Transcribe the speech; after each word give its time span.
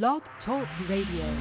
Blog 0.00 0.22
Talk 0.46 0.66
Radio. 0.88 1.36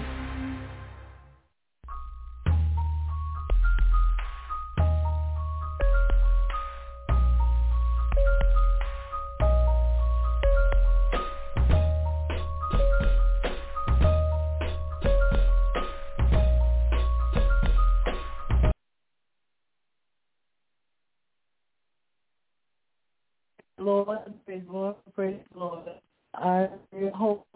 Lord, 23.80 24.20
praise 24.46 24.62
Lord, 24.70 24.96
praise 25.16 25.40
Lord. 25.56 25.86
I 26.34 26.68
hope 27.14 27.48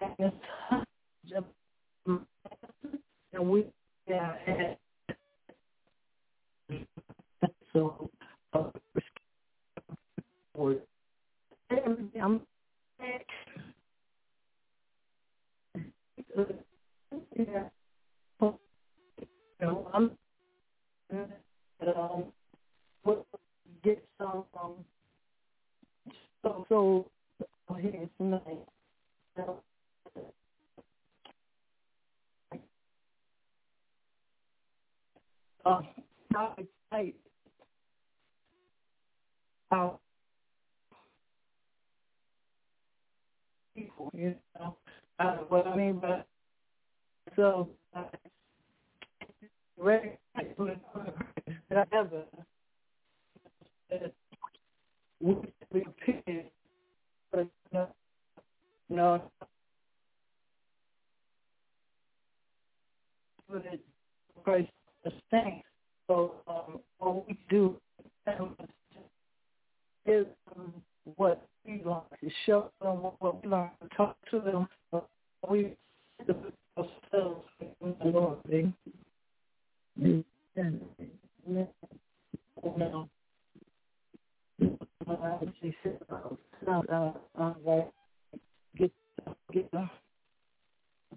and 0.00 0.32
we 3.50 3.66
so 7.72 8.10
uh, 8.54 8.64
I'm 12.22 12.40
yeah, 17.38 17.64
I'm 19.94 20.10
um, 21.88 22.24
get 23.84 24.04
some 24.18 24.44
um, 24.62 24.74
so 26.42 26.66
so 26.68 27.06
here 27.80 28.08
tonight. 28.18 28.42
So, 29.36 29.62
uh, 35.66 35.80
how 36.34 36.56
how 39.70 40.00
people, 43.76 44.10
you 44.14 44.34
know, 44.58 44.76
uh, 45.18 45.36
what 45.48 45.66
I 45.66 45.76
mean 45.76 45.98
by 46.00 46.22
so 47.36 47.68
uh, 47.96 48.04
that 51.70 51.78
I 51.78 51.96
ever 51.96 52.24
we 55.20 55.36
we 55.72 55.82
appeared, 55.82 56.46
but 57.32 57.48
no, 57.72 57.88
no, 58.90 59.22
but 63.50 63.64
it 63.72 63.80
Christ 64.44 64.70
the 65.06 65.12
thing. 65.30 65.62
So 66.08 66.34
um, 66.48 66.80
what 66.98 67.26
we 67.26 67.38
do 67.48 67.76
is 70.06 70.26
um, 70.56 70.72
what 71.16 71.46
we 71.64 71.80
learn 71.84 72.02
to 72.20 72.30
show 72.44 72.70
them 72.82 72.96
what 73.18 73.42
we 73.42 73.50
learn 73.50 73.70
to 73.82 73.96
talk 73.96 74.16
to 74.30 74.40
them. 74.40 74.68
Uh, 74.92 75.00
we 75.48 75.76
ourselves 76.76 77.46
in 77.80 77.94
the 78.02 78.10
Lord. 78.10 78.38
And, 78.50 78.72
and, 79.96 80.24
and, 80.56 81.68
uh, 86.66 86.82
uh, 86.90 87.12
uh, 87.38 87.54
like, 87.64 87.90
get 88.76 88.92
get 89.52 89.70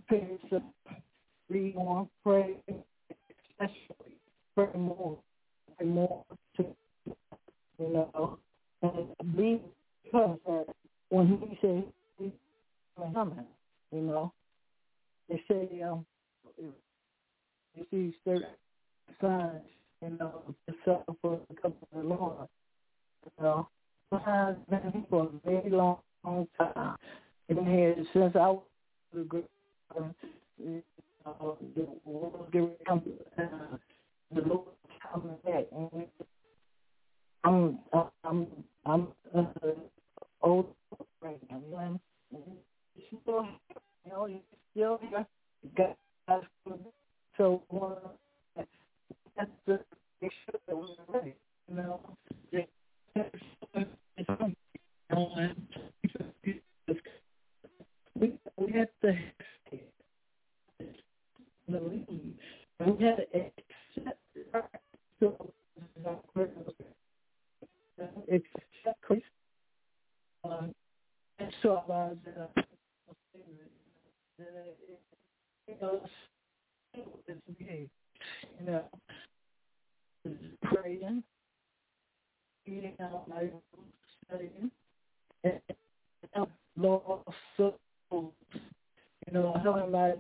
parents 0.08 0.44
read 1.50 1.76
more, 1.76 2.08
pray, 2.24 2.58
especially 3.60 4.16
pray 4.56 4.68
more, 4.80 5.18
pray 5.78 5.88
more 5.88 6.24
to 6.58 6.66
you 7.80 7.94
know, 7.94 8.40
and 8.82 9.38
be 9.38 9.62
because 10.04 10.38
that 10.46 10.66
when 11.10 11.28
he 11.28 11.58
said 11.62 11.84
he's 12.18 12.32
coming, 13.14 13.46
you 13.92 14.02
know, 14.02 14.34
they 15.30 15.42
say 15.48 15.82
um 15.82 16.06
you 17.76 17.86
see 17.92 18.14
certain 18.26 18.46
signs, 19.22 19.62
you 20.02 20.18
know, 20.20 20.44
to 20.68 20.76
suffer 20.84 21.14
for 21.22 21.40
the 21.50 21.56
company 21.56 21.88
of 21.96 22.04
the 22.04 22.10
Lord. 22.10 22.48
You 23.26 23.44
know, 23.44 23.68
sometimes 24.10 24.58
been 24.70 24.92
here 24.92 25.04
for 25.10 25.24
a 25.24 25.50
very 25.50 25.70
long, 25.70 25.98
long 26.26 26.48
time. 26.58 26.96
Been 27.48 27.66
here 27.66 27.96
since 28.14 28.36
I 28.36 28.48
was 28.48 28.64
a 29.16 29.20
good 29.24 29.46
um, 29.98 30.14
uh, 31.42 31.56
the 31.76 31.88
world 32.06 32.50
getting 32.52 32.72
come 32.88 33.02
uh, 33.38 33.78
the 34.34 34.42
Lord 34.42 34.68
coming 35.12 35.36
back. 35.46 35.66
I'm 37.44 37.80
I'm 38.24 38.48
I'm 38.86 39.08
uh, 39.36 39.46
old 40.42 40.68
right 41.22 41.40
now. 41.50 42.00
You 42.32 42.42
still, 43.22 43.48
you 44.06 44.12
know, 44.12 44.26
you 44.28 44.40
still 44.72 45.00
got 45.78 45.98
so 47.38 47.64
uh, 47.74 48.64
that's 49.38 49.50
the 49.66 49.80
sure 50.22 50.60
that 50.68 50.76
we're 50.76 50.88
ready. 51.08 51.34
You 51.70 51.76
know, 51.76 52.00
we 58.20 58.34
we 58.58 58.72
had 58.74 58.90
to 59.02 59.18
believe. 61.72 62.34
We 62.80 63.06
had 63.06 63.18
to 63.18 63.26
accept 63.36 64.20
so 65.20 65.54
Christ. 69.02 69.24
Um, 70.44 70.74
and 71.40 71.52
so 71.62 71.84
uh, 71.92 72.10
the, 72.24 72.64
the, 74.38 74.46
you 75.68 75.76
you 78.60 78.66
know, 78.66 78.84
praying, 80.64 81.24
eating 82.66 82.94
out 83.02 83.28
my 83.28 83.50
studying, 84.26 84.72
and 85.44 85.60
Lord, 86.78 87.22
so 87.58 87.76
you 88.12 88.34
know, 89.34 89.60
helping 89.64 89.92
my 89.92 90.14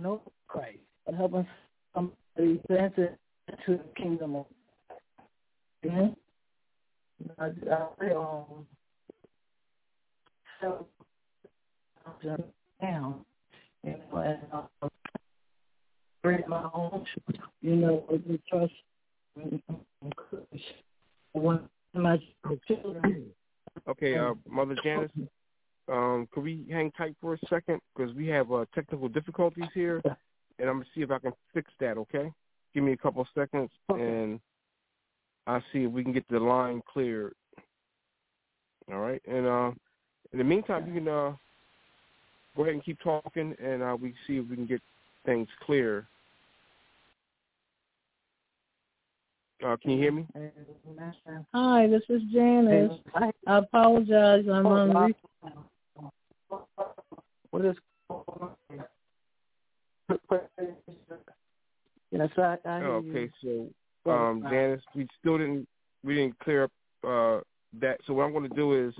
know 0.00 0.22
Christ, 0.48 0.78
and 1.06 1.16
helping 1.16 1.46
somebody 1.94 2.60
enter 2.70 3.16
into 3.48 3.82
the 3.82 3.84
kingdom 3.96 4.36
of 4.36 4.46
God. 5.84 6.16
I, 7.38 7.44
I 7.44 8.14
um, 8.14 8.66
so 10.60 10.86
down, 12.80 13.24
know, 13.84 14.18
and 14.18 14.38
uh, 14.52 14.88
bring 16.22 16.42
my 16.48 16.68
own, 16.72 17.04
you 17.60 17.76
know, 17.76 18.04
with 18.10 18.26
the 18.26 18.38
trust 18.48 18.72
and 19.36 19.62
one 21.32 21.68
of 21.94 22.02
my 22.02 22.18
children. 22.66 23.26
Okay, 23.88 24.18
uh, 24.18 24.34
Mother 24.48 24.76
Janice, 24.82 25.10
um, 25.88 26.28
could 26.32 26.44
we 26.44 26.64
hang 26.70 26.90
tight 26.92 27.16
for 27.20 27.34
a 27.34 27.38
second 27.48 27.80
because 27.94 28.14
we 28.14 28.26
have 28.28 28.52
uh, 28.52 28.64
technical 28.74 29.08
difficulties 29.08 29.68
here, 29.74 30.00
and 30.58 30.68
I'm 30.68 30.76
gonna 30.76 30.86
see 30.94 31.02
if 31.02 31.10
I 31.10 31.18
can 31.18 31.32
fix 31.52 31.70
that. 31.80 31.96
Okay, 31.98 32.30
give 32.74 32.84
me 32.84 32.92
a 32.92 32.96
couple 32.96 33.26
seconds, 33.34 33.70
and 33.88 34.40
I'll 35.46 35.62
see 35.72 35.84
if 35.84 35.90
we 35.90 36.02
can 36.04 36.12
get 36.12 36.28
the 36.28 36.38
line 36.38 36.82
cleared. 36.90 37.34
All 38.92 39.00
right, 39.00 39.22
and 39.26 39.46
uh, 39.46 39.70
in 40.32 40.38
the 40.38 40.44
meantime, 40.44 40.86
you 40.86 40.94
can 40.94 41.08
uh, 41.08 41.32
go 42.56 42.62
ahead 42.62 42.74
and 42.74 42.84
keep 42.84 43.00
talking, 43.00 43.54
and 43.62 43.82
uh, 43.82 43.96
we 44.00 44.14
see 44.26 44.36
if 44.38 44.48
we 44.48 44.56
can 44.56 44.66
get 44.66 44.80
things 45.24 45.48
clear. 45.64 46.06
Uh, 49.64 49.76
can 49.76 49.90
you 49.90 49.98
hear 49.98 50.12
me? 50.12 50.26
Hi, 51.52 51.86
this 51.86 52.02
is 52.08 52.22
Janice. 52.32 52.92
I 53.14 53.58
apologize. 53.58 54.44
I'm 54.50 54.66
on. 54.66 55.14
What 57.50 57.64
is 57.64 57.76
Yes, 62.12 62.28
I, 62.38 62.56
I 62.64 62.78
hear 62.80 63.00
you. 63.00 63.10
okay, 63.10 63.30
so 64.04 64.10
um, 64.10 64.44
Janice, 64.50 64.82
we 64.96 65.06
still 65.20 65.38
didn't 65.38 65.68
we 66.02 66.16
didn't 66.16 66.36
clear 66.40 66.64
up 66.64 66.72
uh, 67.06 67.40
that. 67.80 67.98
So 68.06 68.14
what 68.14 68.24
I'm 68.24 68.32
going 68.32 68.48
to 68.48 68.56
do 68.56 68.88
is 68.88 68.94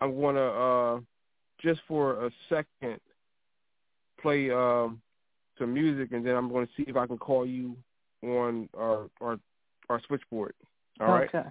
I'm 0.00 0.20
going 0.20 0.36
to 0.36 0.42
uh, 0.42 1.00
just 1.60 1.80
for 1.88 2.26
a 2.26 2.30
second 2.48 3.00
play 4.20 4.50
um, 4.50 5.00
some 5.58 5.74
music, 5.74 6.12
and 6.12 6.24
then 6.24 6.36
I'm 6.36 6.48
going 6.48 6.66
to 6.66 6.72
see 6.76 6.84
if 6.86 6.96
I 6.96 7.06
can 7.06 7.18
call 7.18 7.44
you 7.44 7.76
on 8.22 8.68
our 8.76 9.08
our, 9.20 9.38
our 9.90 10.00
switchboard. 10.06 10.54
All 11.00 11.08
right. 11.08 11.28
Okay. 11.28 11.48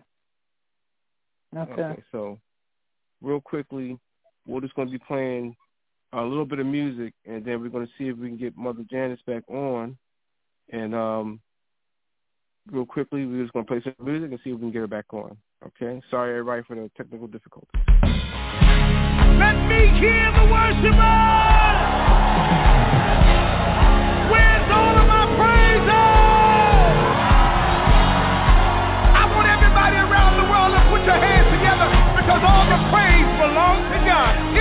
Okay. 1.58 2.02
So 2.12 2.40
real 3.22 3.42
quickly, 3.42 4.00
we're 4.48 4.62
just 4.62 4.74
going 4.76 4.88
to 4.88 4.92
be 4.92 5.04
playing 5.08 5.56
a 6.14 6.22
little 6.22 6.46
bit 6.46 6.60
of 6.60 6.66
music, 6.66 7.14
and 7.26 7.44
then 7.44 7.62
we're 7.62 7.70
going 7.70 7.86
to 7.86 7.92
see 7.98 8.08
if 8.08 8.18
we 8.18 8.30
can 8.30 8.38
get 8.38 8.58
Mother 8.58 8.84
Janice 8.90 9.20
back 9.28 9.44
on. 9.50 9.98
And 10.72 10.96
um, 10.96 11.40
real 12.72 12.86
quickly, 12.86 13.26
we're 13.26 13.44
just 13.44 13.54
going 13.54 13.66
to 13.66 13.70
play 13.70 13.82
some 13.84 13.94
music 14.06 14.32
and 14.32 14.40
see 14.44 14.52
if 14.52 14.56
we 14.56 14.62
can 14.62 14.72
get 14.72 14.80
her 14.80 14.88
back 14.88 15.14
on. 15.14 15.38
Okay? 15.66 16.02
Sorry, 16.10 16.32
everybody, 16.32 16.64
for 16.68 16.76
the 16.76 16.90
technical 16.96 17.28
difficulties. 17.28 17.70
Let 19.38 19.56
me 19.68 20.00
hear 20.00 20.32
the 20.32 20.48
worshipers! 20.52 21.47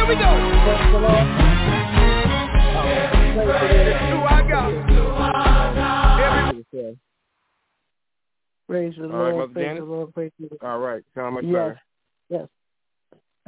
Here 0.06 0.14
we 0.14 0.22
go. 0.22 0.30
Praise 0.62 0.92
the 0.92 0.98
Lord. 1.00 1.26
Who 4.12 4.22
I 4.22 4.46
got. 4.48 4.70
Praise 8.68 8.94
the 8.96 9.02
All 9.02 9.10
right, 9.10 9.30
Lord. 9.32 9.36
Mother 9.36 9.52
Praise 9.52 9.66
Janice? 9.66 9.80
the 9.80 9.84
Lord. 9.84 10.14
Praise 10.14 10.30
the 10.38 10.48
Lord. 10.48 10.62
All 10.62 10.78
right. 10.78 11.02
Sound 11.12 11.34
much 11.34 11.44
Yes. 11.44 11.52
better. 11.52 11.80
Yes. 12.28 12.48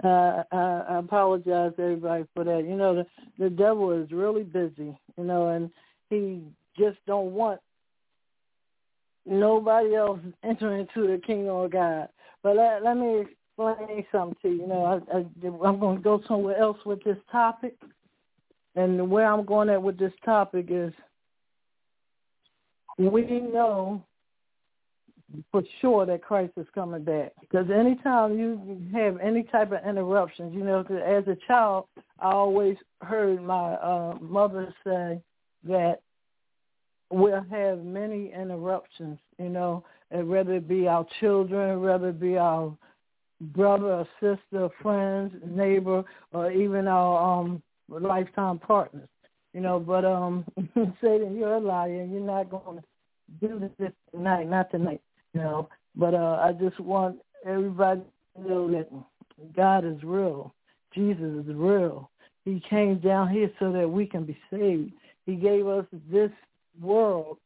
Uh, 0.03 0.43
I, 0.51 0.85
I 0.89 0.99
apologize 0.99 1.77
to 1.77 1.83
everybody 1.83 2.25
for 2.35 2.43
that. 2.43 2.65
You 2.67 2.75
know, 2.75 2.97
the, 2.97 3.07
the 3.39 3.51
devil 3.51 3.93
is 3.93 4.11
really 4.11 4.43
busy, 4.43 4.99
you 5.17 5.25
know, 5.25 5.51
and 5.51 5.71
he 6.11 6.43
just 6.77 6.99
don't 7.07 7.35
want 7.35 7.61
nobody 9.25 9.95
else 9.95 10.19
entering 10.43 10.81
into 10.81 11.07
the 11.07 11.23
kingdom 11.25 11.55
of 11.55 11.71
God. 11.71 12.09
But 12.43 12.57
let, 12.57 12.83
let 12.83 12.97
me 12.97 13.27
explain 13.59 14.05
something 14.13 14.37
to 14.43 14.49
you. 14.49 14.63
You 14.63 14.67
know, 14.69 14.85
I, 14.85 15.17
I, 15.17 15.67
I'm 15.67 15.81
going 15.81 15.97
to 15.97 16.03
go 16.03 16.23
somewhere 16.27 16.57
else 16.59 16.79
with 16.85 17.03
this 17.05 17.19
topic. 17.31 17.77
And 18.77 18.99
the 18.99 19.05
where 19.05 19.27
I'm 19.27 19.45
going 19.45 19.71
at 19.71 19.83
with 19.83 19.99
this 19.99 20.13
topic 20.25 20.67
is 20.69 20.93
we 22.99 23.23
know 23.23 24.03
for 25.51 25.63
sure 25.81 26.07
that 26.07 26.23
Christ 26.23 26.53
is 26.57 26.67
coming 26.75 27.03
back. 27.03 27.33
Because 27.41 27.67
anytime 27.71 28.39
you 28.39 28.81
have 28.95 29.19
any 29.19 29.43
type 29.45 29.73
of 29.73 29.87
interruptions, 29.87 30.55
you 30.55 30.65
know, 30.65 30.85
'cause 30.85 31.01
as 31.05 31.27
a 31.27 31.37
child, 31.47 31.87
I 32.19 32.31
always 32.31 32.77
heard 33.03 33.43
my 33.43 33.75
uh, 33.75 34.19
mother 34.21 34.73
say 34.85 35.21
that 35.65 36.01
we'll 37.11 37.43
have 37.43 37.85
many 37.85 38.33
interruptions, 38.33 39.19
you 39.39 39.49
know, 39.49 39.85
and 40.11 40.29
whether 40.29 40.55
it 40.55 40.69
be 40.69 40.87
our 40.87 41.07
children, 41.21 41.83
whether 41.83 42.11
it 42.11 42.21
be 42.21 42.39
our 42.39 42.77
brother 43.41 44.05
or 44.05 44.09
sister, 44.21 44.69
friends, 44.83 45.33
neighbor, 45.47 46.05
or 46.33 46.51
even 46.51 46.89
our 46.89 47.41
um, 47.41 47.63
lifetime 47.89 48.59
partners, 48.59 49.09
you 49.53 49.61
know. 49.61 49.79
But 49.79 50.05
um, 50.05 50.45
Satan, 51.01 51.37
you're 51.37 51.55
a 51.55 51.61
liar, 51.61 52.07
you're 52.11 52.21
not 52.21 52.51
going 52.51 52.79
to 52.79 52.85
do 53.47 53.71
this 53.79 53.93
tonight, 54.13 54.49
not 54.49 54.71
tonight 54.71 55.01
you 55.33 55.41
know. 55.41 55.69
But 55.97 56.15
uh, 56.15 56.41
I 56.43 56.53
just 56.53 56.79
want 56.81 57.19
everybody 57.47 58.03
to 58.37 58.49
know 58.49 58.71
that 58.71 58.89
God 59.57 59.85
is 59.85 60.03
real. 60.03 60.55
Jesus 60.95 61.47
is 61.47 61.55
real. 61.55 62.11
He 62.45 62.63
came 62.69 62.99
down 62.99 63.29
here 63.29 63.51
so 63.59 63.73
that 63.73 63.89
we 63.89 64.07
can 64.07 64.25
be 64.25 64.39
saved. 64.51 64.93
He 65.27 65.35
gave 65.35 65.67
us 65.67 65.85
this 66.11 66.31
world 66.81 67.39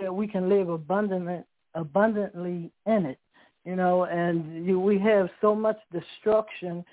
that 0.00 0.14
we 0.14 0.26
can 0.26 0.48
live 0.48 0.68
abundantly, 0.68 1.42
abundantly 1.74 2.70
in 2.86 3.06
it. 3.06 3.18
You 3.64 3.76
know, 3.76 4.04
and 4.04 4.66
you, 4.66 4.80
we 4.80 4.98
have 4.98 5.28
so 5.40 5.54
much 5.54 5.78
destruction 5.92 6.84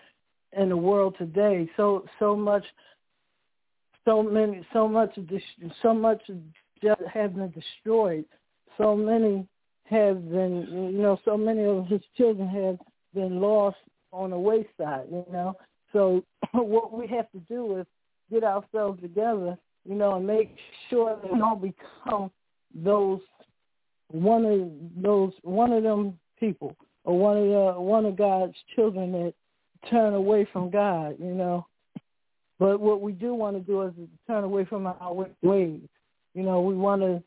in 0.57 0.69
the 0.69 0.77
world 0.77 1.15
today. 1.17 1.69
So 1.75 2.05
so 2.19 2.35
much, 2.35 2.63
so 4.05 4.21
many, 4.21 4.65
so 4.71 4.87
much, 4.87 5.17
so 5.81 5.93
much 5.93 6.21
just 6.83 7.01
have 7.11 7.35
been 7.35 7.51
destroyed. 7.51 8.25
So 8.77 8.95
many 8.95 9.47
have 9.85 10.29
been, 10.29 10.91
you 10.93 11.01
know, 11.01 11.19
so 11.25 11.35
many 11.37 11.63
of 11.65 11.87
his 11.87 12.01
children 12.15 12.47
have 12.47 12.77
been 13.13 13.41
lost 13.41 13.77
on 14.11 14.29
the 14.29 14.37
wayside, 14.37 15.07
you 15.11 15.25
know. 15.31 15.55
So 15.91 16.23
what 16.53 16.93
we 16.93 17.07
have 17.07 17.31
to 17.31 17.39
do 17.49 17.77
is 17.79 17.85
get 18.31 18.43
ourselves 18.43 19.01
together, 19.01 19.57
you 19.85 19.95
know, 19.95 20.15
and 20.15 20.27
make 20.27 20.55
sure 20.89 21.15
that 21.15 21.31
we 21.31 21.39
don't 21.39 21.61
become 21.61 22.31
those 22.73 23.21
one 24.11 24.45
of 24.45 25.03
those 25.03 25.33
one 25.43 25.71
of 25.71 25.83
them 25.83 26.17
people 26.39 26.75
or 27.03 27.17
one 27.17 27.37
of 27.37 27.43
the 27.43 27.81
one 27.81 28.05
of 28.05 28.15
God's 28.15 28.55
children 28.75 29.11
that 29.11 29.33
turn 29.89 30.13
away 30.13 30.47
from 30.51 30.69
God, 30.69 31.15
you 31.19 31.33
know. 31.33 31.65
But 32.59 32.79
what 32.79 33.01
we 33.01 33.13
do 33.13 33.33
want 33.33 33.55
to 33.55 33.61
do 33.61 33.81
is 33.83 33.93
turn 34.27 34.43
away 34.43 34.65
from 34.65 34.85
our 34.85 35.27
ways. 35.41 35.81
You 36.33 36.43
know, 36.43 36.61
we 36.61 36.75
want 36.75 37.01
to 37.01 37.23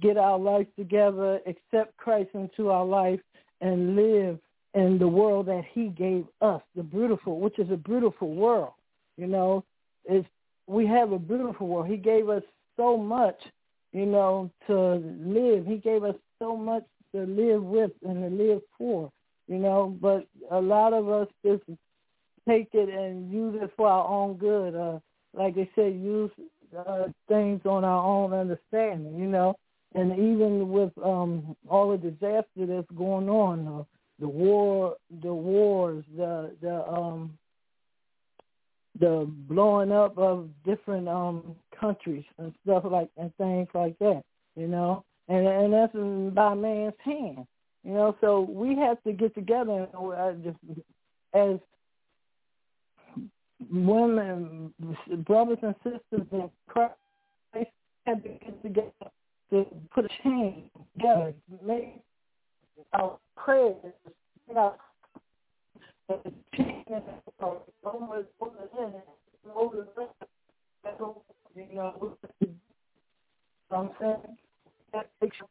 get 0.00 0.16
our 0.16 0.38
life 0.38 0.66
together, 0.76 1.40
accept 1.46 1.96
Christ 1.96 2.30
into 2.34 2.70
our 2.70 2.84
life, 2.84 3.20
and 3.60 3.96
live 3.96 4.38
in 4.74 4.98
the 4.98 5.08
world 5.08 5.46
that 5.46 5.64
He 5.72 5.88
gave 5.88 6.26
us, 6.40 6.62
the 6.76 6.82
beautiful, 6.82 7.40
which 7.40 7.58
is 7.58 7.70
a 7.70 7.76
beautiful 7.76 8.32
world. 8.34 8.72
You 9.16 9.26
know, 9.26 9.64
it's 10.04 10.26
we 10.66 10.86
have 10.86 11.10
a 11.12 11.18
beautiful 11.18 11.66
world. 11.66 11.88
He 11.88 11.96
gave 11.96 12.28
us 12.28 12.44
so 12.76 12.96
much, 12.96 13.38
you 13.92 14.06
know, 14.06 14.50
to 14.68 14.94
live. 15.24 15.66
He 15.66 15.76
gave 15.76 16.04
us 16.04 16.14
so 16.38 16.56
much 16.56 16.84
to 17.14 17.22
live 17.22 17.62
with 17.62 17.92
and 18.06 18.22
to 18.22 18.44
live 18.44 18.62
for. 18.78 19.10
You 19.48 19.58
know, 19.58 19.96
but 20.00 20.26
a 20.50 20.60
lot 20.60 20.92
of 20.92 21.08
us 21.08 21.28
just 21.44 21.62
take 22.48 22.68
it 22.72 22.88
and 22.88 23.32
use 23.32 23.58
it 23.60 23.70
for 23.76 23.88
our 23.88 24.06
own 24.06 24.36
good. 24.36 24.74
Uh, 24.74 25.00
like 25.32 25.54
they 25.54 25.68
say, 25.76 25.90
use 25.90 26.30
uh, 26.76 27.08
things 27.28 27.60
on 27.64 27.84
our 27.84 28.04
own 28.04 28.32
understanding. 28.32 29.18
You 29.18 29.26
know, 29.26 29.56
and 29.94 30.12
even 30.12 30.70
with 30.70 30.92
um 31.04 31.56
all 31.68 31.90
the 31.90 31.98
disaster 31.98 32.66
that's 32.66 32.90
going 32.96 33.28
on, 33.28 33.66
uh, 33.66 33.84
the 34.20 34.28
war, 34.28 34.96
the 35.22 35.34
wars, 35.34 36.04
the 36.16 36.54
the 36.60 36.86
um 36.86 37.36
the 38.98 39.26
blowing 39.48 39.92
up 39.92 40.16
of 40.18 40.48
different 40.64 41.08
um 41.08 41.56
countries 41.78 42.24
and 42.38 42.52
stuff 42.62 42.84
like 42.84 43.08
and 43.16 43.34
things 43.36 43.68
like 43.74 43.98
that, 43.98 44.22
you 44.56 44.68
know, 44.68 45.04
and 45.30 45.46
and 45.46 45.72
that's 45.72 45.94
by 46.34 46.54
man's 46.54 46.92
hand, 47.04 47.46
you 47.84 47.92
know. 47.92 48.16
So 48.20 48.40
we 48.40 48.76
have 48.76 49.00
to 49.04 49.12
get 49.12 49.32
together 49.34 49.86
and 49.94 49.96
uh, 50.12 50.32
just 50.42 50.58
as 51.32 51.58
women, 53.70 54.74
brothers 55.24 55.58
and 55.62 55.74
sisters 55.84 56.26
in 56.32 56.50
Christ, 56.68 56.94
have 58.06 58.22
to 58.22 58.28
get 58.28 58.62
together 58.62 58.90
to 59.50 59.66
put 59.94 60.04
a 60.04 60.08
chain 60.22 60.70
together, 60.96 61.34
make 61.64 62.02
our 62.92 63.18
prayers, 63.36 63.76
over 64.58 64.74
over 69.54 69.86
you 71.56 71.74
know, 71.74 72.16
I'm 73.70 73.90
saying 74.00 74.36
that 74.92 75.10
picture 75.20 75.46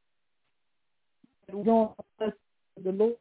we 1.51 1.63
don't 1.63 1.91
the 2.83 2.91
Lord. 2.91 3.15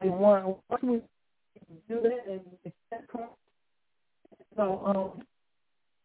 And 0.00 0.18
once 0.18 0.82
we 0.82 1.00
do 1.88 2.00
that 2.02 2.26
and 2.28 2.40
accept 2.64 3.08
Christ, 3.08 3.30
so 4.56 5.14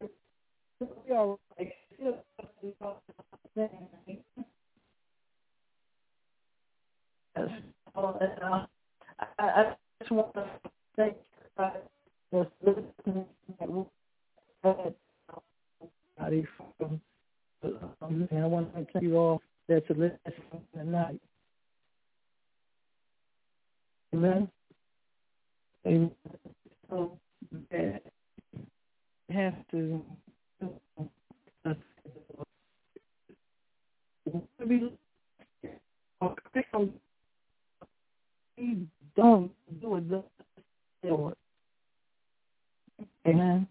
um, 0.02 0.08
we 0.80 1.16
are 1.16 1.38
like 1.58 1.74
Yes. 7.36 7.50
Uh, 7.96 8.66
I, 9.40 9.44
I 9.44 9.74
just 10.00 10.12
want 10.12 10.34
to 10.36 10.46
thank 10.96 11.16
the 12.32 12.48
listening 12.62 13.26
and 17.64 18.28
I 18.32 18.46
want 18.46 18.74
to 18.76 18.86
thank 18.86 19.04
you 19.04 19.18
all 19.18 19.42
that's 19.68 19.90
listening 19.90 20.20
tonight. 20.76 21.20
Amen. 24.14 24.50
Amen. 25.86 26.12
So, 26.90 27.18
have 29.30 29.56
to 29.72 30.02
we 34.66 34.92
don't 39.16 39.52
do 39.82 41.30
it. 41.30 41.38
Amen. 43.28 43.68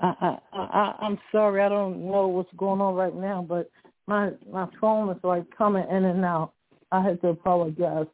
I, 0.00 0.14
I, 0.20 0.38
I, 0.56 0.94
I'm 1.00 1.18
sorry. 1.30 1.62
I 1.62 1.68
don't 1.68 2.10
know 2.10 2.28
what's 2.28 2.52
going 2.56 2.80
on 2.80 2.94
right 2.94 3.14
now, 3.14 3.44
but 3.46 3.70
my 4.06 4.30
my 4.50 4.66
phone 4.80 5.10
is 5.10 5.22
like 5.22 5.44
coming 5.56 5.84
in 5.90 6.04
and 6.04 6.24
out. 6.24 6.52
I 6.92 7.02
have 7.02 7.20
to 7.20 7.28
apologize, 7.28 8.06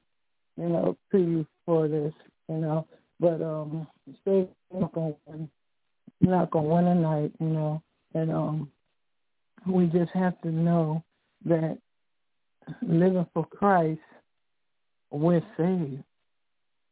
you 0.57 0.69
know, 0.69 0.97
to 1.12 1.19
you 1.19 1.47
for 1.64 1.88
this, 1.88 2.12
you 2.49 2.57
know. 2.57 2.87
But 3.21 3.40
um, 3.40 3.87
stay 4.23 4.49
open 4.75 5.49
you're 6.21 6.31
not 6.31 6.50
gonna 6.50 6.69
win 6.69 6.87
a 6.87 6.95
night, 6.95 7.33
you 7.40 7.47
know. 7.47 7.83
And 8.14 8.33
um, 8.33 8.71
we 9.66 9.87
just 9.87 10.11
have 10.12 10.40
to 10.43 10.50
know 10.50 11.05
that 11.45 11.78
living 12.83 13.26
for 13.35 13.47
Christ, 13.47 14.00
we're 15.11 15.43
saved. 15.57 16.02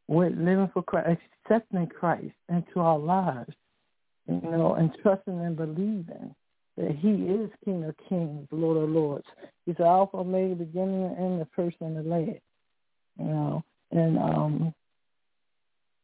We're 0.07 0.29
living 0.29 0.69
for 0.73 0.83
Christ, 0.83 1.19
accepting 1.43 1.87
Christ 1.87 2.33
into 2.49 2.79
our 2.79 2.99
lives, 2.99 3.53
you 4.27 4.41
know, 4.41 4.75
and 4.75 4.91
trusting 5.01 5.39
and 5.39 5.55
believing 5.55 6.35
that 6.77 6.95
he 6.99 7.09
is 7.09 7.49
King 7.63 7.83
of 7.85 7.95
Kings, 8.09 8.47
Lord 8.51 8.77
of 8.83 8.89
Lords. 8.89 9.25
He's 9.65 9.77
the 9.77 9.85
Alpha, 9.85 10.17
Omega, 10.17 10.55
beginning 10.55 11.03
and 11.03 11.17
end, 11.17 11.41
the 11.41 11.47
first 11.55 11.77
and 11.79 11.95
the 11.95 12.03
last. 12.03 12.41
You 13.17 13.25
know, 13.25 13.63
and 13.91 14.17
um, 14.17 14.73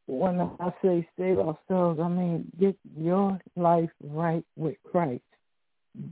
when 0.08 0.40
I 0.40 0.74
say 0.82 1.08
save 1.18 1.40
ourselves, 1.40 2.00
I 2.00 2.08
mean 2.08 2.52
get 2.60 2.78
your 2.98 3.40
life 3.56 3.90
right 4.04 4.44
with 4.56 4.76
Christ. 4.90 5.24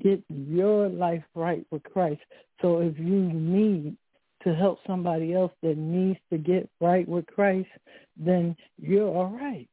Get 0.03 0.21
your 0.27 0.89
life 0.89 1.23
right 1.35 1.65
with 1.71 1.83
Christ. 1.83 2.21
So 2.61 2.79
if 2.79 2.97
you 2.99 3.21
need 3.21 3.95
to 4.43 4.55
help 4.55 4.79
somebody 4.85 5.33
else 5.33 5.51
that 5.61 5.77
needs 5.77 6.19
to 6.31 6.37
get 6.37 6.69
right 6.79 7.07
with 7.07 7.25
Christ, 7.27 7.69
then 8.17 8.55
you're 8.77 9.07
all 9.07 9.27
right. 9.27 9.67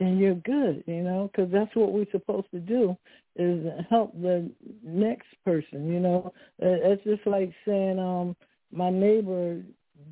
Then 0.00 0.16
you're 0.16 0.34
good, 0.34 0.82
you 0.86 1.02
know, 1.02 1.30
because 1.30 1.52
that's 1.52 1.76
what 1.76 1.92
we're 1.92 2.10
supposed 2.10 2.50
to 2.52 2.58
do 2.58 2.96
is 3.36 3.66
help 3.90 4.12
the 4.20 4.50
next 4.82 5.28
person, 5.44 5.92
you 5.92 6.00
know. 6.00 6.32
It's 6.58 7.04
just 7.04 7.26
like 7.26 7.52
saying, 7.66 7.98
um, 7.98 8.34
my 8.72 8.88
neighbor 8.88 9.60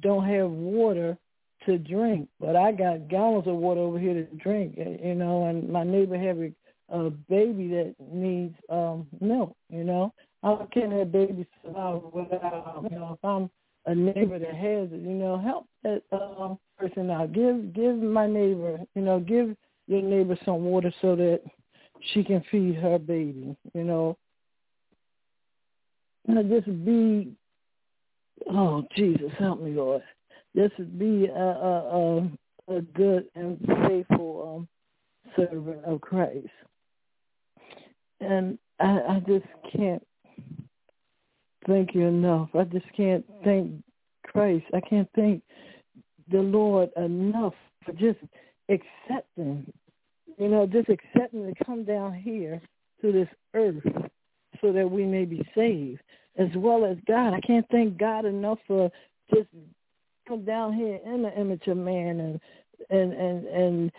don't 0.02 0.28
have 0.28 0.50
water 0.50 1.16
to 1.64 1.78
drink, 1.78 2.28
but 2.38 2.54
I 2.54 2.70
got 2.72 3.08
gallons 3.08 3.48
of 3.48 3.56
water 3.56 3.80
over 3.80 3.98
here 3.98 4.14
to 4.14 4.24
drink, 4.36 4.74
you 4.76 5.14
know, 5.14 5.46
and 5.46 5.68
my 5.68 5.84
neighbor 5.84 6.18
have 6.18 6.38
a, 6.38 6.52
baby 7.28 7.68
that 7.68 7.94
needs 8.10 8.54
um 8.70 9.06
milk, 9.20 9.54
you 9.70 9.84
know. 9.84 10.12
How 10.42 10.68
can 10.72 10.90
that 10.96 11.12
baby 11.12 11.46
survive 11.62 12.02
without, 12.12 12.86
you 12.90 12.96
know, 12.96 13.18
if 13.18 13.24
I'm 13.24 13.50
a 13.86 13.94
neighbor 13.94 14.38
that 14.38 14.54
has 14.54 14.88
it, 14.92 15.00
you 15.00 15.14
know, 15.14 15.38
help 15.38 15.66
that 15.82 16.02
um, 16.12 16.58
person 16.78 17.10
out. 17.10 17.32
Give 17.32 17.72
give 17.74 17.96
my 17.96 18.26
neighbor, 18.26 18.78
you 18.94 19.02
know, 19.02 19.20
give 19.20 19.56
your 19.88 20.02
neighbor 20.02 20.38
some 20.44 20.64
water 20.64 20.92
so 21.00 21.16
that 21.16 21.40
she 22.12 22.22
can 22.22 22.44
feed 22.50 22.76
her 22.76 22.98
baby, 22.98 23.56
you 23.74 23.84
know. 23.84 24.16
And 26.26 26.50
just 26.50 26.66
be, 26.84 27.32
oh 28.50 28.84
Jesus, 28.94 29.32
help 29.38 29.60
me, 29.62 29.72
Lord. 29.72 30.02
Just 30.54 30.76
be 30.98 31.26
a 31.26 31.40
a, 31.40 32.20
a, 32.68 32.76
a 32.76 32.80
good 32.82 33.26
and 33.34 33.58
faithful 33.86 34.58
um, 34.58 34.68
servant 35.34 35.84
of 35.84 36.00
Christ. 36.02 36.48
And 38.20 38.58
I, 38.78 38.84
I 38.84 39.22
just 39.26 39.46
can't 39.74 40.06
thank 41.66 41.94
you 41.94 42.06
enough. 42.06 42.50
I 42.54 42.64
just 42.64 42.86
can't 42.94 43.24
thank 43.42 43.72
Christ. 44.26 44.64
I 44.74 44.80
can't 44.80 45.08
thank 45.16 45.42
the 46.30 46.38
Lord 46.38 46.90
enough 46.96 47.54
for 47.84 47.92
just 47.92 48.18
accepting, 48.68 49.70
you 50.38 50.48
know, 50.48 50.66
just 50.66 50.88
accepting 50.88 51.52
to 51.52 51.64
come 51.64 51.84
down 51.84 52.14
here 52.14 52.60
to 53.00 53.12
this 53.12 53.28
earth 53.54 53.82
so 54.60 54.72
that 54.72 54.90
we 54.90 55.04
may 55.04 55.24
be 55.24 55.46
saved, 55.54 56.00
as 56.36 56.48
well 56.56 56.84
as 56.84 56.96
God. 57.06 57.34
I 57.34 57.40
can't 57.40 57.66
thank 57.70 57.98
God 57.98 58.24
enough 58.24 58.58
for 58.66 58.90
just 59.34 59.48
come 60.26 60.44
down 60.44 60.72
here 60.72 60.98
in 61.04 61.22
the 61.22 61.40
image 61.40 61.66
of 61.66 61.76
man 61.76 62.20
and 62.20 62.40
and 62.90 63.12
and 63.12 63.46
and 63.46 63.92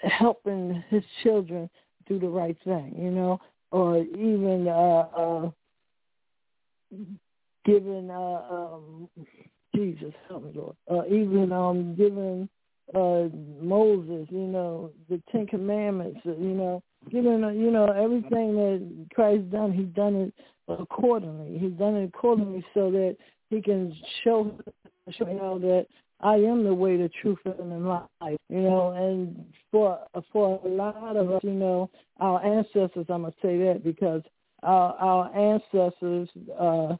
helping 0.00 0.82
his 0.88 1.02
children 1.22 1.68
do 2.06 2.18
the 2.18 2.28
right 2.28 2.56
thing, 2.64 2.94
you 2.98 3.10
know, 3.10 3.40
or 3.70 3.98
even 3.98 4.66
uh, 4.68 5.08
uh 5.16 5.50
giving 7.64 8.10
uh, 8.10 8.42
um, 8.50 9.08
Jesus, 9.74 10.14
help 10.28 10.44
me, 10.44 10.52
Lord, 10.54 10.76
uh, 10.90 11.06
even 11.06 11.52
um, 11.52 11.94
giving 11.94 12.48
uh, 12.94 13.28
Moses, 13.60 14.26
you 14.30 14.46
know, 14.46 14.90
the 15.08 15.20
Ten 15.30 15.46
Commandments, 15.46 16.20
uh, 16.26 16.30
you 16.30 16.54
know, 16.54 16.82
giving, 17.10 17.44
uh, 17.44 17.50
you 17.50 17.70
know, 17.70 17.86
everything 17.86 18.54
that 18.56 19.06
Christ 19.14 19.50
done, 19.50 19.72
he's 19.72 19.94
done 19.94 20.14
it 20.16 20.34
accordingly. 20.68 21.58
He's 21.58 21.72
done 21.72 21.96
it 21.96 22.04
accordingly 22.14 22.64
so 22.74 22.90
that 22.90 23.16
he 23.50 23.60
can 23.60 23.94
show, 24.24 24.58
show 25.10 25.28
you 25.28 25.34
know, 25.34 25.58
that 25.58 25.86
I 26.20 26.34
am 26.34 26.64
the 26.64 26.74
way, 26.74 26.96
the 26.96 27.10
truth, 27.22 27.38
and 27.44 27.70
the 27.70 27.76
life. 27.76 28.38
You 28.48 28.62
know, 28.62 28.90
and 28.90 29.44
for 29.70 29.98
for 30.32 30.60
a 30.64 30.68
lot 30.68 31.16
of 31.16 31.30
us, 31.30 31.40
you 31.44 31.52
know, 31.52 31.90
our 32.20 32.44
ancestors, 32.44 33.06
I'm 33.08 33.22
gonna 33.22 33.34
say 33.40 33.58
that 33.58 33.82
because 33.84 34.22
our, 34.62 34.94
our 34.94 35.36
ancestors 35.36 36.28
uh, 36.58 36.96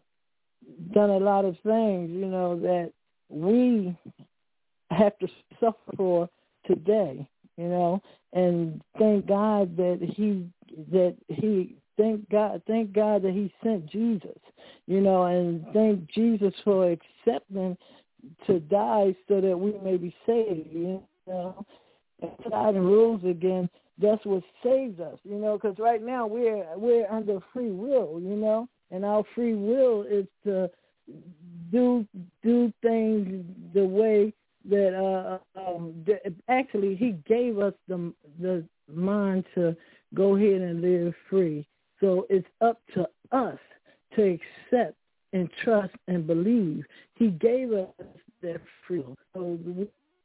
done 0.92 1.10
a 1.10 1.18
lot 1.18 1.44
of 1.44 1.56
things, 1.64 2.10
you 2.10 2.26
know, 2.26 2.58
that 2.60 2.92
we 3.28 3.96
have 4.90 5.18
to 5.18 5.28
suffer 5.60 5.76
for 5.96 6.28
today, 6.66 7.26
you 7.56 7.68
know, 7.68 8.02
and 8.32 8.82
thank 8.98 9.26
God 9.26 9.76
that 9.76 9.98
he 10.00 10.46
that 10.90 11.16
he 11.28 11.76
thank 11.96 12.28
God 12.30 12.62
thank 12.66 12.92
God 12.92 13.22
that 13.22 13.32
he 13.32 13.52
sent 13.62 13.86
Jesus, 13.86 14.38
you 14.86 15.00
know, 15.00 15.24
and 15.24 15.64
thank 15.72 16.10
Jesus 16.10 16.54
for 16.64 16.90
accepting 16.90 17.76
to 18.46 18.60
die 18.60 19.14
so 19.28 19.40
that 19.40 19.58
we 19.58 19.78
may 19.82 19.96
be 19.96 20.14
saved, 20.26 20.68
you 20.72 21.02
know. 21.26 21.64
And 22.20 22.32
God 22.50 22.74
rules 22.74 23.22
again 23.24 23.70
that's 24.00 24.24
what 24.24 24.42
saves 24.62 25.00
us, 25.00 25.18
you 25.24 25.36
know, 25.36 25.58
because 25.58 25.78
right 25.78 26.02
now 26.02 26.26
we're 26.26 26.64
we're 26.76 27.10
under 27.10 27.40
free 27.52 27.70
will, 27.70 28.20
you 28.20 28.36
know, 28.36 28.68
and 28.90 29.04
our 29.04 29.24
free 29.34 29.54
will 29.54 30.02
is 30.02 30.26
to 30.44 30.70
do 31.72 32.06
do 32.42 32.72
things 32.82 33.44
the 33.74 33.84
way 33.84 34.32
that 34.68 34.94
uh 34.94 35.38
um 35.60 36.04
actually 36.48 36.94
he 36.94 37.12
gave 37.26 37.58
us 37.58 37.74
the 37.88 38.12
the 38.40 38.64
mind 38.92 39.44
to 39.54 39.76
go 40.14 40.36
ahead 40.36 40.60
and 40.62 40.80
live 40.80 41.14
free. 41.28 41.66
So 42.00 42.26
it's 42.30 42.46
up 42.60 42.80
to 42.94 43.08
us 43.32 43.58
to 44.16 44.38
accept 44.38 44.96
and 45.32 45.50
trust 45.62 45.94
and 46.06 46.26
believe. 46.26 46.84
He 47.14 47.28
gave 47.28 47.72
us 47.72 47.88
that 48.42 48.60
freedom. 48.86 49.14
So 49.34 49.58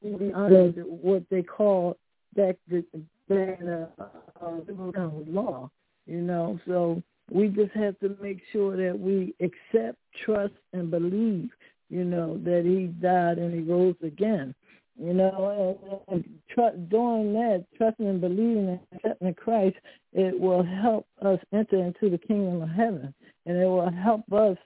we 0.01 0.33
under 0.33 0.71
what 0.81 1.23
they 1.29 1.41
call 1.41 1.97
that 2.35 2.57
the 2.69 2.83
than 3.29 3.87
uh, 3.99 4.05
uh, 4.45 5.09
law, 5.27 5.69
you 6.05 6.21
know. 6.21 6.59
So 6.67 7.01
we 7.31 7.47
just 7.47 7.71
have 7.71 7.97
to 7.99 8.15
make 8.21 8.41
sure 8.51 8.75
that 8.75 8.97
we 8.97 9.33
accept, 9.39 9.97
trust, 10.25 10.53
and 10.73 10.91
believe, 10.91 11.49
you 11.89 12.03
know, 12.03 12.37
that 12.43 12.63
he 12.65 12.87
died 12.87 13.37
and 13.37 13.53
he 13.53 13.61
rose 13.61 13.95
again. 14.03 14.53
You 14.99 15.13
know, 15.13 15.75
and, 16.07 16.15
and 16.15 16.39
tr- 16.49 16.77
doing 16.89 17.33
that, 17.33 17.65
trusting 17.77 18.07
and 18.07 18.21
believing 18.21 18.69
and 18.69 18.79
accepting 18.95 19.33
Christ, 19.33 19.75
it 20.13 20.39
will 20.39 20.63
help 20.63 21.07
us 21.23 21.39
enter 21.51 21.77
into 21.83 22.11
the 22.11 22.17
kingdom 22.19 22.61
of 22.61 22.69
heaven, 22.69 23.13
and 23.47 23.57
it 23.57 23.65
will 23.65 23.89
help 23.89 24.31
us 24.31 24.57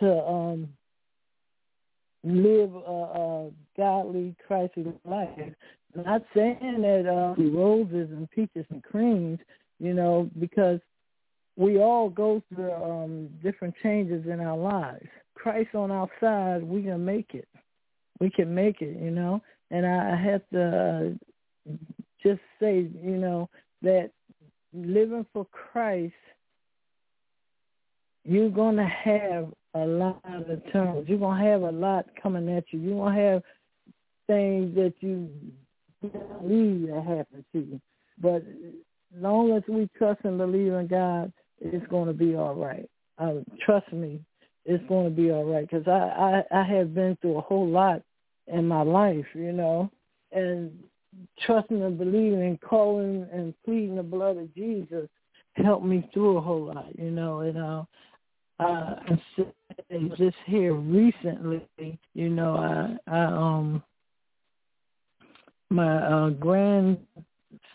to 0.00 0.24
um, 0.24 0.68
live 2.24 2.74
a, 2.74 2.78
a 2.78 3.50
godly, 3.76 4.34
Christly 4.48 4.92
life 5.04 5.30
not 5.94 6.22
saying 6.34 6.82
that 6.82 7.06
uh, 7.06 7.34
roses 7.42 8.10
and 8.10 8.30
peaches 8.30 8.64
and 8.70 8.82
creams, 8.82 9.38
you 9.78 9.94
know, 9.94 10.30
because 10.38 10.80
we 11.56 11.78
all 11.78 12.08
go 12.08 12.42
through 12.48 12.72
um, 12.72 13.28
different 13.42 13.74
changes 13.82 14.24
in 14.26 14.40
our 14.40 14.56
lives. 14.56 15.08
Christ 15.34 15.74
on 15.74 15.90
our 15.90 16.08
side, 16.20 16.62
we 16.62 16.82
can 16.82 17.04
make 17.04 17.34
it. 17.34 17.48
We 18.20 18.30
can 18.30 18.54
make 18.54 18.80
it, 18.80 19.00
you 19.00 19.10
know. 19.10 19.42
And 19.70 19.86
I 19.86 20.16
have 20.16 20.42
to 20.52 21.16
uh, 21.68 21.72
just 22.22 22.40
say, 22.60 22.88
you 23.02 23.16
know, 23.16 23.48
that 23.82 24.10
living 24.72 25.26
for 25.32 25.46
Christ, 25.46 26.14
you're 28.24 28.50
going 28.50 28.76
to 28.76 28.86
have 28.86 29.52
a 29.74 29.84
lot 29.84 30.20
of 30.24 30.72
turns. 30.72 31.08
You're 31.08 31.18
going 31.18 31.42
to 31.42 31.50
have 31.50 31.62
a 31.62 31.72
lot 31.72 32.06
coming 32.22 32.54
at 32.54 32.64
you. 32.70 32.78
You're 32.78 32.96
going 32.96 33.16
to 33.16 33.20
have 33.20 33.42
things 34.26 34.74
that 34.76 34.94
you 35.00 35.30
believe 36.00 36.88
that 36.88 37.04
happen 37.04 37.44
to 37.52 37.58
you. 37.58 37.80
But 38.20 38.44
long 39.16 39.52
as 39.52 39.62
we 39.68 39.88
trust 39.98 40.20
and 40.24 40.38
believe 40.38 40.72
in 40.72 40.86
God, 40.86 41.32
it's 41.60 41.86
going 41.88 42.08
to 42.08 42.14
be 42.14 42.34
all 42.34 42.54
right. 42.54 42.88
Uh, 43.18 43.40
trust 43.64 43.92
me, 43.92 44.20
it's 44.64 44.84
going 44.88 45.04
to 45.04 45.10
be 45.10 45.30
all 45.30 45.44
right 45.44 45.68
because 45.68 45.86
I, 45.88 46.42
I 46.52 46.60
I 46.60 46.62
have 46.62 46.94
been 46.94 47.16
through 47.20 47.38
a 47.38 47.42
whole 47.42 47.68
lot 47.68 48.02
in 48.46 48.66
my 48.66 48.82
life, 48.82 49.26
you 49.34 49.52
know, 49.52 49.90
and 50.32 50.72
trusting 51.44 51.82
and 51.82 51.98
believing 51.98 52.42
and 52.42 52.60
calling 52.60 53.26
and 53.32 53.54
pleading 53.64 53.96
the 53.96 54.02
blood 54.02 54.36
of 54.36 54.54
Jesus 54.54 55.08
helped 55.54 55.84
me 55.84 56.08
through 56.14 56.38
a 56.38 56.40
whole 56.40 56.64
lot, 56.64 56.86
you 56.98 57.10
know, 57.10 57.40
and 57.40 57.58
uh, 57.58 57.84
uh, 58.58 58.94
just 60.16 60.36
here 60.46 60.74
recently, 60.74 61.66
you 62.14 62.28
know, 62.28 62.56
I, 62.56 63.12
I 63.12 63.24
um 63.24 63.82
my 65.70 65.96
uh, 65.96 66.30
grandson 66.30 66.98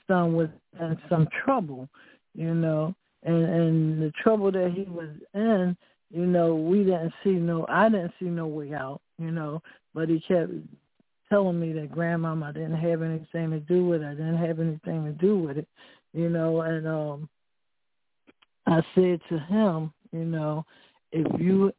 was 0.10 0.50
in 0.80 0.98
some 1.10 1.28
trouble, 1.44 1.90
you 2.36 2.54
know, 2.54 2.96
and 3.24 3.44
and 3.44 4.02
the 4.02 4.12
trouble 4.24 4.52
that 4.52 4.72
he 4.76 4.84
was 4.84 5.10
in, 5.34 5.76
you 6.10 6.26
know, 6.26 6.56
we 6.56 6.80
didn't 6.84 7.14
see 7.24 7.32
no, 7.32 7.66
I 7.70 7.90
didn't 7.90 8.14
see 8.20 8.26
no 8.26 8.48
way 8.48 8.74
out, 8.74 9.02
you 9.18 9.32
know, 9.32 9.62
but 9.94 10.10
he 10.10 10.20
kept 10.28 10.52
telling 11.30 11.60
me 11.60 11.74
that 11.74 11.92
grandmama 11.92 12.54
didn't 12.54 12.78
have 12.78 13.02
anything 13.02 13.52
to 13.52 13.60
do 13.60 13.86
with 13.86 14.02
it. 14.02 14.08
I 14.08 14.12
didn't 14.12 14.38
have 14.38 14.60
anything 14.60 15.06
to 15.06 15.12
do 15.12 15.38
with 15.38 15.58
it, 15.58 15.68
you 16.14 16.30
know, 16.30 16.62
and 16.62 16.88
um 16.88 17.30
I 18.66 18.82
said 18.96 19.22
to 19.30 19.40
him, 19.40 19.94
you 20.12 20.26
know, 20.26 20.66
if 21.12 21.40
you 21.40 21.72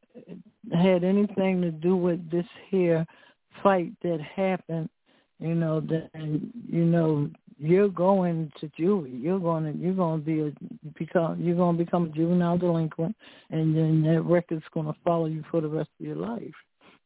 had 0.73 1.04
anything 1.04 1.61
to 1.61 1.70
do 1.70 1.97
with 1.97 2.30
this 2.30 2.47
here 2.70 3.06
fight 3.62 3.92
that 4.02 4.20
happened, 4.20 4.88
you 5.38 5.54
know, 5.54 5.80
then 5.80 6.52
you 6.68 6.85
know 6.85 7.30
you're 7.58 7.88
going 7.88 8.52
to 8.60 8.68
juvie. 8.78 9.22
You're 9.22 9.40
going 9.40 9.64
to 9.64 9.78
you're 9.78 9.94
going 9.94 10.20
to 10.20 10.24
be 10.26 10.40
a 10.40 10.52
become 10.98 11.40
you're 11.40 11.56
going 11.56 11.76
to 11.76 11.84
become 11.84 12.06
a 12.06 12.08
juvenile 12.08 12.58
delinquent, 12.58 13.16
and 13.50 13.76
then 13.76 14.02
that 14.02 14.22
record's 14.22 14.64
going 14.72 14.86
to 14.86 14.96
follow 15.04 15.26
you 15.26 15.44
for 15.50 15.60
the 15.60 15.68
rest 15.68 15.90
of 16.00 16.06
your 16.06 16.16
life. 16.16 16.54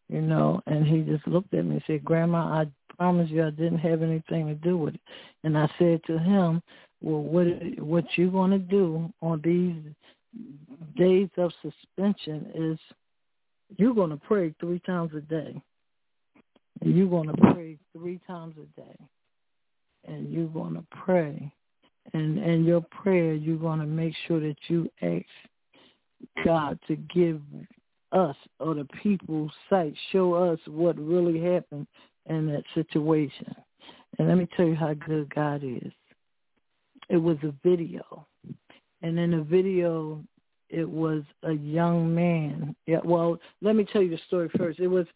You 0.09 0.21
know, 0.21 0.61
and 0.67 0.87
he 0.87 1.01
just 1.01 1.27
looked 1.27 1.55
at 1.55 1.65
me 1.65 1.77
and 1.77 1.83
said, 1.87 2.05
"Grandma, 2.05 2.63
I 2.63 2.67
promise 2.97 3.31
you, 3.31 3.45
I 3.45 3.51
didn't 3.51 3.79
have 3.79 4.03
anything 4.03 4.47
to 4.49 4.55
do 4.55 4.77
with 4.77 4.95
it." 4.95 5.01
And 5.43 5.57
I 5.57 5.71
said 5.79 6.03
to 6.07 6.19
him, 6.19 6.63
"Well, 7.01 7.23
what 7.23 7.47
what 7.79 8.05
you 8.17 8.31
going 8.31 8.51
to 8.51 8.59
do 8.59 9.11
on 9.23 9.41
these 9.43 9.75
days 10.97 11.29
of 11.39 11.53
suspension 11.63 12.51
is 12.55 12.79
you're 13.79 13.95
going 13.95 14.11
to 14.11 14.17
pray 14.17 14.55
three 14.61 14.81
times 14.81 15.13
a 15.17 15.21
day. 15.21 15.61
You're 16.83 17.09
going 17.09 17.29
to 17.29 17.53
pray 17.55 17.79
three 17.97 18.21
times 18.27 18.55
a 18.59 18.81
day. 18.81 18.97
And 20.07 20.33
you're 20.33 20.49
going 20.49 20.75
to 20.75 20.85
pray. 21.05 21.53
And 22.13 22.39
in 22.39 22.65
your 22.65 22.81
prayer, 22.91 23.35
you're 23.35 23.57
going 23.57 23.79
to 23.79 23.87
make 23.87 24.15
sure 24.27 24.41
that 24.41 24.57
you 24.69 24.91
ask 25.03 26.45
God 26.45 26.79
to 26.89 26.97
give 26.97 27.41
us 28.11 28.37
or 28.61 28.75
the 28.75 28.87
people 29.03 29.51
sight, 29.71 29.95
show 30.11 30.35
us 30.35 30.59
what 30.67 30.99
really 30.99 31.41
happened 31.41 31.87
in 32.27 32.47
that 32.47 32.65
situation. 32.75 33.55
And 34.19 34.29
let 34.29 34.37
me 34.37 34.47
tell 34.57 34.67
you 34.67 34.75
how 34.75 34.95
good 34.95 35.33
God 35.35 35.63
is. 35.65 35.93
It 37.09 37.17
was 37.17 37.39
a 37.43 37.55
video 37.65 38.27
and 39.03 39.19
in 39.19 39.33
the 39.33 39.43
video 39.43 40.23
it 40.71 40.89
was 40.89 41.23
a 41.43 41.53
young 41.53 42.15
man. 42.15 42.75
Yeah, 42.87 43.01
well, 43.05 43.39
let 43.61 43.77
me 43.77 43.85
tell 43.85 44.01
you 44.01 44.11
the 44.11 44.21
story 44.27 44.49
first. 44.57 44.81
It 44.81 44.87
was 44.87 45.07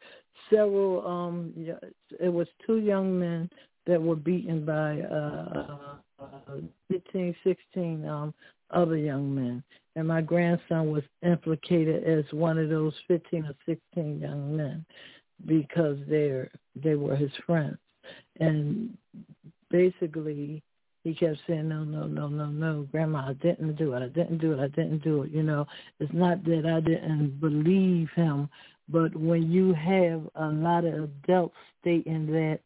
several 0.51 1.07
um 1.07 1.55
it 2.21 2.33
was 2.33 2.47
two 2.67 2.79
young 2.79 3.19
men 3.19 3.49
that 3.87 4.01
were 4.01 4.17
beaten 4.17 4.65
by 4.65 5.01
uh, 5.01 5.77
uh 6.21 6.61
15, 6.91 7.35
16 7.45 8.09
um 8.09 8.35
other 8.71 8.97
young 8.97 9.35
men. 9.35 9.63
And 9.95 10.09
my 10.09 10.21
grandson 10.21 10.91
was 10.91 11.03
implicated 11.23 12.05
as 12.05 12.25
one 12.33 12.59
of 12.59 12.69
those 12.69 12.93
15 13.09 13.45
or 13.45 13.55
16 13.67 14.21
young 14.21 14.57
men 14.57 14.85
because 15.47 15.97
they're, 16.09 16.51
they 16.75 16.95
were 16.95 17.17
his 17.17 17.31
friends. 17.47 17.79
And 18.39 18.97
basically 19.71 20.63
he 21.03 21.15
kept 21.15 21.39
saying, 21.47 21.69
no, 21.69 21.85
no, 21.85 22.07
no, 22.07 22.29
no, 22.29 22.47
no, 22.47 22.87
Grandma, 22.91 23.29
I 23.29 23.33
didn't 23.35 23.77
do 23.77 23.95
it. 23.95 24.03
I 24.03 24.09
didn't 24.09 24.39
do 24.39 24.53
it. 24.53 24.61
I 24.61 24.69
didn't 24.69 25.03
do 25.03 25.23
it. 25.23 25.31
You 25.31 25.43
know, 25.43 25.67
it's 26.01 26.13
not 26.13 26.45
that 26.45 26.67
I 26.67 26.81
didn't 26.81 27.41
believe 27.41 28.11
him, 28.15 28.49
but 28.89 29.15
when 29.17 29.51
you 29.51 29.73
have 29.73 30.29
a 30.35 30.49
lot 30.49 30.85
of 30.85 30.95
adults 30.95 31.55
stating 31.81 32.27
that, 32.33 32.61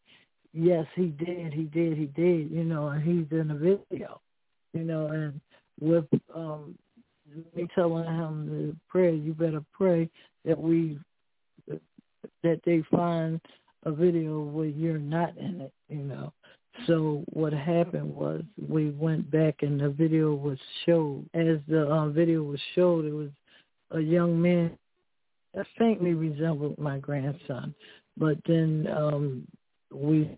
yes, 0.53 0.85
he 0.95 1.07
did, 1.07 1.53
he 1.53 1.63
did, 1.63 1.97
he 1.97 2.05
did, 2.05 2.51
you 2.51 2.63
know, 2.63 2.87
and 2.89 3.03
he's 3.03 3.37
in 3.37 3.47
the 3.49 3.53
video, 3.89 4.21
you 4.73 4.83
know, 4.83 5.07
and 5.07 5.39
with 5.79 6.05
um 6.35 6.75
me 7.55 7.67
telling 7.73 8.05
him 8.05 8.47
to 8.47 8.75
pray, 8.89 9.15
you 9.15 9.33
better 9.33 9.63
pray 9.73 10.09
that 10.45 10.59
we 10.59 10.99
that 12.43 12.61
they 12.65 12.83
find 12.91 13.39
a 13.83 13.91
video 13.91 14.41
where 14.41 14.65
you're 14.65 14.99
not 14.99 15.37
in 15.37 15.61
it, 15.61 15.73
you 15.89 16.03
know. 16.03 16.31
So 16.87 17.23
what 17.33 17.53
happened 17.53 18.15
was 18.15 18.43
we 18.67 18.91
went 18.91 19.29
back 19.29 19.55
and 19.61 19.79
the 19.79 19.89
video 19.89 20.33
was 20.33 20.57
showed. 20.85 21.25
As 21.33 21.57
the 21.67 21.89
um, 21.91 22.13
video 22.13 22.43
was 22.43 22.59
showed, 22.75 23.05
it 23.05 23.13
was 23.13 23.29
a 23.91 23.99
young 23.99 24.41
man 24.41 24.77
that 25.53 25.65
faintly 25.77 26.13
resembled 26.13 26.77
my 26.77 26.97
grandson. 26.99 27.75
But 28.17 28.37
then 28.45 28.87
um, 28.95 29.47
we 29.93 30.37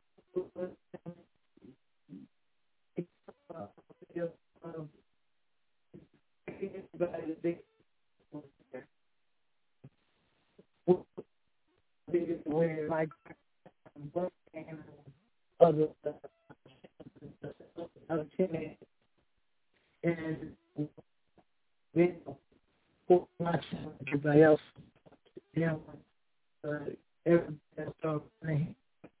where 12.45 12.87
my 12.87 13.07
other 15.59 15.87
other 18.09 18.27
and 20.03 20.51
myself, 23.39 23.61
everybody 24.07 24.43
else, 24.43 24.61
you 25.53 25.65
uh, 26.67 26.69
everybody 27.25 27.57
started 27.99 28.21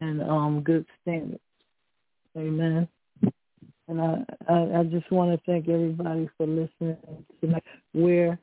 and 0.00 0.22
um 0.22 0.62
good 0.62 0.86
standards. 1.02 1.40
Amen. 2.36 2.88
And 3.88 4.00
I, 4.00 4.24
I, 4.48 4.80
I 4.80 4.84
just 4.84 5.10
want 5.10 5.32
to 5.32 5.40
thank 5.44 5.68
everybody 5.68 6.30
for 6.36 6.46
listening 6.46 6.96
tonight. 7.40 7.64
We're 7.92 8.38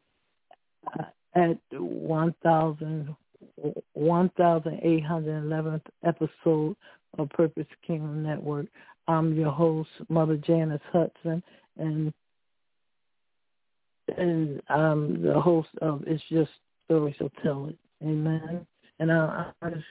at 1.33 1.57
1,000, 1.71 3.15
1,811th 3.97 5.81
episode 6.03 6.75
of 7.17 7.29
Purpose 7.29 7.65
Kingdom 7.87 8.21
Network. 8.23 8.67
I'm 9.07 9.33
your 9.33 9.51
host, 9.51 9.89
Mother 10.09 10.37
Janice 10.37 10.81
Hudson, 10.91 11.41
and 11.77 12.13
and 14.17 14.61
I'm 14.69 15.21
the 15.21 15.39
host 15.39 15.69
of 15.81 16.03
It's 16.07 16.23
Just 16.29 16.51
Stories 16.85 17.15
So 17.19 17.29
Tell 17.43 17.67
It. 17.67 17.77
Amen. 18.03 18.65
And 18.99 19.11
I, 19.11 19.51
I'm 19.61 19.73
just 19.73 19.85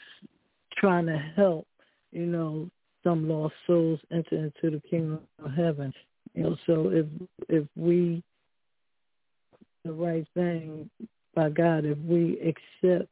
trying 0.77 1.07
to 1.07 1.19
help, 1.37 1.67
you 2.13 2.27
know, 2.27 2.71
some 3.05 3.29
lost 3.29 3.55
souls 3.67 4.01
enter 4.13 4.37
into 4.37 4.77
the 4.77 4.83
kingdom 4.89 5.21
of 5.43 5.53
heaven. 5.53 5.93
You 6.35 6.43
know, 6.43 6.57
so 6.67 6.91
if 6.91 7.07
if 7.49 7.65
we 7.77 8.23
the 9.85 9.93
right 9.93 10.27
thing 10.35 10.91
by 11.35 11.49
God, 11.49 11.85
if 11.85 11.99
we 11.99 12.39
accept 12.41 13.09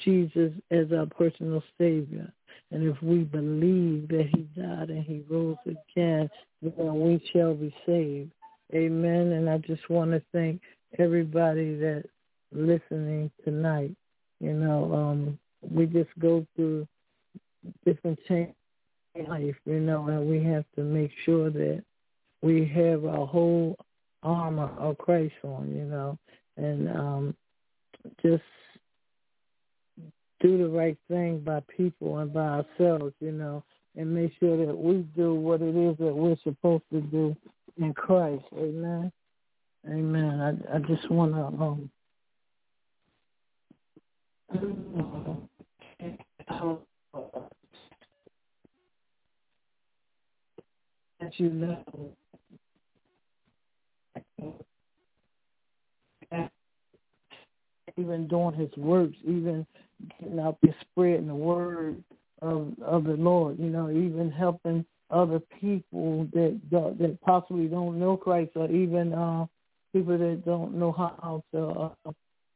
Jesus 0.00 0.52
as 0.70 0.92
our 0.92 1.06
personal 1.06 1.62
Savior, 1.78 2.30
and 2.70 2.82
if 2.82 3.00
we 3.02 3.18
believe 3.18 4.08
that 4.08 4.28
He 4.34 4.42
died 4.60 4.90
and 4.90 5.04
He 5.04 5.24
rose 5.28 5.56
again, 5.64 6.28
then 6.62 7.00
we 7.00 7.22
shall 7.32 7.54
be 7.54 7.74
saved. 7.86 8.32
Amen. 8.74 9.32
And 9.32 9.48
I 9.48 9.58
just 9.58 9.88
want 9.88 10.10
to 10.10 10.22
thank 10.32 10.60
everybody 10.98 11.76
that's 11.76 12.08
listening 12.52 13.30
tonight. 13.44 13.94
You 14.40 14.52
know, 14.52 14.94
um, 14.94 15.38
we 15.62 15.86
just 15.86 16.10
go 16.18 16.46
through 16.54 16.86
different 17.84 18.18
changes 18.28 18.54
in 19.14 19.24
life, 19.26 19.56
you 19.64 19.80
know, 19.80 20.06
and 20.08 20.28
we 20.28 20.42
have 20.44 20.64
to 20.76 20.82
make 20.82 21.10
sure 21.24 21.50
that 21.50 21.82
we 22.42 22.66
have 22.66 23.04
our 23.04 23.26
whole 23.26 23.76
armor 24.22 24.70
of 24.78 24.98
Christ 24.98 25.34
on, 25.42 25.74
you 25.74 25.84
know, 25.84 26.18
and 26.56 26.88
um, 26.88 27.36
just 28.22 28.42
do 30.40 30.58
the 30.58 30.68
right 30.68 30.96
thing 31.08 31.40
by 31.40 31.60
people 31.76 32.18
and 32.18 32.32
by 32.32 32.62
ourselves, 32.78 33.14
you 33.20 33.32
know, 33.32 33.64
and 33.98 34.14
make 34.14 34.32
sure 34.38 34.64
that 34.64 34.78
we 34.78 34.98
do 35.16 35.34
what 35.34 35.60
it 35.60 35.76
is 35.76 35.98
that 35.98 36.14
we're 36.14 36.36
supposed 36.44 36.84
to 36.92 37.00
do 37.00 37.36
in 37.78 37.92
Christ. 37.92 38.44
Amen. 38.56 39.10
Amen. 39.88 40.40
I 40.40 40.76
I 40.76 40.78
just 40.78 41.10
want 41.10 41.32
to 41.32 41.40
um 41.40 41.90
that 51.20 51.38
you 51.38 51.50
know 51.50 51.84
even 57.96 58.28
doing 58.28 58.54
his 58.54 58.70
works, 58.76 59.16
even 59.24 59.66
getting 60.20 60.38
out 60.38 60.56
there 60.62 60.74
spreading 60.82 61.26
the 61.26 61.34
word 61.34 62.00
of 62.42 62.72
of 62.82 63.04
the 63.04 63.14
Lord, 63.14 63.58
you 63.58 63.70
know, 63.70 63.90
even 63.90 64.30
helping 64.30 64.84
other 65.10 65.40
people 65.60 66.28
that 66.32 66.60
that 66.70 67.18
possibly 67.22 67.66
don't 67.66 67.98
know 67.98 68.16
Christ, 68.16 68.52
or 68.54 68.70
even 68.70 69.12
uh, 69.12 69.46
people 69.92 70.18
that 70.18 70.44
don't 70.44 70.74
know 70.74 70.92
how 70.92 71.42
to 71.52 71.66
uh, 72.08 72.12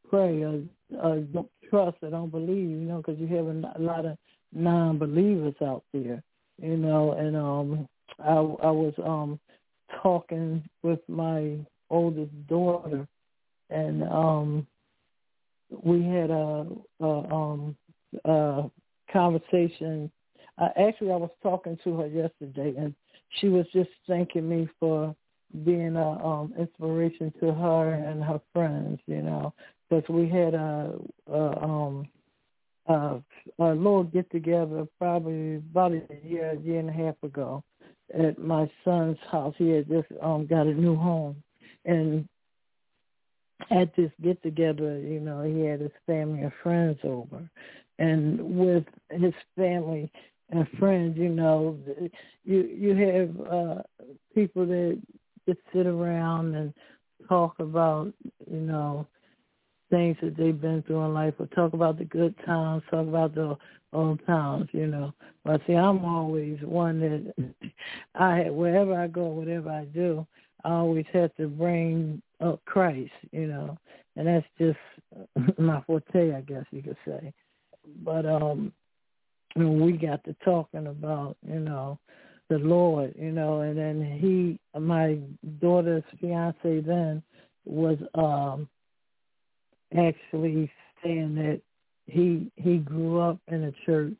pray, 0.09 0.43
or, 0.43 0.63
or 1.03 1.21
don't 1.21 1.51
trust, 1.71 1.97
or 2.03 2.11
don't 2.11 2.31
believe, 2.31 2.69
you 2.71 2.87
know, 2.89 2.99
because 2.99 3.19
you 3.19 3.27
have 3.29 3.47
a 3.47 3.83
lot 3.83 4.05
of 4.05 4.19
non-believers 4.53 5.55
out 5.63 5.85
there, 5.93 6.23
you 6.61 6.77
know. 6.77 7.13
And 7.13 7.37
um, 7.37 7.89
I 8.19 8.35
I 8.35 8.71
was 8.71 8.95
um 9.05 9.41
talking 10.03 10.63
with 10.83 11.01
my 11.09 11.57
oldest 11.91 12.47
daughter, 12.49 13.07
and 13.71 14.03
um, 14.05 14.67
we 15.83 16.03
had 16.05 16.31
a, 16.31 16.67
a 17.01 17.07
um 17.07 17.77
a 18.25 18.65
conversation. 19.13 20.11
Uh, 20.59 20.69
actually, 20.77 21.11
I 21.11 21.17
was 21.17 21.31
talking 21.43 21.79
to 21.85 21.97
her 21.99 22.07
yesterday, 22.07 22.75
and 22.79 22.95
she 23.41 23.49
was 23.49 23.67
just 23.73 23.91
thanking 24.07 24.49
me 24.49 24.69
for 24.79 25.15
being 25.65 25.97
a 25.97 26.27
um, 26.27 26.55
inspiration 26.59 27.33
to 27.41 27.53
her 27.53 27.93
and 27.93 28.23
her 28.23 28.41
friends. 28.53 29.01
You 29.07 29.23
know, 29.23 29.55
because 29.89 30.09
we 30.09 30.29
had 30.29 30.55
a, 30.55 30.95
a 31.31 31.65
um 31.65 32.09
a, 32.87 33.21
a 33.59 33.65
little 33.65 34.05
get 34.05 34.31
together 34.31 34.87
probably 34.99 35.57
about 35.57 35.93
a 35.93 36.03
year, 36.25 36.55
year 36.63 36.81
and 36.81 36.91
a 36.91 36.93
half 36.93 37.15
ago 37.23 37.63
at 38.13 38.39
my 38.39 38.71
son's 38.85 39.19
house. 39.31 39.55
He 39.57 39.71
had 39.71 39.89
just 39.89 40.09
um 40.21 40.47
got 40.47 40.67
a 40.67 40.75
new 40.75 40.97
home, 40.97 41.43
and 41.85 42.29
at 43.71 43.95
this 43.97 44.11
get 44.23 44.43
together, 44.43 44.99
you 44.99 45.21
know, 45.21 45.43
he 45.43 45.65
had 45.65 45.81
his 45.81 45.93
family 46.07 46.43
and 46.43 46.53
friends 46.63 46.99
over. 47.05 47.49
And 48.03 48.59
with 48.59 48.85
his 49.11 49.33
family 49.57 50.11
and 50.51 50.67
friends, 50.81 51.17
you 51.17 51.29
know, 51.29 51.79
you 52.45 52.63
you 52.63 52.97
have 52.97 53.47
uh 53.47 53.83
people 54.35 54.67
that 54.67 55.01
just 55.49 55.61
sit 55.73 55.87
around 55.87 56.57
and 56.57 56.75
talk 57.29 57.55
about, 57.61 58.13
you 58.51 58.59
know, 58.59 59.07
things 59.89 60.17
that 60.21 60.37
they've 60.37 60.61
been 60.61 60.83
through 60.83 61.05
in 61.05 61.15
life 61.15 61.35
or 61.39 61.47
talk 61.47 61.75
about 61.75 61.97
the 61.97 62.05
good 62.05 62.35
times, 62.45 62.83
talk 62.91 63.07
about 63.07 63.37
the 63.37 63.57
old 63.93 64.19
times, 64.27 64.69
you 64.73 64.89
know. 64.89 65.13
But 65.45 65.61
see 65.69 65.75
I'm 65.75 66.05
always 66.05 66.59
one 66.63 66.99
that 67.01 67.53
I 68.17 68.51
wherever 68.51 69.01
I 69.01 69.07
go, 69.07 69.27
whatever 69.27 69.71
I 69.71 69.85
do, 69.85 70.27
I 70.65 70.71
always 70.71 71.07
have 71.13 71.33
to 71.37 71.47
bring 71.47 72.21
up 72.41 72.65
Christ, 72.65 73.13
you 73.31 73.47
know, 73.47 73.79
and 74.17 74.27
that's 74.27 74.47
just 74.59 74.79
my 75.59 75.81
forte, 75.83 76.35
I 76.35 76.41
guess 76.41 76.65
you 76.73 76.83
could 76.83 76.97
say. 77.07 77.33
But 78.03 78.27
um, 78.27 78.73
we 79.57 79.93
got 79.93 80.25
to 80.25 80.35
talking 80.45 80.87
about, 80.87 81.37
you 81.47 81.61
know, 81.61 81.99
the 82.49 82.59
Lord, 82.59 83.15
you 83.19 83.33
know, 83.33 83.61
and 83.61 83.79
then 83.79 84.19
he, 84.21 84.59
my 84.79 85.19
daughter's 85.61 86.05
fiance 86.21 86.81
then 86.81 87.23
was 87.65 87.97
um 88.15 88.69
actually 89.97 90.71
saying 91.03 91.35
that 91.37 91.61
he 92.07 92.51
he 92.57 92.79
grew 92.79 93.21
up 93.21 93.39
in 93.49 93.65
a 93.65 93.73
church 93.87 94.19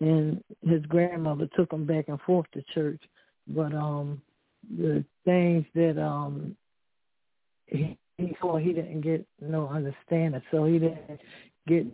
and 0.00 0.42
his 0.66 0.84
grandmother 0.86 1.48
took 1.54 1.72
him 1.72 1.86
back 1.86 2.08
and 2.08 2.20
forth 2.22 2.46
to 2.52 2.62
church, 2.74 3.00
but 3.48 3.72
um 3.74 4.20
the 4.78 5.04
things 5.24 5.64
that 5.74 5.98
um 6.02 6.56
he, 7.66 7.96
he 8.18 8.34
he 8.60 8.72
didn't 8.72 9.00
get 9.00 9.24
no 9.40 9.68
understanding, 9.68 10.42
so 10.50 10.64
he 10.64 10.78
didn't 10.78 11.20
get 11.66 11.86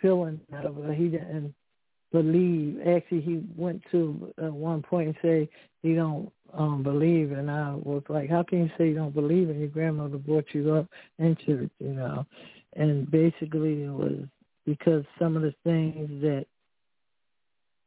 feeling 0.00 0.40
it. 0.52 0.94
He 0.96 1.08
didn't 1.08 1.54
believe. 2.12 2.80
Actually, 2.86 3.20
he 3.20 3.42
went 3.56 3.82
to 3.90 4.32
at 4.42 4.52
one 4.52 4.82
point 4.82 5.08
and 5.08 5.16
say 5.22 5.48
he 5.82 5.94
don't 5.94 6.30
um 6.54 6.82
believe, 6.82 7.32
and 7.32 7.50
I 7.50 7.74
was 7.74 8.02
like, 8.08 8.30
how 8.30 8.42
can 8.42 8.60
you 8.60 8.70
say 8.78 8.88
you 8.88 8.94
don't 8.94 9.14
believe? 9.14 9.50
And 9.50 9.60
your 9.60 9.68
grandmother 9.68 10.16
brought 10.18 10.46
you 10.52 10.74
up 10.74 10.86
in 11.18 11.36
church, 11.36 11.70
you 11.78 11.92
know. 11.92 12.26
And 12.74 13.10
basically, 13.10 13.84
it 13.84 13.92
was 13.92 14.24
because 14.64 15.04
some 15.18 15.36
of 15.36 15.42
the 15.42 15.54
things 15.64 16.08
that 16.22 16.46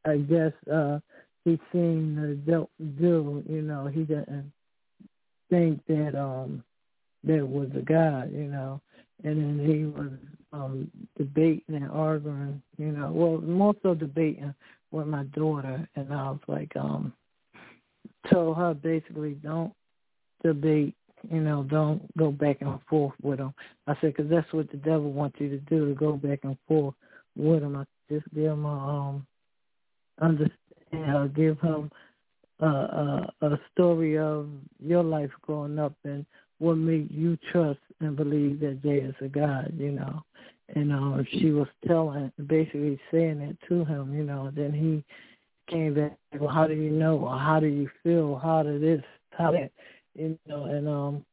I 0.04 0.18
guess 0.18 0.52
uh 0.72 1.00
he 1.44 1.58
seen 1.72 2.14
the 2.14 2.52
adult 2.52 2.70
do, 3.00 3.42
you 3.48 3.62
know, 3.62 3.86
he 3.86 4.02
didn't 4.02 4.52
think 5.50 5.84
that 5.86 6.14
um 6.18 6.62
there 7.24 7.46
was 7.46 7.68
a 7.76 7.82
God, 7.82 8.32
you 8.32 8.44
know. 8.44 8.80
And 9.24 9.60
then 9.60 9.66
he 9.66 9.84
was 9.84 10.10
um 10.52 10.90
debating 11.16 11.76
and 11.76 11.90
arguing, 11.90 12.62
you 12.76 12.92
know, 12.92 13.10
well 13.12 13.40
more 13.40 13.74
so 13.82 13.94
debating 13.94 14.54
with 14.90 15.06
my 15.06 15.24
daughter 15.24 15.88
and 15.96 16.12
I 16.12 16.30
was 16.30 16.40
like, 16.48 16.74
um 16.76 17.12
told 18.30 18.56
her 18.56 18.74
basically 18.74 19.34
don't 19.34 19.72
debate, 20.42 20.94
you 21.30 21.40
know, 21.40 21.64
don't 21.64 22.02
go 22.16 22.30
back 22.30 22.58
and 22.60 22.78
forth 22.88 23.14
with 23.22 23.38
him. 23.38 23.54
I 23.86 23.94
said, 24.00 24.14
because 24.14 24.30
that's 24.30 24.52
what 24.52 24.70
the 24.70 24.76
devil 24.76 25.12
wants 25.12 25.36
you 25.40 25.48
to 25.50 25.58
do, 25.58 25.88
to 25.88 25.94
go 25.94 26.16
back 26.16 26.40
and 26.42 26.56
forth 26.66 26.94
with 27.36 27.62
him. 27.62 27.76
I 27.76 27.84
just 28.12 28.26
give 28.34 28.52
him 28.52 28.64
a 28.64 29.08
um, 29.08 29.26
understand, 30.20 31.16
uh, 31.16 31.26
give 31.28 31.58
him 31.60 31.90
a, 32.60 32.66
a, 32.66 33.32
a 33.42 33.60
story 33.72 34.18
of 34.18 34.48
your 34.78 35.02
life 35.02 35.30
growing 35.42 35.78
up 35.78 35.94
and 36.04 36.26
what 36.62 36.78
make 36.78 37.08
you 37.10 37.36
trust 37.50 37.80
and 38.00 38.14
believe 38.14 38.60
that 38.60 38.78
there 38.84 39.04
is 39.04 39.14
a 39.20 39.26
God, 39.26 39.72
you 39.76 39.90
know. 39.90 40.22
And 40.74 40.92
uh, 40.92 41.22
she 41.32 41.50
was 41.50 41.66
telling, 41.86 42.30
basically 42.46 43.00
saying 43.10 43.40
that 43.40 43.56
to 43.68 43.84
him, 43.84 44.14
you 44.14 44.22
know. 44.22 44.52
Then 44.54 44.72
he 44.72 45.04
came 45.72 45.94
back, 45.94 46.16
well, 46.38 46.48
how 46.48 46.68
do 46.68 46.74
you 46.74 46.90
know? 46.90 47.28
How 47.28 47.58
do 47.58 47.66
you 47.66 47.90
feel? 48.04 48.40
How 48.40 48.62
did 48.62 48.80
this? 48.80 49.02
How 49.30 49.50
that? 49.50 49.72
You 50.14 50.38
know, 50.46 50.64
and 50.66 50.88
um, 50.88 51.24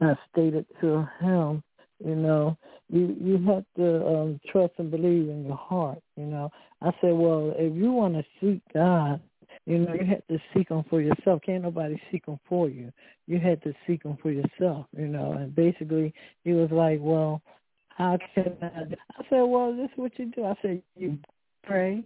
I 0.00 0.14
stated 0.30 0.66
to 0.80 1.08
him, 1.20 1.62
you 2.04 2.14
know, 2.14 2.56
you 2.88 3.16
you 3.20 3.44
have 3.46 3.64
to 3.76 4.06
um, 4.06 4.40
trust 4.50 4.74
and 4.78 4.92
believe 4.92 5.28
in 5.28 5.44
your 5.44 5.56
heart. 5.56 5.98
You 6.16 6.26
know, 6.26 6.52
I 6.82 6.92
said, 7.00 7.14
well, 7.14 7.52
if 7.56 7.74
you 7.74 7.90
want 7.90 8.14
to 8.14 8.24
seek 8.40 8.60
God, 8.72 9.20
you 9.66 9.78
know, 9.78 9.94
you 9.94 10.04
have 10.06 10.26
to 10.28 10.38
seek 10.54 10.68
them 10.68 10.84
for 10.90 11.00
yourself. 11.00 11.40
Can't 11.44 11.62
nobody 11.62 12.00
seek 12.10 12.26
them 12.26 12.38
for 12.48 12.68
you. 12.68 12.92
You 13.26 13.38
had 13.38 13.62
to 13.62 13.72
seek 13.86 14.02
them 14.02 14.18
for 14.20 14.30
yourself. 14.30 14.86
You 14.96 15.06
know, 15.06 15.32
and 15.32 15.54
basically, 15.54 16.12
he 16.44 16.52
was 16.52 16.70
like, 16.70 16.98
well, 17.00 17.42
how 17.88 18.18
can 18.34 18.56
I? 18.60 18.66
I 19.18 19.24
said, 19.30 19.42
well, 19.42 19.74
this 19.74 19.86
is 19.86 19.96
what 19.96 20.18
you 20.18 20.26
do. 20.26 20.44
I 20.44 20.54
said, 20.60 20.82
you 20.96 21.18
pray, 21.62 22.04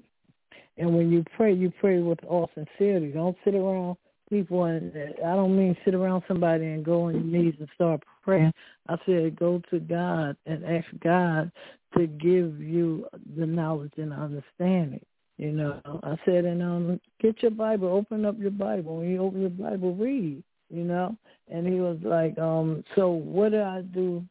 and 0.77 0.95
when 0.95 1.11
you 1.11 1.25
pray, 1.37 1.53
you 1.53 1.73
pray 1.81 1.99
with 2.01 2.23
all 2.25 2.51
sincerity. 2.55 3.13
Don't 3.13 3.37
sit 3.45 3.55
around 3.55 3.97
people 4.29 4.65
and 4.65 4.93
I 5.25 5.35
don't 5.35 5.57
mean 5.57 5.77
sit 5.85 5.95
around 5.95 6.23
somebody 6.29 6.67
and 6.67 6.85
go 6.85 7.05
on 7.05 7.15
your 7.15 7.43
knees 7.43 7.55
and 7.59 7.69
start 7.75 8.03
praying. 8.23 8.53
I 8.89 8.97
said 9.07 9.37
go 9.37 9.63
to 9.71 9.81
God 9.81 10.37
and 10.47 10.65
ask 10.65 10.87
God 11.03 11.51
to 11.97 12.07
give 12.07 12.61
you 12.61 13.07
the 13.37 13.47
knowledge 13.47 13.93
and 13.97 14.13
understanding. 14.13 15.05
You 15.39 15.53
know, 15.53 15.81
I 16.03 16.17
said, 16.25 16.45
and 16.45 16.63
um, 16.63 17.01
get 17.21 17.43
your 17.43 17.53
Bible, 17.53 17.89
open 17.89 18.25
up 18.25 18.37
your 18.39 18.51
Bible. 18.51 18.99
When 18.99 19.09
you 19.09 19.23
open 19.23 19.41
your 19.41 19.51
Bible, 19.51 19.95
read. 19.95 20.43
You 20.71 20.85
know, 20.85 21.17
and 21.51 21.67
he 21.67 21.81
was 21.81 21.97
like, 22.03 22.37
um, 22.39 22.85
so 22.95 23.09
what 23.09 23.53
do 23.53 23.63
I 23.63 23.81
do? 23.81 24.23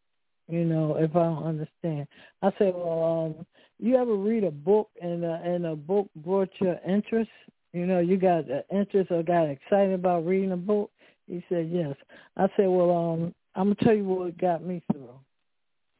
You 0.47 0.65
know, 0.65 0.95
if 0.97 1.15
I 1.15 1.23
don't 1.23 1.43
understand, 1.43 2.07
I 2.43 2.51
said, 2.59 2.73
well, 2.75 3.35
um, 3.39 3.45
you 3.79 3.95
ever 3.97 4.13
read 4.13 4.43
a 4.43 4.51
book 4.51 4.89
and 5.01 5.25
uh, 5.25 5.39
and 5.43 5.65
a 5.65 5.75
book 5.75 6.09
brought 6.17 6.49
your 6.59 6.79
interest? 6.87 7.31
You 7.73 7.87
know, 7.87 7.99
you 7.99 8.17
got 8.17 8.45
interest 8.71 9.11
or 9.11 9.23
got 9.23 9.49
excited 9.49 9.93
about 9.93 10.25
reading 10.25 10.51
a 10.51 10.57
book, 10.57 10.91
He 11.27 11.43
said, 11.49 11.69
yes. 11.71 11.95
I 12.35 12.47
said, 12.55 12.67
well, 12.67 12.91
um, 12.91 13.35
I'm 13.55 13.75
to 13.75 13.83
tell 13.83 13.93
you 13.93 14.05
what 14.05 14.37
got 14.37 14.63
me 14.63 14.83
through. 14.91 15.09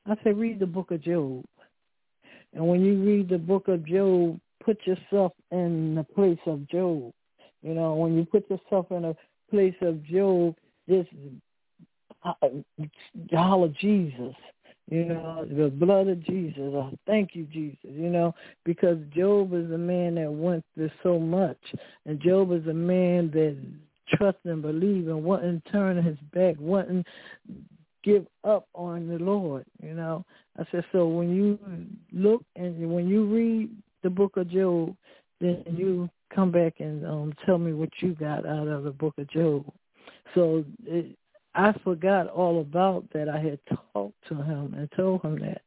I 0.06 0.15
said, 0.24 0.38
read 0.38 0.60
the 0.60 0.65
book 0.65 0.91
of 0.91 1.02
Job. 1.02 1.43
And 2.54 2.67
when 2.67 2.86
you 2.86 3.04
read 3.04 3.30
the 3.30 3.38
book 3.38 3.67
of 3.67 3.86
Job, 3.86 4.39
put 4.68 4.86
yourself 4.86 5.32
in 5.52 5.96
the 5.96 6.04
place 6.04 6.40
of 6.46 6.68
Job. 6.70 7.14
You 7.64 7.74
know, 7.74 7.94
when 7.94 8.18
you 8.18 8.26
put 8.26 8.50
yourself 8.50 8.88
in 8.92 9.06
a 9.06 9.16
place 9.50 9.76
of 9.82 10.04
Job, 10.04 10.56
just 10.90 11.08
uh, 12.26 12.34
holler 13.32 13.70
Jesus. 13.80 14.36
You 14.90 15.06
know, 15.06 15.46
the 15.50 15.70
blood 15.70 16.08
of 16.10 16.22
Jesus. 16.26 16.60
Oh, 16.60 16.92
thank 17.06 17.30
you, 17.34 17.46
Jesus. 17.46 17.78
You 17.84 18.10
know, 18.10 18.36
because 18.66 18.98
Job 19.16 19.54
is 19.54 19.72
a 19.72 19.78
man 19.78 20.16
that 20.16 20.32
went 20.32 20.66
through 20.76 20.92
so 21.02 21.18
much, 21.18 21.58
and 22.06 22.22
Job 22.22 22.52
is 22.52 22.68
a 22.68 22.74
man 22.74 23.32
that 23.32 23.58
trust 24.18 24.38
and 24.44 24.62
believe 24.62 25.08
and 25.08 25.24
wouldn't 25.24 25.64
turn 25.72 26.02
his 26.04 26.18
back, 26.34 26.56
wouldn't 26.60 27.06
give 28.04 28.26
up 28.44 28.68
on 28.74 29.08
the 29.08 29.18
Lord. 29.18 29.66
You 29.82 29.94
know, 29.94 30.26
I 30.58 30.66
said 30.72 30.86
so. 30.92 31.08
When 31.08 31.34
you 31.34 31.58
look 32.14 32.44
and 32.56 32.94
when 32.94 33.08
you 33.08 33.26
read 33.26 33.70
the 34.08 34.12
book 34.12 34.38
of 34.38 34.50
Job, 34.50 34.96
then 35.41 35.65
you 35.76 36.10
come 36.34 36.50
back 36.50 36.76
and 36.80 37.06
um 37.06 37.34
tell 37.46 37.58
me 37.58 37.74
what 37.74 37.89
you 38.00 38.15
got 38.15 38.46
out 38.46 38.67
of 38.70 38.86
the 38.86 38.91
book 38.91 39.13
of 39.17 39.30
Job. 39.30 39.65
So 40.34 40.63
it, 40.86 41.17
I 41.56 41.74
forgot 41.84 42.30
all 42.30 42.62
about 42.62 43.04
that. 43.13 43.28
I 43.28 43.39
had 43.39 43.60
talked 43.93 44.15
to 44.30 44.36
him 44.36 44.76
and 44.78 44.89
told 44.96 45.24
him 45.26 45.39
that. 45.39 45.62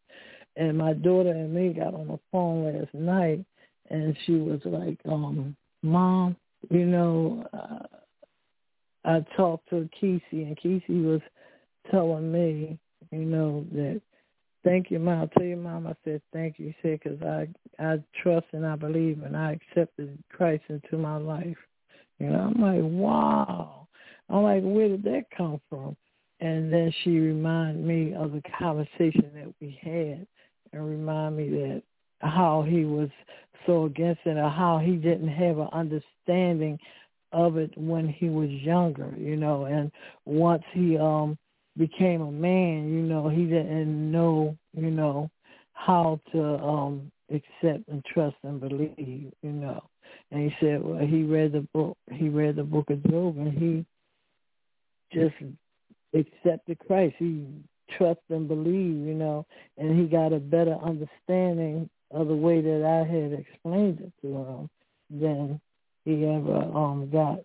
And 0.57 0.79
my 0.79 0.94
daughter 0.94 1.31
and 1.31 1.53
me 1.53 1.74
got 1.74 1.92
on 1.92 2.09
the 2.09 2.18
phone 2.33 2.64
last 2.64 2.94
night, 2.94 3.44
and 3.90 4.16
she 4.24 4.37
was 4.37 4.61
like, 4.64 4.98
um, 5.05 5.55
"Mom, 5.83 6.35
you 6.70 6.87
know, 6.87 7.44
uh, 7.53 7.87
I 9.05 9.20
talked 9.37 9.68
to 9.68 9.88
Kesey, 10.00 10.22
and 10.33 10.57
Kesey 10.57 11.05
was 11.05 11.20
telling 11.90 12.33
me, 12.33 12.79
you 13.11 13.24
know, 13.24 13.66
that 13.72 14.00
thank 14.64 14.90
you, 14.90 14.99
mom. 14.99 15.29
Tell 15.37 15.46
your 15.46 15.57
mom, 15.57 15.87
I 15.87 15.94
said 16.05 16.23
thank 16.33 16.59
you. 16.59 16.73
She 16.83 16.90
because 16.90 17.20
I 17.23 17.49
I 17.79 18.03
trust 18.23 18.46
and 18.53 18.66
I 18.66 18.77
believe 18.77 19.23
and 19.23 19.37
I 19.37 19.53
accepted 19.53 20.18
Christ 20.31 20.64
into 20.68 20.96
my 20.99 21.16
life. 21.16 21.57
You 22.18 22.29
know, 22.29 22.53
I'm 22.55 22.61
like, 22.61 22.83
wow. 22.83 23.88
I'm 24.29 24.42
like, 24.42 24.62
where 24.62 24.88
did 24.88 25.03
that 25.05 25.25
come 25.37 25.61
from? 25.68 25.96
And 26.40 26.73
then 26.73 26.92
she 27.03 27.18
reminded 27.18 27.85
me 27.85 28.14
of 28.14 28.33
the 28.33 28.42
conversation 28.59 29.31
that 29.35 29.53
we 29.61 29.79
had 29.83 30.27
and 30.73 30.88
remind 30.88 31.37
me 31.37 31.51
that 31.51 31.83
how 32.20 32.62
he 32.62 32.85
was 32.85 33.09
so 33.66 33.85
against 33.85 34.20
it 34.25 34.37
or 34.37 34.49
how 34.49 34.79
he 34.79 34.92
didn't 34.92 35.29
have 35.29 35.59
an 35.59 35.68
understanding 35.73 36.79
of 37.33 37.57
it 37.57 37.77
when 37.77 38.09
he 38.09 38.29
was 38.29 38.51
younger, 38.51 39.14
you 39.18 39.37
know, 39.37 39.64
and 39.64 39.90
once 40.25 40.62
he 40.73 40.99
um 40.99 41.38
became 41.76 42.20
a 42.20 42.30
man, 42.30 42.92
you 42.92 43.02
know, 43.02 43.28
he 43.28 43.44
didn't 43.44 44.11
know, 44.11 44.56
you 44.76 44.90
know, 44.90 45.30
how 45.72 46.20
to 46.33 46.42
um 46.59 47.11
accept 47.30 47.88
and 47.88 48.04
trust 48.04 48.37
and 48.42 48.61
believe, 48.61 49.33
you 49.42 49.52
know. 49.52 49.83
And 50.30 50.42
he 50.50 50.56
said, 50.61 50.83
well, 50.83 50.98
he 50.98 51.22
read 51.22 51.52
the 51.52 51.66
book, 51.72 51.96
he 52.11 52.28
read 52.28 52.56
the 52.56 52.64
book 52.64 52.90
of 52.90 53.02
Job, 53.04 53.38
and 53.38 53.52
he 53.56 53.87
just 55.12 55.35
accepted 56.14 56.78
Christ. 56.87 57.14
He 57.18 57.46
trust 57.96 58.20
and 58.30 58.48
believe, 58.48 59.06
you 59.06 59.14
know, 59.14 59.46
and 59.78 59.98
he 59.98 60.06
got 60.06 60.33
a 60.33 60.38
better 60.38 60.76
understanding 60.85 61.88
of 62.11 62.28
the 62.28 62.35
way 62.35 62.61
that 62.61 62.85
I 62.85 63.11
had 63.11 63.33
explained 63.33 64.00
it 64.00 64.12
to 64.22 64.37
him 64.37 64.70
than 65.11 65.61
he 66.04 66.24
ever 66.26 66.56
um 66.74 67.09
got 67.12 67.40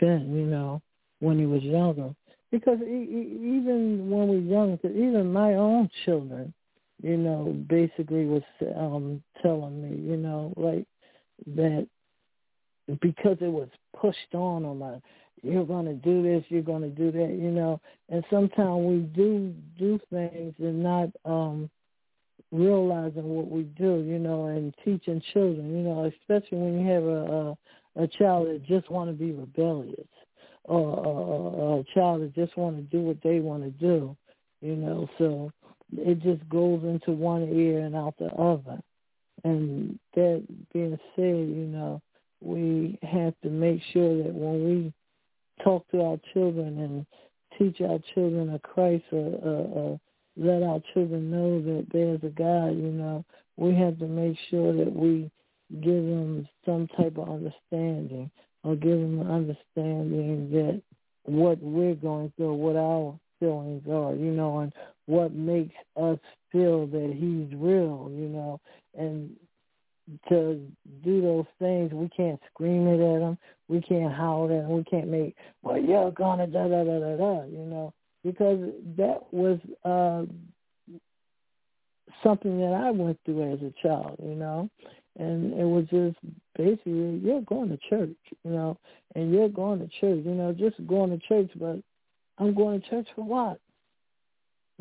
then, 0.00 0.34
you 0.34 0.46
know, 0.46 0.80
when 1.20 1.38
he 1.38 1.46
was 1.46 1.62
younger. 1.62 2.14
Because 2.50 2.78
he, 2.80 2.86
he, 2.86 3.56
even 3.56 4.10
when 4.10 4.28
we 4.28 4.36
were 4.36 4.42
young, 4.42 4.78
even 4.84 5.32
my 5.32 5.54
own 5.54 5.88
children, 6.04 6.52
you 7.02 7.16
know, 7.16 7.56
basically 7.68 8.26
was 8.26 8.42
um 8.76 9.22
telling 9.42 9.80
me, 9.82 10.10
you 10.10 10.16
know, 10.16 10.52
like 10.56 10.86
that 11.54 11.86
because 13.00 13.36
it 13.40 13.52
was 13.52 13.68
pushed 13.98 14.34
on 14.34 14.64
on 14.64 14.78
my 14.78 14.94
you're 15.42 15.64
going 15.64 15.86
to 15.86 15.94
do 15.94 16.22
this, 16.22 16.44
you're 16.50 16.60
going 16.60 16.82
to 16.82 16.90
do 16.90 17.10
that, 17.10 17.30
you 17.30 17.50
know. 17.50 17.80
And 18.10 18.22
sometimes 18.28 18.84
we 18.84 18.98
do 18.98 19.54
do 19.78 19.98
things 20.10 20.54
and 20.58 20.82
not 20.82 21.08
um 21.24 21.70
realizing 22.52 23.24
what 23.24 23.48
we 23.48 23.62
do, 23.62 24.04
you 24.06 24.18
know, 24.18 24.46
and 24.46 24.74
teaching 24.84 25.22
children, 25.32 25.70
you 25.70 25.82
know, 25.82 26.04
especially 26.20 26.58
when 26.58 26.80
you 26.80 26.92
have 26.92 27.04
a 27.04 27.56
a, 28.00 28.04
a 28.04 28.08
child 28.08 28.48
that 28.48 28.66
just 28.66 28.90
want 28.90 29.08
to 29.08 29.14
be 29.14 29.32
rebellious 29.32 30.08
or, 30.64 30.96
or, 30.98 31.80
a 31.80 31.94
child 31.94 32.22
that 32.22 32.34
just 32.34 32.56
want 32.56 32.76
to 32.76 32.82
do 32.82 33.02
what 33.02 33.18
they 33.22 33.40
want 33.40 33.62
to 33.62 33.70
do, 33.70 34.16
you 34.60 34.76
know. 34.76 35.08
So 35.18 35.52
it 35.96 36.20
just 36.22 36.46
goes 36.48 36.82
into 36.84 37.12
one 37.12 37.42
ear 37.52 37.80
and 37.80 37.96
out 37.96 38.14
the 38.18 38.26
other. 38.26 38.80
And 39.44 39.98
that 40.14 40.44
being 40.72 40.98
said, 41.16 41.24
you 41.24 41.66
know, 41.66 42.02
we 42.40 42.98
have 43.02 43.34
to 43.42 43.50
make 43.50 43.80
sure 43.92 44.22
that 44.22 44.34
when 44.34 44.64
we 44.64 44.92
talk 45.64 45.88
to 45.90 46.02
our 46.02 46.18
children 46.32 46.78
and 46.78 47.06
teach 47.58 47.80
our 47.80 47.98
children 48.14 48.50
of 48.54 48.62
Christ 48.62 49.04
or, 49.12 49.34
or, 49.42 49.66
or 49.68 50.00
let 50.36 50.62
our 50.62 50.80
children 50.94 51.30
know 51.30 51.60
that 51.60 51.86
there's 51.92 52.22
a 52.22 52.28
God, 52.28 52.76
you 52.76 52.92
know, 52.92 53.24
we 53.56 53.74
have 53.74 53.98
to 53.98 54.06
make 54.06 54.36
sure 54.50 54.72
that 54.72 54.94
we 54.94 55.30
give 55.80 56.04
them 56.04 56.48
some 56.64 56.86
type 56.96 57.16
of 57.16 57.28
understanding 57.28 58.30
or 58.62 58.76
give 58.76 58.98
them 58.98 59.20
an 59.20 59.30
understanding 59.30 60.50
that 60.50 60.82
what 61.24 61.60
we're 61.62 61.94
going 61.94 62.32
through, 62.36 62.54
what 62.54 62.76
our 62.76 63.18
feelings 63.38 63.82
are, 63.88 64.14
you 64.14 64.30
know, 64.32 64.60
and 64.60 64.72
what 65.06 65.32
makes 65.32 65.74
us 66.00 66.18
feel 66.52 66.86
that 66.86 67.12
he's 67.14 67.58
real, 67.58 68.10
you 68.12 68.28
know, 68.28 68.60
and 68.96 69.30
to 70.28 70.60
do 71.04 71.22
those 71.22 71.46
things, 71.58 71.92
we 71.92 72.08
can't 72.08 72.40
scream 72.52 72.88
it 72.88 73.00
at 73.00 73.20
them. 73.20 73.38
We 73.68 73.80
can't 73.80 74.12
howl 74.12 74.44
at 74.44 74.62
them. 74.62 74.70
We 74.70 74.84
can't 74.84 75.08
make, 75.08 75.36
well, 75.62 75.78
you're 75.78 76.10
gonna 76.10 76.46
da 76.46 76.66
da 76.68 76.84
da 76.84 76.98
da 76.98 77.16
da, 77.16 77.44
you 77.44 77.64
know, 77.64 77.94
because 78.24 78.58
that 78.96 79.20
was 79.32 79.58
uh 79.84 80.24
something 82.22 82.58
that 82.58 82.74
I 82.74 82.90
went 82.90 83.18
through 83.24 83.52
as 83.52 83.60
a 83.60 83.72
child, 83.82 84.16
you 84.22 84.34
know, 84.34 84.68
and 85.20 85.52
it 85.52 85.64
was 85.64 85.84
just 85.90 86.16
basically 86.56 87.20
you're 87.22 87.42
going 87.42 87.68
to 87.68 87.78
church, 87.88 88.16
you 88.42 88.50
know, 88.50 88.78
and 89.14 89.32
you're 89.32 89.50
going 89.50 89.78
to 89.78 89.86
church, 90.00 90.24
you 90.24 90.34
know, 90.34 90.52
just 90.52 90.84
going 90.86 91.10
to 91.10 91.26
church, 91.26 91.50
but 91.56 91.78
I'm 92.38 92.54
going 92.54 92.80
to 92.80 92.88
church 92.88 93.06
for 93.14 93.24
what? 93.24 93.60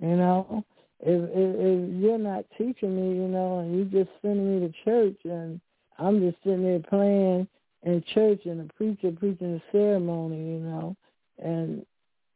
You 0.01 0.15
know, 0.15 0.63
if, 1.01 1.29
if 1.29 1.55
if 1.59 2.01
you're 2.01 2.17
not 2.17 2.45
teaching 2.57 2.95
me, 2.95 3.21
you 3.21 3.27
know, 3.27 3.59
and 3.59 3.77
you 3.77 3.85
just 3.85 4.09
sending 4.21 4.61
me 4.61 4.67
to 4.67 4.73
church, 4.85 5.17
and 5.25 5.59
I'm 5.97 6.21
just 6.21 6.41
sitting 6.43 6.63
there 6.63 6.79
playing 6.79 7.47
in 7.83 8.03
church, 8.13 8.41
and 8.45 8.61
the 8.61 8.73
preacher 8.73 9.11
preaching 9.11 9.55
the 9.55 9.61
ceremony, 9.73 10.37
you 10.37 10.59
know, 10.59 10.95
and 11.37 11.85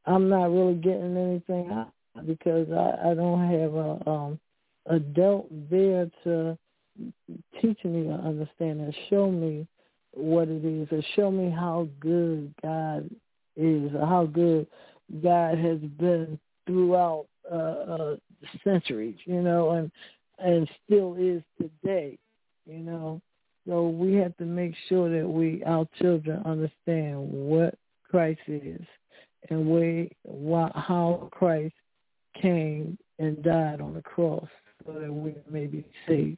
I'm 0.05 0.27
not 0.27 0.51
really 0.51 0.75
getting 0.75 1.15
anything 1.15 1.71
out 1.71 1.93
because 2.25 2.67
I 2.69 3.11
I 3.11 3.13
don't 3.13 3.49
have 3.49 3.73
a 3.73 4.09
um 4.09 4.39
adult 4.87 5.47
there 5.69 6.11
to 6.25 6.57
teach 7.62 7.84
me 7.84 8.03
to 8.03 8.13
understand 8.13 8.82
and 8.82 8.95
show 9.10 9.29
me 9.29 9.67
what 10.12 10.47
it 10.47 10.63
is, 10.63 10.88
or 10.91 11.01
show 11.15 11.32
me 11.32 11.49
how 11.49 11.88
good 11.99 12.53
God 12.62 13.10
is, 13.56 13.91
or 13.93 14.06
how 14.06 14.25
good 14.25 14.67
God 15.23 15.58
has 15.58 15.79
been 15.79 16.39
throughout 16.67 17.25
uh, 17.51 17.56
uh, 17.56 18.15
centuries, 18.63 19.17
you 19.25 19.41
know, 19.41 19.71
and 19.71 19.91
and 20.39 20.69
still 20.86 21.15
is 21.17 21.41
today, 21.60 22.17
you 22.65 22.79
know. 22.79 23.21
So 23.67 23.88
we 23.88 24.13
have 24.15 24.36
to 24.38 24.45
make 24.45 24.73
sure 24.89 25.10
that 25.10 25.27
we 25.27 25.63
our 25.65 25.88
children 25.99 26.41
understand 26.45 27.17
what 27.17 27.75
Christ 28.10 28.41
is 28.47 28.82
and 29.49 29.67
we 29.67 30.12
why, 30.23 30.71
how 30.75 31.29
Christ 31.32 31.73
came 32.39 32.97
and 33.19 33.41
died 33.43 33.82
on 33.82 33.93
the 33.93 34.01
cross 34.01 34.47
so 34.86 34.93
that 34.93 35.13
we 35.13 35.36
may 35.49 35.65
be 35.65 35.86
saved. 36.08 36.38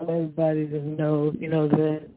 Everybody 0.00 0.66
to 0.68 0.80
know, 0.80 1.32
you 1.38 1.48
know, 1.48 1.68
that 1.68 2.08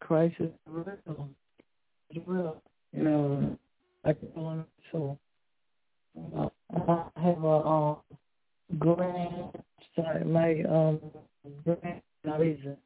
Christ 0.00 0.36
is 0.40 0.50
real 0.66 0.86
as 0.88 2.22
well. 2.26 2.62
You 2.92 3.02
know, 3.02 3.58
I 4.04 4.12
can 4.12 4.64
so 4.92 5.18
uh, 6.36 6.48
I 6.74 7.20
have 7.20 7.44
a 7.44 7.48
um, 7.48 7.96
grand 8.78 9.50
sorry, 9.96 10.24
my 10.24 10.62
um 10.68 11.00
grandson, 11.64 12.76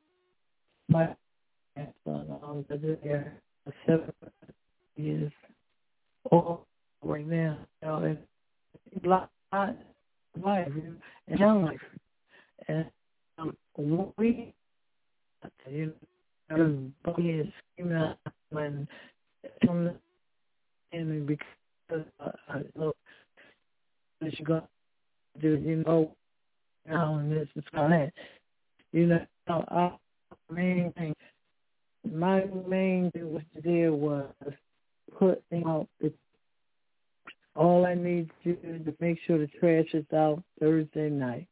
my 0.88 1.14
grandson 1.74 2.38
um 2.42 2.64
they're 2.68 3.40
seven 3.86 4.12
years 4.96 5.32
old 6.30 6.60
right 7.02 7.26
now, 7.26 7.58
you 7.82 7.88
know, 7.88 7.96
and 7.96 8.18
life 9.04 9.28
life 10.42 10.68
young 11.38 11.64
life. 11.64 11.80
And 12.68 12.86
we 14.16 14.54
you 15.68 15.92
know 16.50 16.90
he 17.16 17.30
is 17.30 17.46
screaming 17.72 18.14
when 18.50 18.88
from 19.64 19.90
enemy 20.92 21.20
because 21.20 22.04
uh, 22.20 22.58
look 22.74 22.96
that 24.20 24.38
you 24.38 24.44
got 24.44 24.68
do 25.40 25.60
you 25.64 25.84
know 25.86 26.14
how 26.88 27.16
and 27.16 27.30
this 27.30 27.48
is 27.54 27.64
that. 27.72 28.12
You 28.92 29.06
know, 29.06 29.26
our 29.48 29.98
main 30.50 30.92
thing, 30.96 31.14
my 32.10 32.44
main 32.66 33.10
thing 33.10 33.32
was 33.32 33.42
there 33.62 33.92
was 33.92 34.32
putting 35.18 35.64
out 35.66 35.88
the 36.00 36.12
all 37.54 37.84
I 37.84 37.94
need 37.94 38.30
to 38.44 38.54
do 38.54 38.58
is 38.62 38.84
to 38.86 38.94
make 39.00 39.18
sure 39.26 39.38
the 39.38 39.48
trash 39.58 39.92
is 39.92 40.04
out 40.14 40.42
Thursday 40.60 41.10
night. 41.10 41.48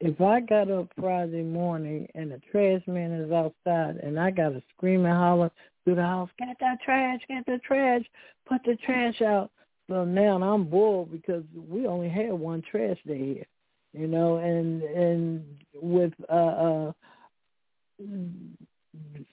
If 0.00 0.20
I 0.20 0.40
got 0.40 0.70
up 0.70 0.88
Friday 0.98 1.42
morning 1.42 2.08
and 2.14 2.32
the 2.32 2.40
trash 2.50 2.82
man 2.86 3.12
is 3.12 3.30
outside 3.30 3.96
and 4.02 4.18
I 4.18 4.30
got 4.30 4.50
to 4.50 4.62
scream 4.74 5.04
and 5.04 5.14
holler 5.14 5.50
through 5.84 5.96
the 5.96 6.02
house, 6.02 6.30
get 6.38 6.56
that 6.60 6.80
trash, 6.82 7.20
get 7.28 7.44
the 7.46 7.60
trash, 7.66 8.02
put 8.48 8.62
the 8.64 8.76
trash 8.84 9.20
out. 9.22 9.50
So 9.88 10.04
now 10.04 10.42
I'm 10.42 10.64
bored 10.64 11.10
because 11.10 11.44
we 11.68 11.86
only 11.86 12.08
had 12.08 12.32
one 12.32 12.62
trash 12.70 12.98
day 13.06 13.34
here 13.34 13.46
you 13.92 14.06
know, 14.06 14.36
and 14.36 14.82
and 14.82 15.44
with 15.74 16.12
uh, 16.28 16.32
uh 16.32 16.92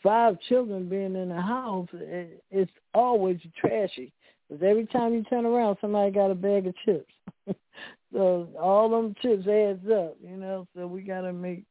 five 0.03 0.37
children 0.49 0.89
being 0.89 1.15
in 1.15 1.29
the 1.29 1.41
house, 1.41 1.87
it, 1.93 2.43
it's 2.51 2.71
always 2.93 3.37
trashy. 3.57 4.11
Because 4.47 4.63
every 4.63 4.85
time 4.87 5.13
you 5.13 5.23
turn 5.23 5.45
around, 5.45 5.77
somebody 5.81 6.11
got 6.11 6.31
a 6.31 6.35
bag 6.35 6.67
of 6.67 6.75
chips. 6.85 7.13
so 8.13 8.47
all 8.59 8.89
them 8.89 9.15
chips 9.21 9.47
adds 9.47 9.85
up, 9.91 10.17
you 10.23 10.37
know. 10.37 10.67
So 10.75 10.87
we 10.87 11.01
got 11.01 11.21
to 11.21 11.33
make. 11.33 11.63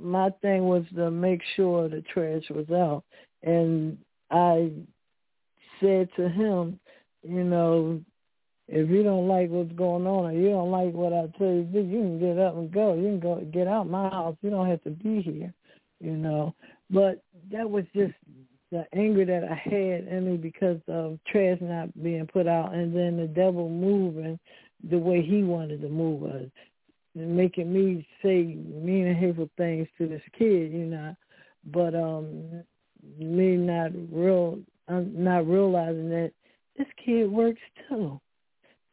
My 0.00 0.30
thing 0.40 0.64
was 0.64 0.84
to 0.94 1.10
make 1.10 1.42
sure 1.56 1.88
the 1.88 2.02
trash 2.02 2.44
was 2.50 2.70
out, 2.70 3.02
and 3.42 3.98
I 4.30 4.70
said 5.80 6.08
to 6.16 6.28
him, 6.28 6.78
you 7.22 7.44
know, 7.44 8.00
if 8.68 8.88
you 8.88 9.02
don't 9.02 9.28
like 9.28 9.50
what's 9.50 9.72
going 9.72 10.06
on 10.06 10.26
or 10.26 10.32
you 10.32 10.50
don't 10.50 10.70
like 10.70 10.94
what 10.94 11.12
I 11.12 11.26
tell 11.38 11.48
you 11.48 11.64
to 11.64 11.72
do, 11.72 11.80
you 11.80 11.98
can 11.98 12.20
get 12.20 12.38
up 12.38 12.56
and 12.56 12.72
go. 12.72 12.94
You 12.94 13.02
can 13.02 13.20
go 13.20 13.40
get 13.52 13.66
out 13.66 13.88
my 13.88 14.08
house. 14.08 14.36
You 14.42 14.50
don't 14.50 14.68
have 14.68 14.82
to 14.84 14.90
be 14.90 15.20
here, 15.20 15.52
you 16.00 16.16
know. 16.16 16.54
But 16.90 17.22
that 17.50 17.68
was 17.68 17.84
just 17.94 18.14
the 18.70 18.86
anger 18.94 19.24
that 19.24 19.44
I 19.44 19.54
had 19.54 20.08
in 20.08 20.30
me 20.30 20.36
because 20.36 20.80
of 20.88 21.18
trash 21.26 21.58
not 21.60 22.02
being 22.02 22.26
put 22.26 22.46
out 22.46 22.74
and 22.74 22.94
then 22.94 23.16
the 23.16 23.26
devil 23.26 23.68
moving 23.68 24.38
the 24.90 24.98
way 24.98 25.22
he 25.22 25.42
wanted 25.42 25.80
to 25.82 25.88
move 25.88 26.24
us. 26.24 26.48
And 27.14 27.36
making 27.36 27.72
me 27.72 28.06
say 28.22 28.42
mean 28.42 29.06
and 29.06 29.16
hateful 29.16 29.48
things 29.56 29.86
to 29.98 30.08
this 30.08 30.22
kid, 30.36 30.72
you 30.72 30.86
know. 30.86 31.14
But 31.72 31.94
um 31.94 32.64
me 33.18 33.56
not 33.56 33.92
real 34.12 34.58
I'm 34.88 35.12
not 35.22 35.46
realizing 35.46 36.08
that 36.10 36.32
this 36.76 36.88
kid 37.04 37.30
works 37.30 37.60
too 37.88 38.20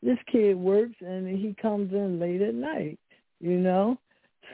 this 0.04 0.18
kid 0.32 0.58
works 0.58 0.96
and 1.02 1.28
he 1.28 1.56
comes 1.62 1.94
in 1.94 2.20
late 2.20 2.42
at 2.42 2.56
night, 2.56 3.00
you 3.40 3.58
know. 3.58 4.00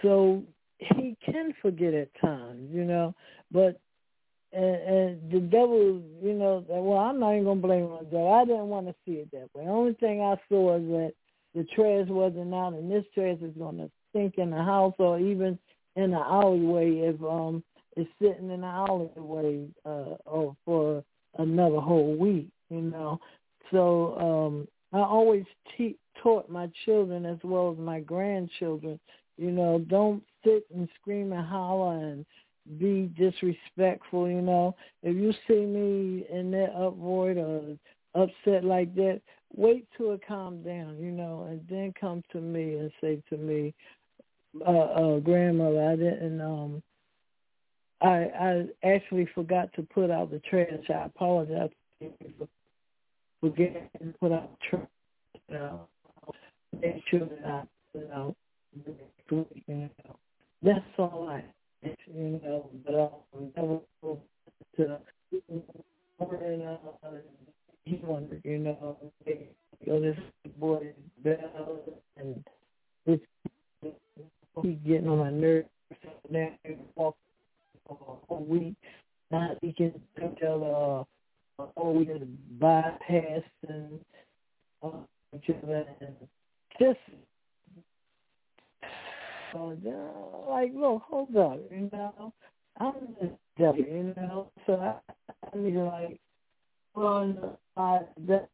So 0.02 0.44
he 0.80 1.16
can 1.26 1.54
forget 1.62 1.94
at 1.94 2.10
times, 2.22 2.70
you 2.72 2.84
know. 2.84 3.16
But 3.52 3.80
and, 4.54 4.66
and 4.66 5.32
the 5.32 5.40
devil, 5.40 6.02
you 6.22 6.34
know, 6.34 6.64
well, 6.68 7.00
I'm 7.00 7.20
not 7.20 7.34
even 7.34 7.46
gonna 7.46 7.62
blame 7.62 7.84
him. 7.84 7.92
I 7.92 8.46
didn't 8.46 8.68
want 8.68 8.88
to 8.88 8.96
see 9.06 9.14
it 9.14 9.32
that 9.32 9.50
way. 9.54 9.66
The 9.66 9.72
only 9.72 9.94
thing 9.94 10.22
I 10.22 10.36
saw 10.50 10.78
is 10.78 10.84
that 10.84 11.14
the 11.58 11.64
trash 11.76 12.08
wasn't 12.08 12.54
out, 12.54 12.74
and 12.74 12.90
this 12.92 13.04
trash 13.16 13.40
is 13.42 13.54
gonna 13.58 13.90
sink 14.14 14.36
in 14.38 14.52
the 14.52 14.64
house 14.64 14.94
or 15.00 15.20
even 15.20 15.58
in 15.96 16.12
the 16.12 16.18
alleyway 16.18 17.00
if 17.00 17.22
um 17.24 17.64
it's 17.96 18.10
sitting 18.22 18.52
in 18.52 18.62
the 18.62 18.68
alleyway 18.68 19.66
uh 19.84 20.16
or 20.26 20.56
for 20.64 21.04
another 21.40 21.80
whole 21.80 22.16
week, 22.16 22.48
you 22.70 22.82
know. 22.82 23.20
So 23.72 24.18
um 24.20 24.68
I 24.94 25.04
always 25.04 25.46
te- 25.76 25.98
taught 26.22 26.48
my 26.48 26.70
children 26.86 27.26
as 27.26 27.40
well 27.44 27.72
as 27.72 27.80
my 27.80 28.02
grandchildren, 28.02 29.00
you 29.38 29.50
know, 29.50 29.80
don't 29.90 30.22
sit 30.46 30.64
and 30.74 30.88
scream 31.02 31.34
and 31.34 31.46
holler 31.46 31.98
and 31.98 32.26
be 32.80 33.10
disrespectful, 33.18 34.30
you 34.30 34.42
know. 34.42 34.76
If 35.02 35.16
you 35.16 35.34
see 35.48 35.66
me 35.66 36.26
in 36.32 36.52
that 36.52 36.74
uproar 36.76 37.32
or 37.32 37.78
upset 38.14 38.64
like 38.64 38.94
that, 38.96 39.22
wait 39.56 39.88
till 39.98 40.14
it 40.14 40.22
calm 40.28 40.62
down, 40.64 40.98
you 41.00 41.12
know, 41.12 41.48
and 41.50 41.66
then 41.70 41.94
come 42.00 42.24
to 42.32 42.42
me 42.42 42.76
and 42.76 42.92
say 43.02 43.22
to 43.30 43.38
me, 43.38 43.74
uh, 44.66 44.70
uh 44.70 45.20
grandmother, 45.20 45.90
I 45.90 45.96
didn't 45.96 46.42
um 46.42 46.82
I 48.02 48.30
I 48.40 48.66
actually 48.84 49.28
forgot 49.34 49.72
to 49.74 49.84
put 49.84 50.12
out 50.12 50.32
the 50.32 50.40
trash. 50.40 50.68
I 50.90 51.06
apologize 51.06 51.70
for 53.42 53.50
get 53.50 53.90
and 54.00 54.18
put 54.20 54.32
out 54.32 54.58
church, 54.70 54.88
you 55.50 55.56
know, 55.56 55.88
make 56.82 57.04
sure 57.10 57.20
that 57.22 57.46
I, 57.46 57.64
you 57.94 58.08
know, 58.08 58.36
that's 60.62 60.80
all 60.98 61.28
I, 61.30 61.44
you 61.84 62.42
know, 62.44 62.70
but 62.86 62.94
to, 64.78 64.98
and, 65.50 66.64
uh, 66.64 66.78
he 67.88 68.00
wanted, 68.04 68.42
you 68.44 68.60
know, 68.60 68.98
they, 69.26 69.50
you 69.86 69.94
know, 69.94 70.02
this 70.02 70.18
boy 70.60 70.94
Bell 71.24 71.80
and 72.18 72.44
this 73.06 73.20
he 74.62 74.72
getting 74.86 75.08
on 75.08 75.20
my 75.20 75.30
nerves. 75.30 75.68
Now 76.30 76.50
walk 76.96 77.16
a 77.90 77.94
whole 77.94 78.46
week. 78.46 78.76
Now 79.32 79.52
he 79.62 79.74
can 79.74 79.94
tell 80.40 81.08
uh 81.60 81.64
oh, 81.78 81.92
we 81.92 82.06
did 82.06 82.60
bypass 82.60 83.44
and 83.68 84.00
uh, 84.84 84.90
just 85.46 85.64
uh, 89.88 90.50
like, 90.50 90.72
look, 90.76 91.04
hold 91.04 91.36
up, 91.38 91.60
you 91.72 91.90
know, 91.92 92.34
I'm 92.80 92.94
just 93.58 93.78
you 93.78 94.14
know, 94.18 94.52
so 94.66 94.74
I, 94.74 94.96
I 95.48 95.58
to 95.58 95.80
like, 95.86 96.20
well, 96.98 97.60
I 97.78 98.00
that 98.28 98.50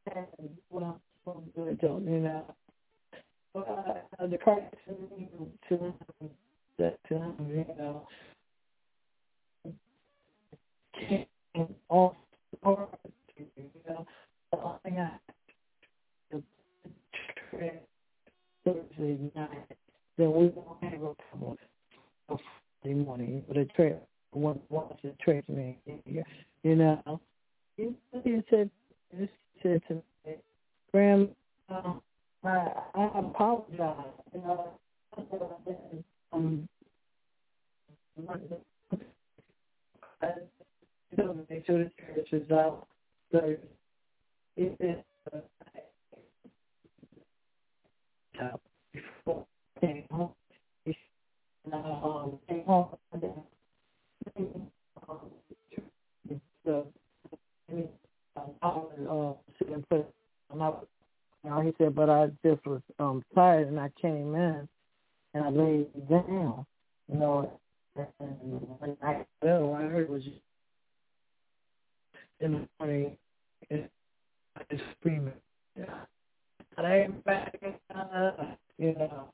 what 0.69 0.84
I'm 0.84 0.95
supposed 1.23 1.56
to 1.56 1.75
do, 1.75 2.01
you 2.06 2.19
know. 2.19 2.45
Uh, 3.56 4.25
the 4.27 4.38
Christ 4.38 4.75
to 5.69 5.93
that 6.77 6.97
to 7.08 7.34
you 7.47 7.65
know, 7.77 8.08
came 10.93 11.25
off 11.89 12.15
or 12.63 12.89
you 13.38 13.45
know, 13.88 14.06
the 14.51 14.58
only 14.60 14.79
thing 14.84 14.99
I 14.99 15.12
Thursday 18.65 19.17
night, 19.36 19.77
then 20.17 20.34
we 20.34 20.47
won't 20.47 20.84
have 20.84 21.01
a 21.01 21.15
problem 21.32 21.58
Friday 22.27 22.96
morning. 22.96 23.44
But 23.48 23.58
a 23.58 23.65
trip, 23.65 24.06
one 24.31 24.60
watch 24.69 25.00
the 25.04 25.13
trip 25.23 25.48
me 25.48 25.77
you 26.63 26.75
know. 26.75 27.21
He 27.78 27.90
said, 28.50 28.69
he 29.17 29.30
said 29.63 29.82
to 29.88 29.96
me, 29.96 30.36
Graham, 30.92 31.30
uh, 31.69 31.94
I, 32.44 32.71
I 32.96 33.19
apologize, 33.19 33.98
you 34.34 34.42
know. 34.42 34.80
Um, 36.34 36.67
make 41.50 41.65
sure 41.65 41.80
the 41.80 41.92
church 42.15 42.30
is 42.34 42.52
out. 42.52 42.88
So 43.32 43.56
it 44.58 44.78
is 44.80 44.98
uh, 48.42 48.58
before 48.94 49.46
I 49.78 49.80
came 49.86 50.04
home. 50.12 50.32
Um, 51.74 52.40
came 52.50 52.63
home 52.65 52.90
and 53.13 53.21
then 53.24 53.34
so 56.65 56.88
I 58.38 58.67
was 58.67 58.92
uh, 59.10 59.54
sitting 59.60 59.84
put 59.90 60.06
and 60.52 60.63
I, 60.63 60.71
you 61.44 61.50
know, 61.50 61.62
he 61.62 61.74
said, 61.78 61.92
but 62.06 62.10
I 62.10 62.27
just 62.45 62.65
was 62.65 62.81
um 62.99 63.23
tired 63.33 63.69
and 63.69 63.79
I 63.79 63.89
came 64.01 64.35
in 64.35 64.67
and 65.33 65.43
I 65.45 65.49
laid 65.49 66.10
down, 66.10 66.65
you 67.10 67.17
know, 67.17 67.49
and 67.95 68.62
when 68.79 68.97
I, 69.01 69.25
well, 69.41 69.73
I 69.73 69.83
heard 69.83 70.10
was 70.10 70.21
in 72.41 72.51
the 72.51 72.67
morning 72.77 73.15
is 73.69 73.89
screaming. 74.99 75.31
Not 75.77 76.10
everybody, 76.85 77.77
uh, 77.95 78.31
you 78.77 78.95
know, 78.95 79.29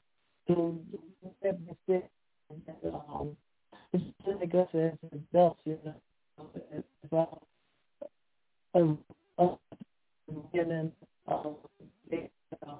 to 0.48 0.80
um, 2.94 3.36
it's 3.94 4.04
just 4.24 4.40
like 4.40 4.54
us 4.54 4.68
as 4.76 4.92
adults, 5.12 5.60
you 5.66 5.80
know, 5.84 5.96
it's 6.72 6.88
about 7.04 7.42
um, 8.76 9.00
uh, 9.40 9.56
getting 10.54 10.92
um, 11.28 11.56
uh, 12.68 12.76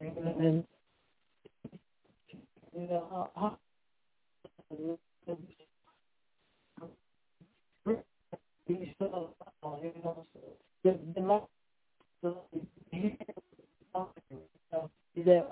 and 0.00 0.64
you 2.76 2.86
know 2.88 3.04
how, 3.10 3.30
how 3.34 3.58
be 8.68 8.94
so, 8.98 9.34
you 9.82 9.92
know, 10.04 10.26
the, 10.84 10.98
the 11.14 11.20
last, 11.20 11.46
the, 12.22 12.34
that, 15.24 15.48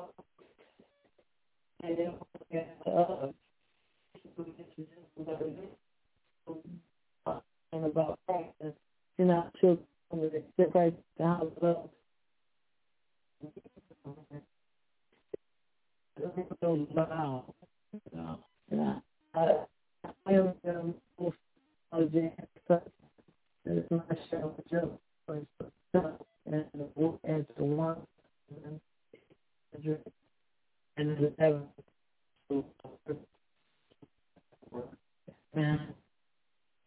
and 7.72 7.84
about 7.84 8.18
practice, 8.26 8.74
you 9.18 9.24
know, 9.24 9.50
children 9.60 9.86
that 10.58 10.72
Christ 10.72 10.96
how 11.18 11.50
love. 11.62 11.90
Wow. 18.12 18.38
You 18.70 18.76
know, 18.76 19.02
I, 19.34 19.52
I 20.26 20.32
am 20.32 20.54
um, 20.68 20.94
most 21.20 21.36
of 21.92 22.12
the 22.12 22.30
it's 23.68 23.90
my 23.90 23.98
show, 24.30 24.54
Joe, 24.70 24.98
and 25.28 25.46
as 27.24 27.44
the 27.56 27.64
one, 27.64 27.96
and 30.96 31.16
the 31.16 31.32
seven. 31.38 31.68
Amen. 35.56 35.94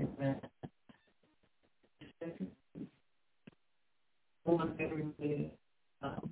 Amen. 0.02 0.42
Want 4.46 4.72
everybody, 4.80 5.52
um, 6.02 6.30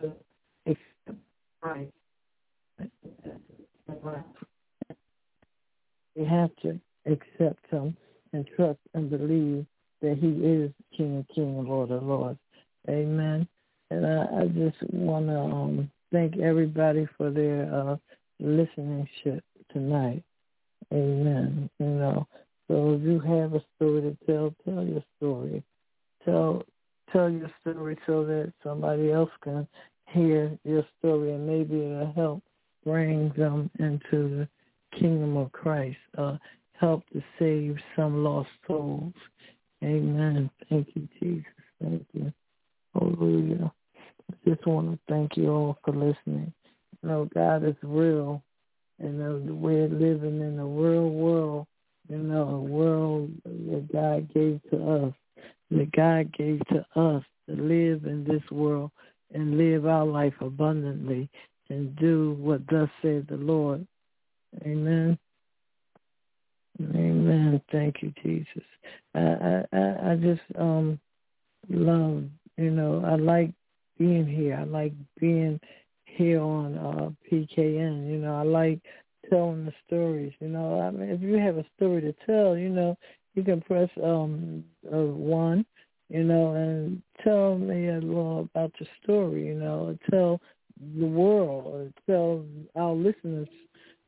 to 0.00 0.12
Right. 1.62 1.90
We 6.16 6.24
have 6.24 6.50
to 6.62 6.80
accept 7.06 7.70
him 7.70 7.96
and 8.32 8.46
trust 8.56 8.78
and 8.94 9.10
believe 9.10 9.66
that 10.02 10.18
he 10.18 10.28
is 10.28 10.70
King 10.96 11.18
of 11.18 11.34
King 11.34 11.58
and 11.58 11.68
Lord 11.68 11.90
of 11.90 12.02
Lords. 12.02 12.38
Amen. 12.88 13.46
And 13.90 14.06
I, 14.06 14.24
I 14.42 14.46
just 14.48 14.76
want 14.92 15.26
to 15.26 15.38
um, 15.38 15.90
thank 16.12 16.38
everybody 16.38 17.06
for 17.16 17.30
their 17.30 17.72
uh, 17.72 17.96
listening 18.40 19.08
tonight. 19.72 20.22
Amen. 20.92 21.68
You 21.78 21.86
know, 21.86 22.26
so 22.68 22.94
if 22.94 23.02
you 23.02 23.20
have 23.20 23.54
a 23.54 23.62
story 23.76 24.02
to 24.02 24.16
tell, 24.26 24.54
tell 24.64 24.84
your 24.84 25.04
story. 25.18 25.62
Tell 26.24 26.64
tell 27.12 27.30
your 27.30 27.50
story 27.60 27.96
so 28.06 28.24
that 28.24 28.52
somebody 28.64 29.12
else 29.12 29.30
can 29.42 29.66
hear 30.06 30.58
your 30.64 30.84
story 30.98 31.32
and 31.32 31.46
maybe 31.46 31.76
it'll 31.76 32.12
help 32.14 32.42
bring 32.84 33.32
them 33.36 33.70
into 33.78 34.00
the 34.10 34.48
kingdom 34.98 35.36
of 35.36 35.52
Christ, 35.52 35.98
uh, 36.18 36.36
help 36.72 37.04
to 37.12 37.22
save 37.38 37.76
some 37.94 38.24
lost 38.24 38.48
souls. 38.66 39.14
Amen. 39.82 40.50
Thank 40.68 40.88
you, 40.94 41.08
Jesus. 41.20 41.44
Thank 41.82 42.06
you. 42.12 42.32
Hallelujah. 42.94 43.72
I 44.30 44.48
just 44.48 44.66
want 44.66 44.90
to 44.90 44.98
thank 45.08 45.36
you 45.36 45.50
all 45.50 45.78
for 45.84 45.92
listening. 45.92 46.52
You 47.02 47.08
know, 47.08 47.28
God 47.34 47.64
is 47.64 47.76
real. 47.82 48.42
And 48.98 49.20
uh, 49.22 49.52
we're 49.52 49.88
living 49.88 50.40
in 50.40 50.58
a 50.58 50.66
real 50.66 51.10
world, 51.10 51.66
you 52.08 52.16
know, 52.16 52.48
a 52.48 52.60
world 52.60 53.30
that 53.44 53.88
God 53.92 54.32
gave 54.32 54.60
to 54.70 55.04
us, 55.04 55.14
that 55.70 55.92
God 55.92 56.32
gave 56.32 56.60
to 56.68 56.78
us 56.98 57.22
to 57.48 57.54
live 57.54 58.06
in 58.06 58.24
this 58.26 58.42
world 58.50 58.90
and 59.34 59.58
live 59.58 59.86
our 59.86 60.06
life 60.06 60.34
abundantly 60.40 61.28
and 61.68 61.94
do 61.96 62.36
what 62.38 62.66
thus 62.68 62.88
said 63.02 63.26
the 63.28 63.36
Lord. 63.36 63.86
Amen. 64.64 65.18
Amen. 66.80 67.60
Thank 67.72 68.02
you, 68.02 68.12
Jesus. 68.22 68.64
I 69.14 69.64
I, 69.72 70.12
I 70.12 70.16
just 70.16 70.42
um 70.58 70.98
love, 71.68 72.24
you 72.56 72.70
know, 72.70 73.02
I 73.04 73.16
like 73.16 73.50
being 73.98 74.26
here. 74.26 74.56
I 74.60 74.64
like 74.64 74.92
being 75.20 75.60
here 76.04 76.40
on 76.40 76.76
uh 76.78 77.10
PKN. 77.30 78.08
You 78.10 78.18
know, 78.18 78.36
I 78.36 78.42
like 78.42 78.80
telling 79.30 79.66
the 79.66 79.72
stories. 79.86 80.32
You 80.40 80.48
know, 80.48 80.80
I 80.80 80.90
mean, 80.90 81.10
if 81.10 81.20
you 81.22 81.34
have 81.34 81.56
a 81.58 81.64
story 81.76 82.00
to 82.02 82.14
tell, 82.26 82.56
you 82.56 82.68
know, 82.68 82.96
you 83.34 83.42
can 83.42 83.60
press 83.60 83.90
um 84.02 84.64
uh, 84.92 84.96
one 84.98 85.64
you 86.08 86.22
know, 86.22 86.54
and 86.54 87.02
tell 87.24 87.58
me 87.58 87.88
a 87.88 87.94
little 87.98 88.40
about 88.54 88.72
your 88.78 88.88
story, 89.02 89.46
you 89.46 89.54
know, 89.54 89.96
tell 90.10 90.40
the 91.00 91.06
world, 91.06 91.66
or 91.66 91.90
tell 92.06 92.44
our 92.76 92.92
listeners 92.92 93.48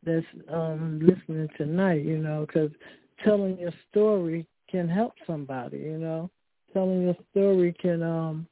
that's 0.04 0.26
um, 0.52 1.00
listening 1.02 1.48
tonight, 1.56 2.04
you 2.04 2.18
know, 2.18 2.46
because 2.46 2.70
telling 3.24 3.58
your 3.58 3.72
story 3.90 4.46
can 4.70 4.88
help 4.88 5.14
somebody, 5.26 5.78
you 5.78 5.98
know. 5.98 6.30
Telling 6.72 7.02
your 7.02 7.16
story 7.30 7.74
can 7.80 8.02
um 8.02 8.46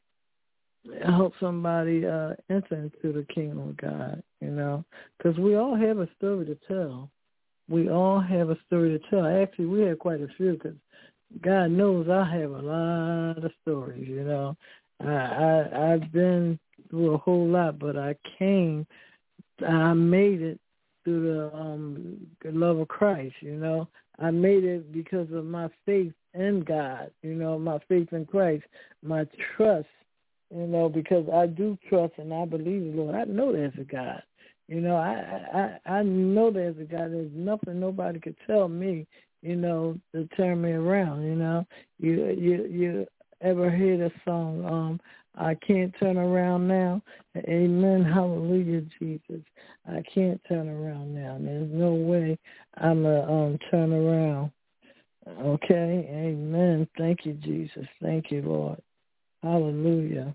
help 1.05 1.35
somebody 1.41 2.07
uh 2.07 2.31
enter 2.49 2.75
into 2.75 3.13
the 3.13 3.27
kingdom 3.33 3.59
of 3.69 3.77
God, 3.77 4.23
you 4.41 4.51
know, 4.51 4.85
because 5.19 5.39
we 5.39 5.57
all 5.57 5.77
have 5.77 5.99
a 5.99 6.09
story 6.17 6.47
to 6.47 6.57
tell. 6.67 7.11
We 7.69 7.91
all 7.91 8.21
have 8.21 8.51
a 8.51 8.59
story 8.67 8.99
to 8.99 9.11
tell. 9.11 9.27
Actually, 9.27 9.67
we 9.67 9.83
have 9.83 9.99
quite 9.99 10.21
a 10.21 10.29
few 10.37 10.53
because 10.53 10.77
God 11.43 11.73
knows 11.73 12.09
I 12.09 12.25
have 12.39 12.51
a 12.53 12.63
lot 12.63 13.45
of 13.45 13.53
stories, 13.63 14.09
you 14.09 14.25
know. 14.25 14.57
I, 15.01 15.13
I 15.13 15.93
I've 15.93 16.13
been 16.13 16.59
through 16.89 17.15
a 17.15 17.19
whole 17.19 17.47
lot, 17.47 17.79
but 17.79 17.97
I 17.97 18.15
came 18.39 18.87
I 19.67 19.93
made 19.95 20.43
it 20.43 20.61
through 21.07 21.23
the 21.23 21.57
um 21.57 22.27
love 22.45 22.79
of 22.79 22.89
Christ, 22.89 23.37
you 23.41 23.55
know. 23.55 23.89
I 24.19 24.31
made 24.31 24.65
it 24.65 24.93
because 24.93 25.29
of 25.33 25.45
my 25.45 25.69
faith 25.85 26.13
in 26.35 26.65
God, 26.67 27.11
you 27.23 27.35
know, 27.35 27.59
my 27.59 27.79
faith 27.89 28.09
in 28.13 28.27
Christ, 28.27 28.65
my 29.03 29.27
trust, 29.57 29.87
you 30.55 30.67
know, 30.67 30.89
because 30.89 31.27
I 31.33 31.47
do 31.47 31.79
trust 31.89 32.15
and 32.19 32.35
I 32.35 32.45
believe 32.45 32.93
the 32.93 33.01
Lord. 33.01 33.15
I 33.15 33.25
know 33.25 33.53
there's 33.53 33.73
a 33.81 33.85
God. 33.85 34.23
You 34.69 34.81
know, 34.81 34.97
I 34.97 35.79
I 35.87 35.99
I 35.99 36.03
know 36.03 36.51
there's 36.51 36.77
a 36.79 36.85
God. 36.85 37.13
There's 37.13 37.31
nothing 37.33 37.79
nobody 37.79 38.19
could 38.19 38.37
tell 38.47 38.69
me 38.69 39.07
you 39.43 39.55
know, 39.55 39.97
to 40.13 40.27
turn 40.37 40.61
me 40.61 40.73
around, 40.73 41.25
you 41.25 41.37
know. 41.37 41.65
You 41.99 42.35
you 42.37 42.67
you 42.67 43.07
ever 43.41 43.71
hear 43.71 43.97
the 43.97 44.11
song, 44.25 44.65
um, 44.65 45.01
I 45.37 45.55
can't 45.55 45.95
turn 45.99 46.17
around 46.17 46.67
now? 46.67 47.03
Amen. 47.37 48.05
Hallelujah, 48.05 48.83
Jesus. 48.99 49.43
I 49.87 50.03
can't 50.15 50.41
turn 50.49 50.69
around 50.69 51.15
now. 51.15 51.39
There's 51.41 51.71
no 51.71 51.95
way 51.95 52.39
I'm 52.79 53.05
a 53.07 53.23
um 53.23 53.59
turn 53.71 53.93
around. 53.93 54.51
Okay, 55.41 56.09
amen. 56.09 56.89
Thank 56.97 57.27
you, 57.27 57.35
Jesus. 57.35 57.87
Thank 58.01 58.31
you, 58.31 58.43
Lord. 58.43 58.81
Hallelujah. 59.43 60.35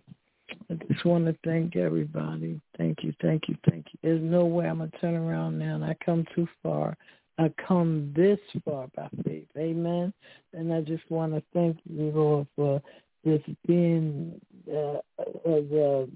I 0.70 0.74
just 0.92 1.06
want 1.06 1.26
to 1.26 1.36
thank 1.46 1.76
everybody. 1.78 2.60
Thank 2.78 3.04
you, 3.04 3.14
thank 3.22 3.48
you, 3.48 3.56
thank 3.70 3.86
you. 3.92 4.00
There's 4.04 4.22
no 4.22 4.46
way 4.46 4.68
I'm 4.68 4.80
going 4.80 4.92
to 4.92 4.98
turn 5.00 5.16
around 5.16 5.58
now, 5.58 5.76
and 5.76 5.86
I 5.86 5.96
come 6.06 6.26
too 6.36 6.48
far 6.62 6.98
I 7.42 7.52
come 7.68 8.14
this 8.16 8.40
far 8.64 8.88
by 8.96 9.10
faith. 9.26 9.48
Amen. 9.58 10.14
And 10.54 10.72
I 10.72 10.82
just 10.82 11.10
want 11.10 11.34
to 11.34 11.42
thank 11.54 11.78
you, 11.90 12.12
Lord, 12.12 12.48
for 12.56 12.82
being 13.24 14.40
uh, 14.68 14.98
the 15.46 16.10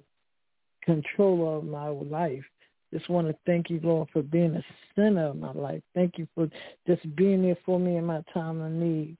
controller 0.84 1.58
of 1.58 1.66
my 1.66 1.88
life. 1.88 2.44
Just 2.94 3.10
want 3.10 3.28
to 3.28 3.36
thank 3.46 3.70
you, 3.70 3.80
Lord, 3.84 4.10
for 4.14 4.22
being 4.22 4.54
the 4.54 4.64
center 4.96 5.26
of 5.26 5.38
my 5.38 5.52
life. 5.52 5.82
Thank 5.94 6.18
you 6.18 6.28
for 6.36 6.48
just 6.88 7.16
being 7.16 7.42
there 7.42 7.58
for 7.66 7.80
me 7.80 7.98
in 7.98 8.06
my 8.06 8.22
time 8.34 8.62
of 8.62 8.72
need. 8.72 9.18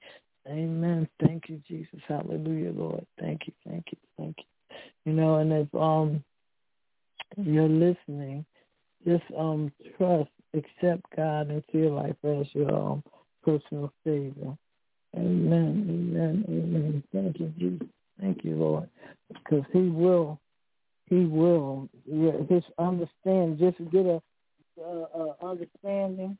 Amen. 0.48 1.08
Thank 1.24 1.48
you, 1.48 1.60
Jesus. 1.68 2.00
Hallelujah, 2.06 2.70
Lord. 2.70 3.04
Thank 3.20 3.42
you, 3.46 3.52
thank 3.68 3.86
you, 3.90 3.98
thank 4.16 4.36
you. 4.38 4.76
You 5.04 5.12
know, 5.12 5.36
and 5.36 5.52
if 5.52 5.74
um 5.74 6.22
you're 7.36 7.68
listening, 7.68 8.46
just 9.04 9.24
um 9.36 9.72
trust 9.96 10.30
accept 10.54 11.02
God 11.14 11.50
into 11.50 11.64
your 11.72 11.90
life 11.90 12.16
as 12.24 12.46
your 12.54 12.74
um, 12.74 13.02
personal 13.44 13.92
Savior. 14.04 14.56
Amen, 15.16 15.86
amen, 15.88 16.44
amen. 16.48 17.04
Thank 17.12 17.40
you, 17.40 17.52
Jesus. 17.58 17.88
Thank 18.20 18.44
you, 18.44 18.54
Lord, 18.56 18.88
because 19.28 19.64
he 19.72 19.88
will 19.88 20.40
he 21.08 21.24
will. 21.24 21.88
His 22.48 22.64
understand, 22.78 23.58
just 23.58 23.78
get 23.90 24.06
a 24.06 24.20
understanding. 25.42 26.36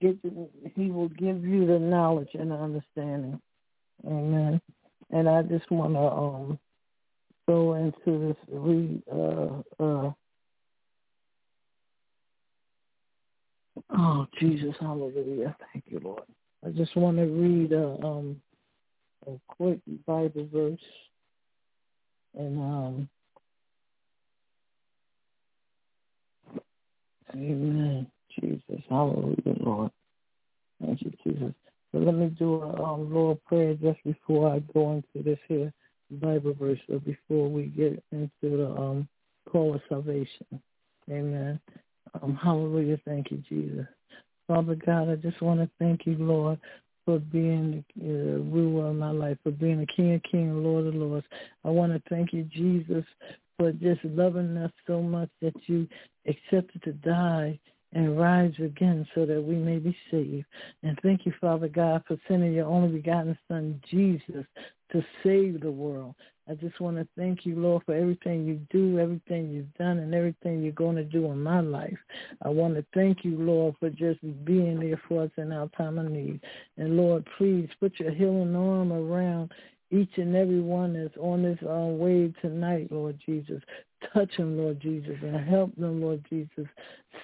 Get 0.00 0.16
he 0.74 0.90
will 0.90 1.08
give 1.08 1.44
you 1.44 1.66
the 1.66 1.78
knowledge 1.78 2.30
and 2.34 2.50
the 2.50 2.54
understanding. 2.54 3.40
Amen. 4.06 4.60
And 5.10 5.28
I 5.28 5.42
just 5.42 5.70
want 5.70 5.94
to 5.94 6.00
um 6.00 6.58
go 7.46 7.74
into 7.74 8.28
this 8.28 8.36
read. 8.48 9.02
Uh, 9.10 9.82
uh, 9.82 10.12
oh 13.90 14.26
Jesus, 14.38 14.74
Hallelujah! 14.80 15.56
Thank 15.72 15.84
you, 15.88 16.00
Lord. 16.02 16.22
I 16.64 16.70
just 16.70 16.96
want 16.96 17.16
to 17.18 17.24
read 17.24 17.72
a 17.72 17.88
um 18.04 18.40
a 19.26 19.32
quick 19.48 19.80
Bible 20.06 20.48
verse 20.52 20.80
and 22.36 22.58
um 22.58 23.08
Amen. 27.34 28.06
Jesus. 28.40 28.82
Hallelujah, 28.88 29.36
Lord. 29.60 29.90
Thank 30.84 31.02
you, 31.02 31.12
Jesus. 31.24 31.52
So 31.92 31.98
let 31.98 32.14
me 32.14 32.26
do 32.38 32.62
a 32.62 32.82
um, 32.82 33.12
Lord 33.12 33.42
prayer 33.44 33.74
just 33.74 34.02
before 34.04 34.52
I 34.52 34.60
go 34.72 34.92
into 34.92 35.24
this 35.24 35.38
here 35.48 35.72
Bible 36.10 36.54
verse, 36.58 36.78
or 36.88 37.00
before 37.00 37.48
we 37.50 37.64
get 37.64 38.02
into 38.12 38.30
the 38.42 38.70
um, 38.70 39.08
call 39.50 39.74
of 39.74 39.80
salvation. 39.88 40.46
Amen. 41.10 41.60
Um, 42.22 42.38
hallelujah. 42.42 42.98
Thank 43.04 43.30
you, 43.30 43.42
Jesus. 43.48 43.86
Father 44.48 44.74
God, 44.74 45.10
I 45.10 45.16
just 45.16 45.40
want 45.42 45.60
to 45.60 45.70
thank 45.78 46.06
you, 46.06 46.16
Lord, 46.18 46.58
for 47.04 47.18
being 47.18 47.84
the 47.96 48.02
uh, 48.02 48.38
ruler 48.50 48.88
of 48.88 48.96
my 48.96 49.10
life, 49.10 49.36
for 49.42 49.50
being 49.50 49.78
the 49.78 49.86
King 49.86 50.14
of 50.14 50.22
Kings, 50.22 50.54
Lord 50.54 50.86
of 50.86 50.94
Lords. 50.94 51.26
I 51.64 51.68
want 51.68 51.92
to 51.92 52.02
thank 52.08 52.32
you, 52.32 52.44
Jesus, 52.44 53.04
for 53.58 53.72
just 53.72 54.02
loving 54.04 54.56
us 54.56 54.72
so 54.86 55.02
much 55.02 55.28
that 55.42 55.54
you 55.66 55.86
accepted 56.26 56.82
to 56.84 56.92
die 56.92 57.60
and 57.92 58.18
rise 58.18 58.54
again 58.58 59.06
so 59.14 59.26
that 59.26 59.42
we 59.42 59.54
may 59.54 59.78
be 59.78 59.96
saved. 60.10 60.46
And 60.82 60.98
thank 61.02 61.26
you, 61.26 61.32
Father 61.40 61.68
God, 61.68 62.02
for 62.08 62.16
sending 62.26 62.52
your 62.52 62.66
only 62.66 62.98
begotten 62.98 63.36
Son, 63.48 63.80
Jesus, 63.90 64.46
to 64.92 65.04
save 65.22 65.60
the 65.60 65.70
world. 65.70 66.14
I 66.50 66.54
just 66.54 66.80
want 66.80 66.96
to 66.96 67.06
thank 67.16 67.44
you, 67.44 67.56
Lord, 67.56 67.82
for 67.84 67.94
everything 67.94 68.46
you 68.46 68.58
do, 68.70 68.98
everything 68.98 69.50
you've 69.50 69.74
done, 69.74 69.98
and 69.98 70.14
everything 70.14 70.62
you're 70.62 70.72
going 70.72 70.96
to 70.96 71.04
do 71.04 71.26
in 71.26 71.42
my 71.42 71.60
life. 71.60 71.98
I 72.42 72.48
want 72.48 72.74
to 72.76 72.84
thank 72.94 73.22
you, 73.22 73.36
Lord, 73.38 73.74
for 73.78 73.90
just 73.90 74.20
being 74.44 74.80
there 74.80 75.00
for 75.08 75.24
us 75.24 75.30
in 75.36 75.52
our 75.52 75.68
time 75.76 75.98
of 75.98 76.10
need. 76.10 76.40
And 76.78 76.96
Lord, 76.96 77.28
please 77.36 77.68
put 77.80 78.00
your 78.00 78.12
healing 78.12 78.56
arm 78.56 78.92
around 78.92 79.52
each 79.90 80.16
and 80.16 80.34
every 80.36 80.60
one 80.60 80.94
that's 80.94 81.16
on 81.18 81.42
this 81.42 81.58
uh, 81.68 81.86
wave 81.86 82.34
tonight, 82.40 82.88
Lord 82.90 83.18
Jesus. 83.24 83.62
Touch 84.12 84.36
them, 84.36 84.56
Lord 84.56 84.80
Jesus, 84.80 85.16
and 85.22 85.48
help 85.48 85.74
them, 85.76 86.00
Lord 86.00 86.24
Jesus, 86.30 86.66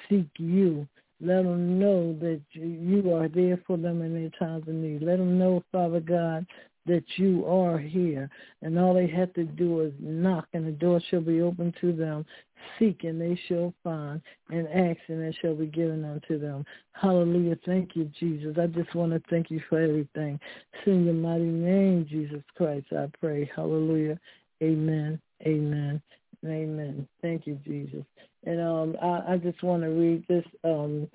seek 0.08 0.28
you. 0.36 0.86
Let 1.20 1.44
them 1.44 1.78
know 1.78 2.12
that 2.20 2.42
you 2.52 3.14
are 3.14 3.28
there 3.28 3.58
for 3.66 3.76
them 3.76 4.02
in 4.02 4.12
their 4.12 4.30
times 4.30 4.68
of 4.68 4.74
need. 4.74 5.02
Let 5.02 5.18
them 5.18 5.38
know, 5.38 5.62
Father 5.72 6.00
God, 6.00 6.46
that 6.86 7.04
you 7.16 7.44
are 7.46 7.78
here. 7.78 8.28
And 8.62 8.78
all 8.78 8.94
they 8.94 9.06
have 9.08 9.32
to 9.34 9.44
do 9.44 9.80
is 9.80 9.92
knock 9.98 10.46
and 10.52 10.66
the 10.66 10.72
door 10.72 11.00
shall 11.10 11.20
be 11.20 11.40
open 11.40 11.72
to 11.80 11.92
them. 11.92 12.24
Seek 12.78 13.04
and 13.04 13.20
they 13.20 13.38
shall 13.46 13.74
find, 13.84 14.22
and 14.48 14.66
ask 14.68 14.98
and 15.08 15.22
it 15.22 15.36
shall 15.42 15.54
be 15.54 15.66
given 15.66 16.04
unto 16.04 16.38
them. 16.38 16.64
Hallelujah. 16.92 17.58
Thank 17.66 17.94
you, 17.94 18.10
Jesus. 18.18 18.56
I 18.58 18.68
just 18.68 18.94
want 18.94 19.12
to 19.12 19.22
thank 19.28 19.50
you 19.50 19.60
for 19.68 19.78
everything. 19.78 20.40
In 20.86 21.04
your 21.04 21.14
mighty 21.14 21.44
name, 21.44 22.06
Jesus 22.08 22.42
Christ, 22.56 22.86
I 22.92 23.10
pray. 23.20 23.50
Hallelujah. 23.54 24.18
Amen. 24.62 25.20
Amen. 25.46 26.00
Amen. 26.44 27.08
Thank 27.20 27.46
you, 27.46 27.58
Jesus. 27.66 28.04
And 28.44 28.60
um, 28.60 28.96
I, 29.02 29.34
I 29.34 29.36
just 29.38 29.62
want 29.62 29.82
to 29.82 29.88
read 29.88 30.24
this 30.28 30.44
um, 30.64 31.08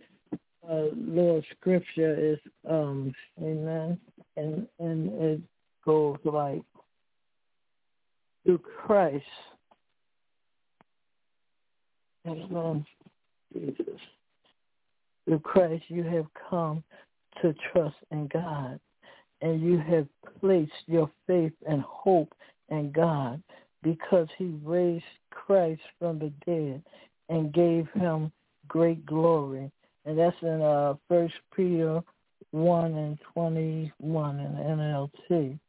uh, 0.70 1.42
scripture 1.52 2.16
is 2.34 2.40
um, 2.70 3.14
Amen, 3.42 4.00
and 4.38 4.68
and 4.80 5.10
it 5.22 5.42
goes 5.86 6.18
like 6.24 6.62
through 8.44 8.60
Christ. 8.60 9.26
Amen. 12.28 12.86
Jesus. 13.54 14.00
Through 15.26 15.40
Christ 15.40 15.84
you 15.88 16.04
have 16.04 16.26
come 16.50 16.84
to 17.42 17.54
trust 17.72 17.96
in 18.12 18.28
God 18.28 18.80
and 19.42 19.62
you 19.62 19.78
have 19.78 20.08
placed 20.40 20.72
your 20.88 21.10
faith 21.28 21.54
and 21.68 21.82
hope 21.82 22.34
in 22.70 22.92
God 22.92 23.42
because 23.84 24.28
he 24.38 24.54
raised 24.64 25.04
Christ 25.32 25.82
from 26.00 26.20
the 26.20 26.32
dead 26.46 26.84
and 27.30 27.54
gave 27.54 27.88
him 27.94 28.32
great 28.68 29.06
glory. 29.06 29.72
And 30.06 30.18
that's 30.18 30.36
in 30.42 30.62
uh, 30.62 30.96
First 31.08 31.36
Peter 31.56 32.02
1 32.52 32.96
and 32.96 33.18
21 33.34 34.40
in 34.40 34.52
NLT. 34.52 35.60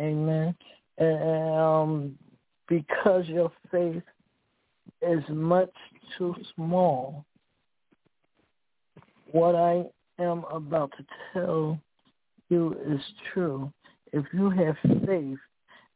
Amen. 0.00 0.54
Um, 0.98 2.18
because 2.68 3.26
your 3.26 3.52
faith 3.70 4.02
is 5.02 5.22
much 5.28 5.72
too 6.16 6.34
small, 6.54 7.24
what 9.30 9.54
I 9.54 9.84
am 10.18 10.44
about 10.44 10.92
to 10.98 11.04
tell 11.32 11.78
you 12.48 12.76
is 12.86 13.00
true. 13.32 13.72
If 14.12 14.24
you 14.32 14.50
have 14.50 14.76
faith 15.06 15.38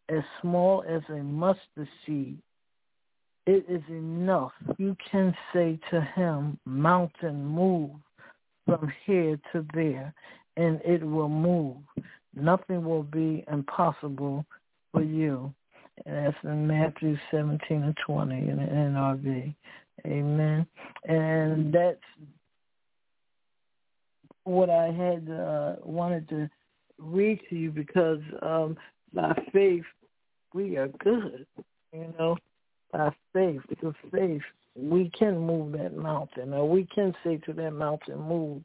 as 0.09 0.23
small 0.41 0.85
as 0.89 1.03
a 1.09 1.23
mustard 1.23 1.89
seed, 2.05 2.39
it 3.47 3.65
is 3.69 3.83
enough. 3.89 4.53
You 4.79 4.97
can 5.11 5.35
say 5.53 5.79
to 5.91 6.01
him, 6.01 6.59
mountain, 6.65 7.45
move 7.45 7.91
from 8.67 8.93
here 9.07 9.39
to 9.53 9.65
there, 9.75 10.13
and 10.57 10.81
it 10.85 11.03
will 11.03 11.29
move. 11.29 11.77
Nothing 12.35 12.85
will 12.85 13.03
be 13.03 13.45
impossible 13.51 14.45
for 14.93 15.03
you. 15.03 15.53
And 16.07 16.27
that's 16.27 16.37
in 16.45 16.67
Matthew 16.67 17.17
17 17.31 17.83
and 17.83 17.97
20 18.07 18.35
in 18.35 18.57
the 18.57 18.63
NRV. 18.63 19.55
Amen. 20.07 20.67
And 21.05 21.73
that's 21.73 21.99
what 24.45 24.71
I 24.71 24.87
had 24.87 25.31
uh, 25.31 25.77
wanted 25.83 26.29
to 26.31 26.49
read 26.99 27.41
to 27.51 27.57
you 27.57 27.71
because 27.71 28.21
um, 28.43 28.77
by 29.13 29.33
faith 29.53 29.85
we 30.55 30.77
are 30.77 30.89
good. 30.89 31.47
You 31.93 32.15
know, 32.19 32.37
by 32.93 33.11
faith, 33.33 33.61
because 33.69 33.95
faith 34.13 34.43
we 34.75 35.11
can 35.11 35.39
move 35.39 35.73
that 35.73 35.97
mountain, 35.97 36.55
or 36.55 36.69
we 36.69 36.87
can 36.95 37.15
say 37.25 37.39
to 37.39 37.53
that 37.55 37.73
mountain, 37.73 38.21
move. 38.21 38.63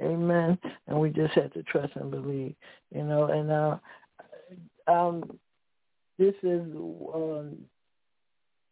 Amen. 0.00 0.58
And 0.86 1.00
we 1.00 1.10
just 1.10 1.34
have 1.34 1.52
to 1.54 1.62
trust 1.62 1.96
and 1.96 2.10
believe. 2.10 2.54
You 2.94 3.04
know, 3.04 3.24
and 3.26 3.50
uh, 3.50 3.78
um, 4.90 5.38
this 6.18 6.34
is 6.42 6.60
um, 7.14 7.56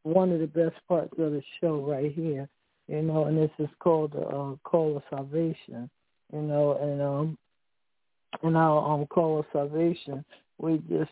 one 0.02 0.32
of 0.32 0.40
the 0.40 0.46
best 0.46 0.76
parts 0.88 1.12
of 1.18 1.32
the 1.32 1.42
show 1.60 1.76
right 1.80 2.12
here. 2.12 2.48
You 2.88 3.02
know, 3.02 3.24
and 3.24 3.38
this 3.38 3.50
is 3.58 3.68
called 3.80 4.12
the 4.12 4.20
uh, 4.20 4.56
Call 4.64 4.96
of 4.96 5.02
Salvation. 5.10 5.88
You 6.32 6.42
know, 6.42 6.78
and 6.80 7.00
um, 7.00 7.38
in 8.42 8.56
our 8.56 8.92
um, 8.92 9.06
Call 9.06 9.40
of 9.40 9.46
Salvation, 9.52 10.24
we 10.58 10.82
just 10.88 11.10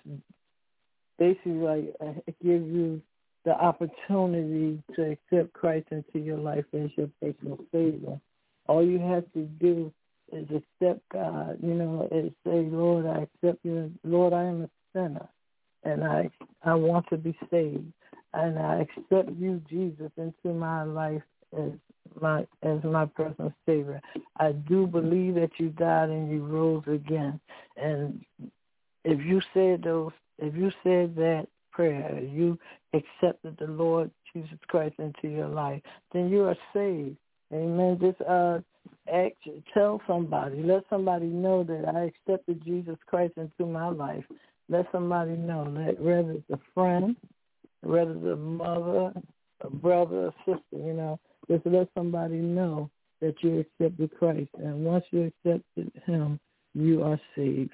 basically 1.18 1.52
like 1.52 1.94
uh, 2.00 2.12
give 2.42 2.62
you 2.62 3.00
the 3.44 3.52
opportunity 3.52 4.82
to 4.94 5.10
accept 5.12 5.52
Christ 5.52 5.88
into 5.90 6.18
your 6.18 6.38
life 6.38 6.64
as 6.74 6.90
your 6.96 7.10
personal 7.20 7.58
Savior. 7.72 8.20
All 8.68 8.84
you 8.84 8.98
have 8.98 9.24
to 9.32 9.42
do 9.60 9.92
is 10.32 10.46
accept 10.50 11.00
God, 11.12 11.58
you 11.62 11.74
know, 11.74 12.08
and 12.10 12.30
say, 12.44 12.68
Lord, 12.70 13.06
I 13.06 13.22
accept 13.22 13.64
you. 13.64 13.92
Lord, 14.04 14.32
I 14.32 14.44
am 14.44 14.62
a 14.62 14.70
sinner, 14.92 15.28
and 15.84 16.04
I 16.04 16.30
I 16.64 16.74
want 16.74 17.06
to 17.10 17.16
be 17.16 17.36
saved, 17.50 17.92
and 18.32 18.58
I 18.58 18.86
accept 18.86 19.30
you, 19.38 19.60
Jesus, 19.68 20.10
into 20.16 20.54
my 20.54 20.84
life 20.84 21.22
as 21.56 21.72
my 22.20 22.46
as 22.62 22.82
my 22.84 23.06
personal 23.06 23.52
Savior. 23.66 24.00
I 24.38 24.52
do 24.52 24.86
believe 24.86 25.34
that 25.34 25.50
you 25.58 25.70
died 25.70 26.10
and 26.10 26.30
you 26.30 26.44
rose 26.44 26.84
again, 26.86 27.40
and 27.76 28.24
if 29.04 29.20
you 29.20 29.40
said 29.52 29.82
those, 29.82 30.12
if 30.38 30.54
you 30.54 30.70
said 30.82 31.16
that 31.16 31.46
prayer, 31.72 32.20
you 32.20 32.58
accepted 32.94 33.56
the 33.58 33.66
Lord 33.66 34.10
Jesus 34.32 34.58
Christ 34.68 34.94
into 34.98 35.28
your 35.28 35.48
life, 35.48 35.82
then 36.12 36.28
you 36.28 36.44
are 36.44 36.56
saved. 36.72 37.16
Amen. 37.52 37.98
Just 38.00 38.20
uh, 38.22 38.60
act, 39.12 39.36
tell 39.74 40.00
somebody, 40.06 40.62
let 40.62 40.84
somebody 40.88 41.26
know 41.26 41.64
that 41.64 41.84
I 41.94 42.12
accepted 42.12 42.64
Jesus 42.64 42.96
Christ 43.06 43.34
into 43.36 43.70
my 43.70 43.88
life. 43.88 44.24
Let 44.68 44.86
somebody 44.92 45.32
know 45.32 45.64
that 45.64 46.00
whether 46.00 46.32
it's 46.32 46.50
a 46.50 46.58
friend, 46.72 47.16
whether 47.82 48.12
it's 48.12 48.24
a 48.24 48.36
mother, 48.36 49.12
a 49.60 49.70
brother, 49.70 50.28
a 50.28 50.34
sister, 50.46 50.62
you 50.72 50.94
know, 50.94 51.20
just 51.50 51.66
let 51.66 51.88
somebody 51.94 52.36
know 52.36 52.88
that 53.20 53.34
you 53.42 53.60
accepted 53.60 54.10
Christ. 54.18 54.50
And 54.58 54.84
once 54.84 55.04
you 55.10 55.32
accepted 55.44 55.92
him, 56.06 56.40
you 56.74 57.02
are 57.02 57.20
saved. 57.36 57.70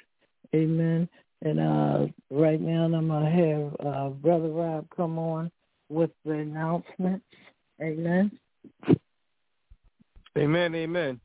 Amen. 0.54 1.08
And 1.42 1.60
uh, 1.60 2.06
right 2.30 2.60
now 2.60 2.84
I'm 2.84 3.08
going 3.08 3.24
to 3.24 3.30
have 3.30 3.94
uh, 3.94 4.08
Brother 4.10 4.48
Rob 4.48 4.86
come 4.96 5.18
on 5.18 5.50
with 5.88 6.10
the 6.24 6.32
announcements. 6.32 7.24
Amen. 7.80 8.38
Amen. 10.36 10.74
Amen. 10.74 11.20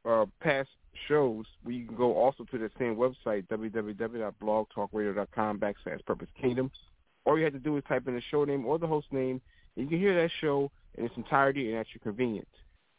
uh, 0.05 0.27
past 0.41 0.69
shows 1.09 1.47
you 1.67 1.87
can 1.87 1.97
go 1.97 2.15
also 2.15 2.45
to 2.45 2.59
the 2.59 2.71
same 2.79 2.95
website, 2.97 3.49
www.blogtalkradio.com 3.49 5.59
backslash 5.59 6.05
Purpose 6.07 6.29
Kingdom. 6.41 6.71
All 7.25 7.39
you 7.39 7.45
have 7.45 7.53
to 7.55 7.59
do 7.59 7.77
is 7.77 7.85
type 7.89 8.07
in 8.07 8.15
the 8.15 8.23
show 8.31 8.45
name 8.45 8.67
or 8.67 8.79
the 8.79 8.87
host 8.87 9.07
name, 9.13 9.41
and 9.77 9.85
you 9.85 9.89
can 9.89 9.99
hear 9.99 10.21
that 10.21 10.31
show 10.41 10.71
in 10.97 11.05
its 11.07 11.15
entirety 11.17 11.71
and 11.71 11.79
at 11.79 11.87
your 11.95 12.01
convenience. 12.03 12.47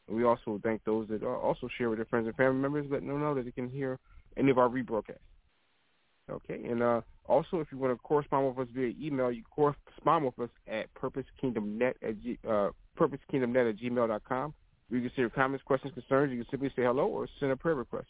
And 0.07 0.17
we 0.17 0.23
also 0.23 0.59
thank 0.63 0.83
those 0.83 1.07
that 1.09 1.23
also 1.23 1.69
share 1.77 1.89
with 1.89 1.99
their 1.99 2.05
friends 2.05 2.27
and 2.27 2.35
family 2.35 2.59
members, 2.59 2.85
letting 2.89 3.07
them 3.07 3.21
know 3.21 3.33
that 3.35 3.45
they 3.45 3.51
can 3.51 3.69
hear 3.69 3.99
any 4.37 4.51
of 4.51 4.57
our 4.57 4.69
rebroadcasts. 4.69 5.17
Okay, 6.29 6.59
and 6.67 6.81
uh, 6.81 7.01
also 7.25 7.59
if 7.59 7.67
you 7.71 7.77
want 7.77 7.93
to 7.93 7.97
correspond 7.99 8.47
with 8.47 8.67
us 8.67 8.73
via 8.75 8.93
email, 8.99 9.31
you 9.31 9.43
correspond 9.55 10.25
with 10.25 10.39
us 10.39 10.49
at 10.67 10.87
purposekingdomnet 10.95 11.93
at 12.01 12.21
g, 12.21 12.39
uh, 12.47 12.69
purposekingdomnet 12.97 13.69
at 13.69 13.77
gmail.com. 13.77 14.53
You 14.89 15.01
can 15.01 15.09
send 15.09 15.17
your 15.17 15.29
comments, 15.29 15.63
questions, 15.63 15.93
concerns. 15.93 16.31
You 16.31 16.43
can 16.43 16.51
simply 16.51 16.69
say 16.69 16.83
hello 16.83 17.07
or 17.07 17.27
send 17.39 17.51
a 17.51 17.55
prayer 17.55 17.75
request. 17.75 18.07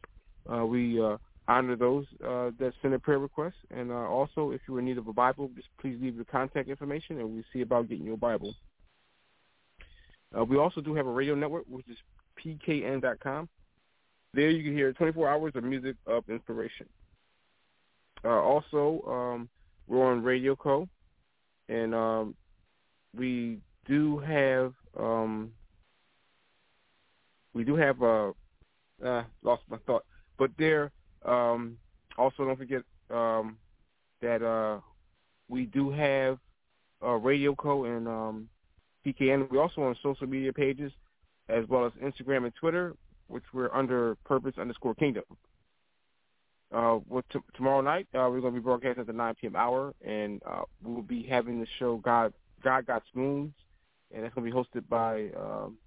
Uh, 0.51 0.66
we 0.66 1.01
uh, 1.01 1.18
honor 1.48 1.76
those 1.76 2.06
uh, 2.24 2.52
that 2.60 2.74
send 2.82 2.93
a 2.93 3.00
prayer 3.00 3.20
request. 3.20 3.56
And 3.72 3.91
uh, 3.91 3.96
also, 3.96 4.52
if 4.52 4.62
you're 4.68 4.80
in 4.80 4.86
need 4.86 4.98
of 4.98 5.08
a 5.08 5.14
Bible, 5.14 5.50
just 5.56 5.68
please 5.80 5.98
leave 6.02 6.16
your 6.16 6.26
contact 6.26 6.70
information, 6.70 7.20
and 7.20 7.30
we'll 7.32 7.43
see 7.54 7.62
about 7.62 7.89
getting 7.89 8.06
you 8.06 8.14
a 8.14 8.18
Bible. 8.18 8.56
Uh, 10.38 10.43
we 10.43 10.58
also 10.58 10.82
do 10.82 10.96
have 10.96 11.08
a 11.08 11.12
radio 11.12 11.36
network, 11.36 11.64
which 11.70 11.88
is 11.88 11.98
pkn.com. 12.43 13.48
There 14.34 14.50
you 14.50 14.64
can 14.64 14.74
hear 14.74 14.91
24 14.91 15.30
hours 15.30 15.54
of 15.56 15.64
music 15.64 15.96
of 16.08 16.24
inspiration. 16.30 16.88
Uh, 18.24 18.30
also, 18.30 19.02
um, 19.08 19.50
we're 19.88 20.06
on 20.06 20.24
Radio 20.24 20.56
Co. 20.56 20.89
And 21.70 21.96
um, 21.96 22.36
we 23.16 23.60
do 23.88 24.20
have 24.20 24.74
um, 25.00 25.52
we 27.54 27.64
do 27.64 27.76
have 27.76 28.02
uh, 28.02 28.32
uh 29.04 29.24
lost 29.41 29.64
my 29.70 29.78
thought, 29.86 30.04
but 30.38 30.52
there 30.58 30.91
um, 31.26 31.78
also 32.18 32.46
don't 32.46 32.58
forget 32.58 32.82
um, 33.10 33.58
that 34.22 34.42
uh, 34.42 34.80
we 35.48 35.66
do 35.66 35.92
have 35.92 36.38
uh, 37.04 37.12
Radio 37.12 37.56
Co. 37.56 37.86
and 37.86 38.08
um, 38.08 38.50
PKN. 39.06 39.50
We're 39.50 39.62
also 39.62 39.82
on 39.82 39.96
social 40.02 40.28
media 40.28 40.54
pages 40.54 40.92
as 41.50 41.66
well 41.68 41.86
as 41.86 41.92
Instagram 42.04 42.46
and 42.46 42.54
Twitter, 42.56 42.96
which 43.28 43.44
we're 43.54 43.74
under 43.74 44.16
Purpose 44.26 44.54
underscore 44.58 44.96
Kingdom. 44.96 45.24
Uh, 46.74 47.00
well, 47.08 47.24
t- 47.32 47.40
tomorrow 47.56 47.82
night 47.82 48.08
uh, 48.16 48.28
we're 48.30 48.42
going 48.42 48.54
to 48.54 48.60
be 48.60 48.64
broadcasting 48.64 49.02
at 49.02 49.08
the 49.08 49.14
9 49.14 49.36
p.m. 49.40 49.56
hour, 49.56 49.94
and 50.06 50.42
uh, 50.46 50.64
we'll 50.84 51.02
be 51.02 51.24
having 51.24 51.60
the 51.60 51.68
show 51.80 51.98
God 51.98 52.34
God 52.64 52.88
Got 52.88 53.04
Spoons, 53.08 53.54
and 54.14 54.24
that's 54.24 54.34
going 54.34 54.50
to 54.50 54.52
be 54.52 54.58
hosted 54.58 54.88
by 54.90 55.30
um, 55.40 55.78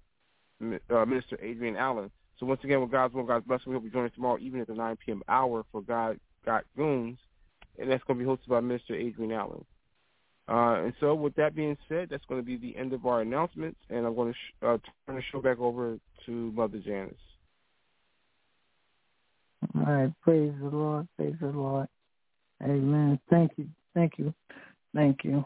uh, 0.89 1.05
Minister 1.05 1.37
Adrian 1.41 1.75
Allen. 1.75 2.09
So 2.39 2.45
once 2.45 2.61
again, 2.63 2.79
with 2.81 2.91
God's 2.91 3.13
will, 3.13 3.23
God's 3.23 3.45
blessing, 3.45 3.71
we'll 3.71 3.81
be 3.81 3.89
joining 3.89 4.11
tomorrow 4.11 4.37
evening 4.39 4.61
at 4.61 4.67
the 4.67 4.73
9 4.73 4.97
p.m. 5.05 5.21
hour 5.27 5.65
for 5.71 5.81
God 5.81 6.19
Got 6.45 6.63
Goons, 6.77 7.17
and 7.77 7.91
that's 7.91 8.03
going 8.05 8.17
to 8.17 8.25
be 8.25 8.29
hosted 8.29 8.47
by 8.47 8.61
Minister 8.61 8.95
Adrian 8.95 9.33
Allen. 9.33 9.65
Uh, 10.47 10.85
and 10.85 10.93
so 10.99 11.13
with 11.13 11.35
that 11.35 11.53
being 11.53 11.77
said, 11.87 12.07
that's 12.09 12.25
going 12.27 12.41
to 12.41 12.45
be 12.45 12.57
the 12.57 12.75
end 12.77 12.93
of 12.93 13.05
our 13.05 13.21
announcements, 13.21 13.79
and 13.89 14.05
I'm 14.05 14.15
going 14.15 14.31
to 14.31 14.37
sh- 14.37 14.63
uh, 14.63 14.77
turn 15.05 15.17
the 15.17 15.21
show 15.31 15.41
back 15.41 15.59
over 15.59 15.97
to 16.25 16.31
Mother 16.31 16.79
Janice. 16.79 17.13
All 19.75 19.83
right. 19.83 20.13
Praise 20.21 20.53
the 20.59 20.69
Lord. 20.69 21.07
Praise 21.17 21.35
the 21.39 21.47
Lord. 21.47 21.87
Amen. 22.63 23.19
Thank 23.29 23.51
you. 23.57 23.67
Thank 23.93 24.13
you. 24.17 24.33
Thank 24.95 25.23
you. 25.23 25.45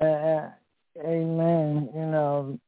Uh, 0.00 0.50
amen. 0.98 1.88
You 1.94 2.06
know, 2.06 2.58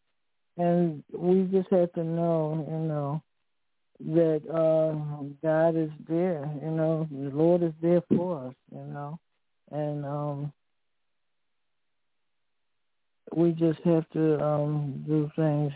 and 0.58 1.02
we 1.12 1.42
just 1.52 1.70
have 1.70 1.92
to 1.92 2.04
know, 2.04 2.66
you 2.68 2.78
know, 2.78 3.22
that 4.14 4.42
uh 4.50 5.22
God 5.42 5.76
is 5.76 5.90
there. 6.08 6.50
You 6.62 6.70
know, 6.70 7.08
the 7.10 7.30
Lord 7.30 7.62
is 7.62 7.72
there 7.80 8.02
for 8.14 8.46
us. 8.46 8.54
You 8.72 8.84
know, 8.84 9.18
and 9.70 10.04
um 10.04 10.52
we 13.34 13.52
just 13.52 13.80
have 13.84 14.08
to 14.10 14.42
um 14.42 15.04
do 15.06 15.30
things 15.36 15.72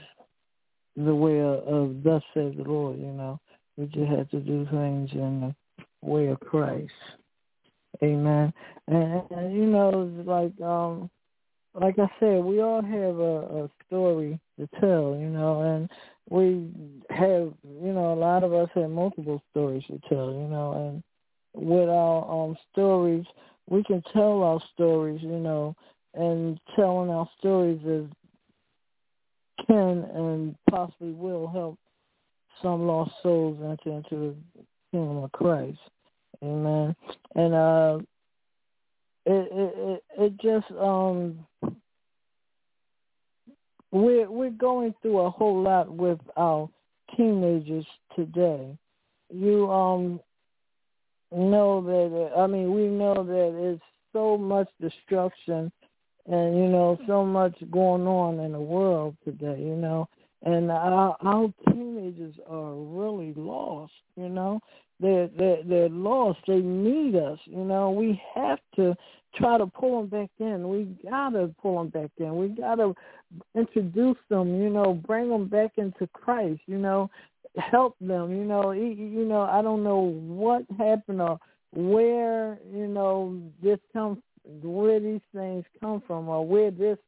the 0.96 1.14
way 1.14 1.40
of, 1.40 2.02
thus 2.02 2.22
says 2.34 2.52
the 2.56 2.64
Lord, 2.64 2.98
you 2.98 3.12
know. 3.12 3.40
We 3.76 3.86
just 3.86 4.10
have 4.10 4.28
to 4.30 4.40
do 4.40 4.66
things 4.70 5.10
in 5.12 5.54
the 5.80 5.84
way 6.06 6.26
of 6.28 6.40
Christ. 6.40 6.92
Amen. 8.02 8.52
And, 8.88 9.22
and 9.30 9.54
you 9.54 9.66
know, 9.66 10.10
like 10.26 10.60
um 10.60 11.10
like 11.74 11.98
I 11.98 12.10
said, 12.18 12.42
we 12.44 12.60
all 12.60 12.82
have 12.82 13.18
a, 13.18 13.64
a 13.64 13.70
story 13.86 14.38
to 14.60 14.80
tell, 14.80 15.16
you 15.18 15.28
know, 15.28 15.62
and 15.62 15.90
we 16.28 16.68
have, 17.10 17.52
you 17.64 17.92
know, 17.92 18.12
a 18.12 18.14
lot 18.14 18.44
of 18.44 18.52
us 18.52 18.68
have 18.74 18.90
multiple 18.90 19.42
stories 19.50 19.82
to 19.88 20.00
tell, 20.08 20.32
you 20.32 20.48
know, 20.48 20.72
and 20.72 21.02
with 21.54 21.88
our 21.88 22.30
um 22.30 22.56
stories, 22.72 23.24
we 23.68 23.82
can 23.84 24.02
tell 24.12 24.42
our 24.42 24.60
stories, 24.74 25.20
you 25.22 25.38
know, 25.38 25.74
and 26.14 26.60
telling 26.76 27.10
our 27.10 27.28
stories 27.38 27.80
is 27.84 28.06
can 29.66 30.04
and 30.14 30.56
possibly 30.70 31.12
will 31.12 31.48
help 31.48 31.78
some 32.62 32.86
lost 32.86 33.12
souls 33.22 33.58
enter 33.62 33.96
into 33.96 34.34
the 34.56 34.64
kingdom 34.90 35.18
of 35.18 35.32
Christ. 35.32 35.78
Amen. 36.42 36.94
And 37.34 37.54
uh 37.54 37.98
it 39.26 39.48
it 39.52 39.74
it, 39.76 40.02
it 40.18 40.40
just 40.40 40.70
um 40.78 41.46
we're 43.92 44.30
we're 44.30 44.50
going 44.50 44.94
through 45.02 45.18
a 45.20 45.30
whole 45.30 45.62
lot 45.62 45.90
with 45.92 46.18
our 46.36 46.68
teenagers 47.16 47.86
today. 48.14 48.76
You 49.32 49.70
um 49.70 50.20
know 51.32 51.80
that 51.82 52.32
I 52.36 52.46
mean 52.46 52.72
we 52.74 52.86
know 52.86 53.14
that 53.14 53.70
it's 53.72 53.82
so 54.12 54.36
much 54.36 54.68
destruction 54.80 55.70
and 56.26 56.56
you 56.56 56.68
know 56.68 56.98
so 57.06 57.24
much 57.24 57.56
going 57.70 58.06
on 58.06 58.40
in 58.40 58.52
the 58.52 58.60
world 58.60 59.16
today 59.24 59.58
you 59.58 59.76
know. 59.76 60.08
And 60.42 60.70
our, 60.70 61.18
our 61.20 61.52
teenagers 61.68 62.34
are 62.48 62.74
really 62.74 63.34
lost 63.34 63.92
you 64.16 64.28
know. 64.28 64.60
They're 65.00 65.28
they're 65.36 65.62
they're 65.64 65.88
lost. 65.88 66.40
They 66.46 66.60
need 66.60 67.16
us 67.16 67.38
you 67.44 67.64
know. 67.64 67.90
We 67.90 68.20
have 68.34 68.58
to 68.76 68.96
try 69.34 69.58
to 69.58 69.66
pull 69.66 70.00
them 70.00 70.08
back 70.08 70.30
in. 70.38 70.68
We 70.68 70.84
gotta 71.08 71.54
pull 71.60 71.78
them 71.78 71.88
back 71.88 72.10
in. 72.18 72.36
We 72.36 72.48
gotta 72.48 72.94
introduce 73.54 74.16
them 74.28 74.60
you 74.60 74.70
know 74.70 74.94
bring 74.94 75.28
them 75.28 75.46
back 75.46 75.72
into 75.76 76.06
christ 76.12 76.60
you 76.66 76.78
know 76.78 77.08
help 77.56 77.94
them 78.00 78.32
you 78.36 78.44
know. 78.44 78.72
You 78.72 79.24
know 79.24 79.42
i 79.42 79.62
don't 79.62 79.84
know 79.84 80.00
what 80.00 80.64
happened 80.78 81.22
or 81.22 81.38
where 81.72 82.58
you 82.72 82.88
know 82.88 83.40
this 83.62 83.78
comes 83.92 84.18
where 84.62 84.98
these 84.98 85.20
things 85.34 85.64
come 85.80 86.02
from 86.06 86.28
or 86.28 86.44
where 86.46 86.70
this 86.70 86.98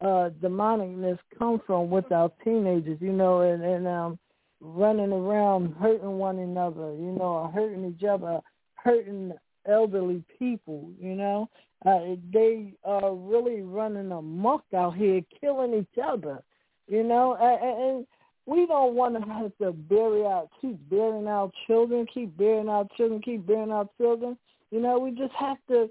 uh 0.00 0.30
demonicness 0.40 1.18
come 1.38 1.60
from 1.66 1.90
with 1.90 2.10
our 2.12 2.30
teenagers, 2.44 2.98
you 3.00 3.12
know, 3.12 3.40
and, 3.40 3.62
and 3.62 3.86
um 3.86 4.18
running 4.60 5.12
around 5.12 5.74
hurting 5.74 6.18
one 6.18 6.38
another, 6.38 6.92
you 6.94 7.12
know, 7.12 7.24
or 7.24 7.50
hurting 7.50 7.84
each 7.84 8.04
other, 8.04 8.40
hurting 8.76 9.32
elderly 9.68 10.22
people, 10.38 10.90
you 11.00 11.14
know. 11.14 11.48
Uh, 11.84 12.16
they 12.32 12.72
are 12.84 13.14
really 13.14 13.60
running 13.60 14.10
amok 14.10 14.64
out 14.74 14.96
here, 14.96 15.20
killing 15.40 15.74
each 15.74 16.02
other, 16.02 16.42
you 16.88 17.02
know, 17.02 17.36
and, 17.38 17.80
and 17.80 18.06
we 18.46 18.66
don't 18.66 18.94
want 18.94 19.14
to 19.14 19.30
have 19.30 19.52
to 19.58 19.72
bury 19.72 20.24
our, 20.24 20.46
keep 20.60 20.78
burying 20.88 21.26
our 21.26 21.50
children, 21.66 22.06
keep 22.12 22.34
burying 22.36 22.68
our 22.68 22.86
children, 22.96 23.20
keep 23.20 23.46
burying 23.46 23.70
our 23.70 23.88
children. 23.98 24.36
You 24.70 24.80
know, 24.80 24.98
we 24.98 25.10
just 25.10 25.34
have 25.34 25.58
to 25.68 25.88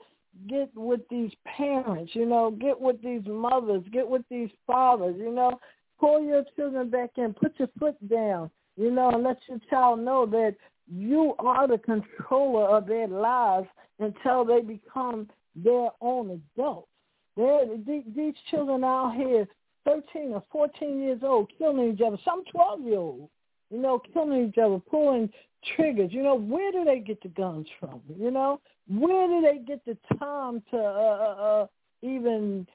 get 0.47 0.69
with 0.75 1.01
these 1.09 1.31
parents, 1.45 2.13
you 2.15 2.25
know, 2.25 2.51
get 2.51 2.79
with 2.79 3.01
these 3.03 3.25
mothers, 3.27 3.83
get 3.91 4.07
with 4.07 4.23
these 4.29 4.49
fathers, 4.65 5.15
you 5.17 5.31
know, 5.31 5.59
pull 5.99 6.23
your 6.23 6.43
children 6.55 6.89
back 6.89 7.11
in, 7.17 7.33
put 7.33 7.53
your 7.57 7.69
foot 7.79 7.95
down, 8.09 8.49
You 8.75 8.91
know, 8.91 9.09
and 9.09 9.23
let 9.23 9.37
your 9.47 9.59
child 9.69 9.99
know 9.99 10.25
that 10.27 10.55
you 10.91 11.35
are 11.39 11.67
the 11.67 11.77
controller 11.77 12.67
of 12.77 12.87
their 12.87 13.07
lives 13.07 13.67
until 13.99 14.45
they 14.45 14.61
become 14.61 15.29
their 15.55 15.89
own 16.01 16.41
adults. 16.57 16.87
They're, 17.35 17.65
these 17.87 18.33
children 18.49 18.83
out 18.83 19.15
here, 19.15 19.47
13 19.85 20.33
or 20.33 20.43
14 20.51 21.01
years 21.01 21.19
old, 21.23 21.51
killing 21.57 21.93
each 21.93 22.01
other. 22.05 22.17
Some 22.23 22.43
12 22.51 22.81
year 22.81 22.97
olds, 22.97 23.31
you 23.69 23.79
know, 23.79 24.01
killing 24.13 24.47
each 24.49 24.57
other, 24.57 24.79
pulling 24.79 25.29
triggers. 25.75 26.11
You 26.11 26.23
know, 26.23 26.35
where 26.35 26.71
do 26.71 26.83
they 26.83 26.99
get 26.99 27.21
the 27.21 27.29
guns 27.29 27.67
from? 27.79 28.01
You 28.17 28.31
know, 28.31 28.59
where 28.87 29.27
do 29.27 29.41
they 29.41 29.59
get 29.65 29.83
the 29.85 29.97
time 30.17 30.61
to 30.71 30.77
uh, 30.77 30.81
uh, 30.81 31.43
uh 31.43 31.67
even 32.01 32.67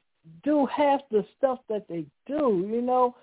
do 0.42 0.66
half 0.66 1.00
the 1.10 1.24
stuff 1.36 1.60
that 1.68 1.86
they 1.88 2.04
do? 2.26 2.66
You 2.70 2.82
know, 2.82 3.14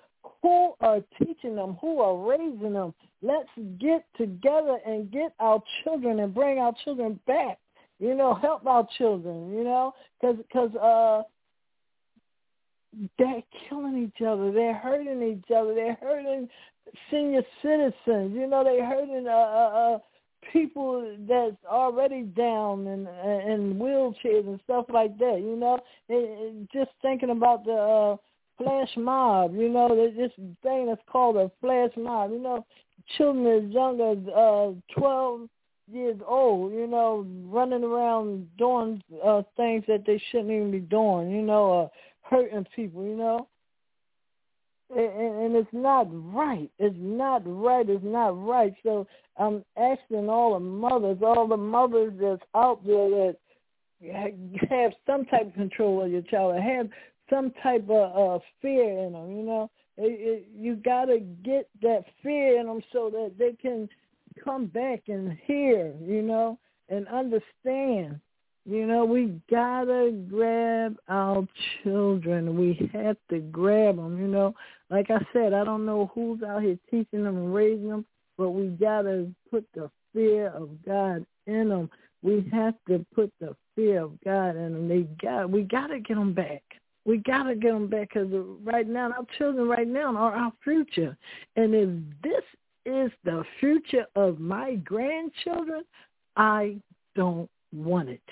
who 0.42 0.74
are 0.80 1.00
teaching 1.18 1.56
them? 1.56 1.76
Who 1.80 2.00
are 2.00 2.28
raising 2.28 2.72
them? 2.72 2.94
Let's 3.22 3.48
get 3.78 4.04
together 4.16 4.78
and 4.86 5.10
get 5.10 5.32
our 5.40 5.62
children 5.82 6.20
and 6.20 6.34
bring 6.34 6.58
our 6.58 6.74
children 6.84 7.18
back. 7.26 7.58
You 7.98 8.14
know, 8.14 8.34
help 8.34 8.66
our 8.66 8.86
children. 8.98 9.52
You 9.52 9.64
know, 9.64 9.94
because 10.20 10.36
because 10.36 10.74
uh, 10.76 11.22
they're 13.18 13.42
killing 13.68 14.04
each 14.04 14.22
other. 14.22 14.52
They're 14.52 14.74
hurting 14.74 15.22
each 15.22 15.50
other. 15.50 15.74
They're 15.74 15.98
hurting 16.00 16.48
senior 17.10 17.42
citizens. 17.62 18.34
You 18.34 18.46
know, 18.46 18.64
they're 18.64 18.86
hurting 18.86 19.26
uh, 19.26 19.30
uh, 19.30 19.94
uh 19.94 19.98
people 20.52 21.16
that's 21.28 21.56
already 21.68 22.22
down 22.22 22.86
and 22.86 23.08
in 23.08 23.74
wheelchairs 23.74 24.46
and 24.46 24.60
stuff 24.64 24.86
like 24.92 25.18
that. 25.18 25.40
You 25.40 25.56
know, 25.56 25.80
and 26.08 26.68
just 26.72 26.90
thinking 27.02 27.30
about 27.30 27.64
the 27.64 27.72
uh, 27.72 28.16
flash 28.58 28.90
mob. 28.96 29.54
You 29.54 29.68
know, 29.68 29.88
this 29.88 30.32
thing 30.62 30.86
that's 30.86 31.00
called 31.10 31.36
a 31.36 31.50
flash 31.60 31.90
mob. 31.96 32.30
You 32.30 32.40
know, 32.40 32.66
children 33.16 33.46
as 33.46 33.72
young 33.72 34.00
as 34.00 34.28
uh, 34.28 34.98
twelve 34.98 35.48
years 35.90 36.20
old. 36.26 36.72
You 36.72 36.86
know, 36.86 37.26
running 37.46 37.84
around 37.84 38.48
doing 38.58 39.02
uh, 39.24 39.42
things 39.56 39.84
that 39.88 40.04
they 40.06 40.22
shouldn't 40.30 40.50
even 40.50 40.70
be 40.70 40.80
doing. 40.80 41.30
You 41.30 41.42
know, 41.42 41.82
uh, 41.82 41.88
hurting 42.22 42.66
people. 42.74 43.04
You 43.04 43.16
know 43.16 43.48
and, 44.94 44.98
and 44.98 45.56
it's 45.56 45.72
not 45.72 46.06
right. 46.10 46.70
It's 46.78 46.96
not 46.98 47.42
right. 47.44 47.88
It's 47.88 48.04
not 48.04 48.46
right. 48.46 48.74
So 48.82 49.06
I'm 49.36 49.64
asking 49.76 50.28
all 50.28 50.54
the 50.54 50.60
mothers, 50.60 51.18
all 51.22 51.48
the 51.48 51.56
mothers 51.56 52.12
that's 52.20 52.42
out 52.54 52.86
there 52.86 53.08
that 53.10 53.36
have 54.70 54.92
some 55.06 55.24
type 55.24 55.48
of 55.48 55.54
control 55.54 56.04
of 56.04 56.10
your 56.10 56.22
child, 56.22 56.60
have 56.60 56.88
some 57.30 57.52
type 57.62 57.88
of 57.90 58.40
uh, 58.40 58.44
fear 58.62 59.06
in 59.06 59.12
them. 59.12 59.36
You 59.36 59.42
know, 59.42 59.70
you 59.98 60.76
got 60.84 61.06
to 61.06 61.20
get 61.42 61.68
that 61.82 62.04
fear 62.22 62.60
in 62.60 62.66
them 62.66 62.82
so 62.92 63.10
that 63.10 63.32
they 63.38 63.52
can 63.52 63.88
come 64.44 64.66
back 64.66 65.02
and 65.08 65.36
hear. 65.46 65.94
You 66.04 66.22
know, 66.22 66.58
and 66.88 67.06
understand. 67.08 68.20
You 68.68 68.84
know, 68.84 69.04
we 69.04 69.40
gotta 69.48 70.10
grab 70.28 70.96
our 71.08 71.46
children. 71.82 72.58
We 72.58 72.90
have 72.92 73.16
to 73.30 73.38
grab 73.38 73.96
them. 73.96 74.18
You 74.18 74.26
know, 74.26 74.54
like 74.90 75.08
I 75.10 75.24
said, 75.32 75.52
I 75.52 75.62
don't 75.62 75.86
know 75.86 76.10
who's 76.14 76.42
out 76.42 76.62
here 76.62 76.76
teaching 76.90 77.22
them 77.22 77.36
and 77.36 77.54
raising 77.54 77.88
them, 77.88 78.04
but 78.36 78.50
we 78.50 78.66
gotta 78.66 79.30
put 79.52 79.64
the 79.74 79.88
fear 80.12 80.48
of 80.48 80.70
God 80.84 81.24
in 81.46 81.68
them. 81.68 81.88
We 82.22 82.48
have 82.52 82.74
to 82.88 83.06
put 83.14 83.32
the 83.40 83.54
fear 83.76 84.02
of 84.02 84.20
God 84.24 84.56
in 84.56 84.72
them. 84.72 84.88
They 84.88 85.02
got. 85.24 85.48
We 85.48 85.62
gotta 85.62 86.00
get 86.00 86.16
them 86.16 86.32
back. 86.32 86.64
We 87.06 87.18
gotta 87.18 87.54
get 87.54 87.72
them 87.72 87.86
back 87.86 88.10
because 88.12 88.28
right 88.64 88.86
now, 88.86 89.12
our 89.12 89.26
children 89.38 89.68
right 89.68 89.86
now 89.86 90.14
are 90.16 90.34
our 90.34 90.52
future, 90.62 91.16
and 91.54 91.74
if 91.74 91.88
this 92.22 92.42
is 92.84 93.10
the 93.24 93.44
future 93.60 94.06
of 94.16 94.40
my 94.40 94.74
grandchildren, 94.76 95.84
I 96.36 96.76
don't 97.14 97.48
want 97.72 98.08
it. 98.08 98.22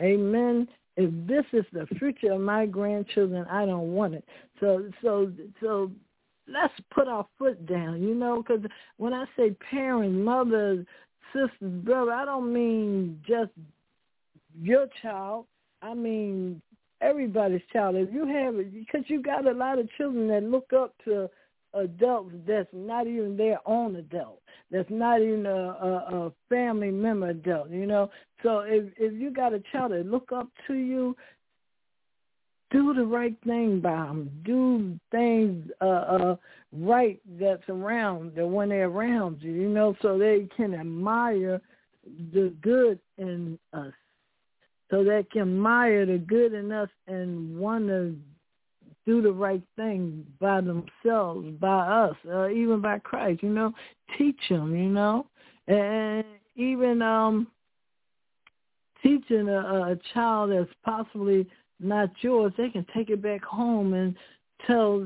Amen. 0.00 0.68
If 0.96 1.10
this 1.26 1.44
is 1.52 1.64
the 1.72 1.86
future 1.98 2.32
of 2.32 2.40
my 2.40 2.66
grandchildren, 2.66 3.46
I 3.50 3.66
don't 3.66 3.94
want 3.94 4.14
it. 4.14 4.24
So, 4.60 4.88
so, 5.02 5.32
so 5.60 5.90
let's 6.48 6.72
put 6.94 7.08
our 7.08 7.26
foot 7.38 7.66
down, 7.66 8.02
you 8.02 8.14
know, 8.14 8.42
because 8.42 8.64
when 8.96 9.12
I 9.12 9.24
say 9.36 9.50
parents, 9.70 10.16
mothers, 10.16 10.86
sisters, 11.32 11.82
brother, 11.82 12.12
I 12.12 12.24
don't 12.24 12.52
mean 12.52 13.20
just 13.26 13.50
your 14.60 14.86
child. 15.02 15.46
I 15.82 15.94
mean 15.94 16.62
everybody's 17.04 17.62
child. 17.72 17.96
If 17.96 18.12
you 18.12 18.26
have 18.26 18.56
it, 18.56 18.72
because 18.72 19.02
you 19.08 19.22
got 19.22 19.46
a 19.46 19.52
lot 19.52 19.78
of 19.78 19.88
children 19.96 20.28
that 20.28 20.42
look 20.42 20.72
up 20.72 20.94
to 21.04 21.28
adults 21.74 22.34
that's 22.46 22.68
not 22.72 23.06
even 23.06 23.36
their 23.36 23.58
own 23.66 23.96
adult, 23.96 24.40
that's 24.70 24.90
not 24.90 25.20
even 25.20 25.46
a, 25.46 25.50
a, 25.50 26.26
a 26.26 26.32
family 26.48 26.90
member 26.90 27.28
adult, 27.28 27.70
you 27.70 27.86
know. 27.86 28.10
So 28.42 28.60
if 28.60 28.84
if 28.98 29.12
you 29.12 29.30
got 29.30 29.52
a 29.52 29.62
child 29.72 29.92
that 29.92 30.06
look 30.06 30.32
up 30.32 30.48
to 30.66 30.74
you, 30.74 31.16
do 32.70 32.92
the 32.92 33.04
right 33.04 33.36
thing 33.46 33.80
by 33.80 33.90
them. 33.90 34.30
Do 34.44 34.98
things 35.10 35.70
uh, 35.80 35.84
uh, 35.84 36.36
right 36.72 37.20
that's 37.38 37.68
around 37.68 38.34
that 38.34 38.46
when 38.46 38.70
they're 38.70 38.88
around 38.88 39.38
you, 39.40 39.52
you 39.52 39.68
know, 39.68 39.94
so 40.02 40.18
they 40.18 40.48
can 40.56 40.74
admire 40.74 41.60
the 42.32 42.52
good 42.60 42.98
in 43.16 43.58
us. 43.72 43.92
So 44.94 45.02
they 45.02 45.24
can 45.24 45.42
admire 45.42 46.06
the 46.06 46.18
good 46.18 46.54
in 46.54 46.70
us 46.70 46.88
and 47.08 47.58
want 47.58 47.88
to 47.88 48.14
do 49.04 49.22
the 49.22 49.32
right 49.32 49.62
thing 49.74 50.24
by 50.38 50.60
themselves, 50.60 51.48
by 51.58 51.80
us, 51.80 52.14
uh, 52.30 52.48
even 52.50 52.80
by 52.80 53.00
Christ. 53.00 53.42
You 53.42 53.48
know, 53.48 53.72
teach 54.16 54.38
them. 54.48 54.72
You 54.76 54.90
know, 54.90 55.26
and 55.66 56.24
even 56.54 57.02
um, 57.02 57.48
teaching 59.02 59.48
a, 59.48 59.58
a 59.58 59.98
child 60.12 60.52
that's 60.52 60.70
possibly 60.84 61.48
not 61.80 62.10
yours, 62.20 62.52
they 62.56 62.68
can 62.68 62.86
take 62.94 63.10
it 63.10 63.20
back 63.20 63.42
home 63.42 63.94
and 63.94 64.14
tell 64.64 65.00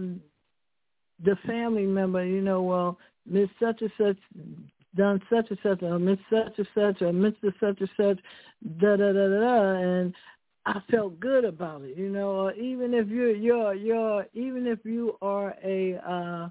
the 1.25 1.37
family 1.47 1.87
member, 1.87 2.27
you 2.27 2.43
know, 2.43 2.61
well, 2.61 2.99
Miss 3.25 3.49
such 3.59 3.81
and 3.81 3.91
such 3.97 4.19
done 4.97 5.21
such 5.31 5.51
and 5.51 5.59
such, 5.63 5.83
or 5.83 5.99
Miss 5.99 6.19
such 6.31 6.59
and 6.59 6.69
such, 6.75 7.03
or 7.03 7.13
Mr. 7.13 7.53
such 7.61 7.81
and 7.81 7.91
such, 7.97 8.19
da 8.81 8.97
da 8.97 9.13
da 9.13 9.29
da, 9.29 9.41
da 9.41 9.71
and 9.75 10.15
I 10.67 10.81
felt 10.91 11.19
good 11.19 11.45
about 11.45 11.83
it, 11.83 11.97
you 11.97 12.11
know. 12.11 12.31
Or 12.31 12.53
even 12.53 12.95
if 12.95 13.09
you're 13.09 13.35
you're 13.35 13.75
you're 13.75 14.27
even 14.35 14.67
if 14.67 14.81
you 14.85 15.17
are 15.23 15.55
a 15.65 15.97
uh 16.07 16.49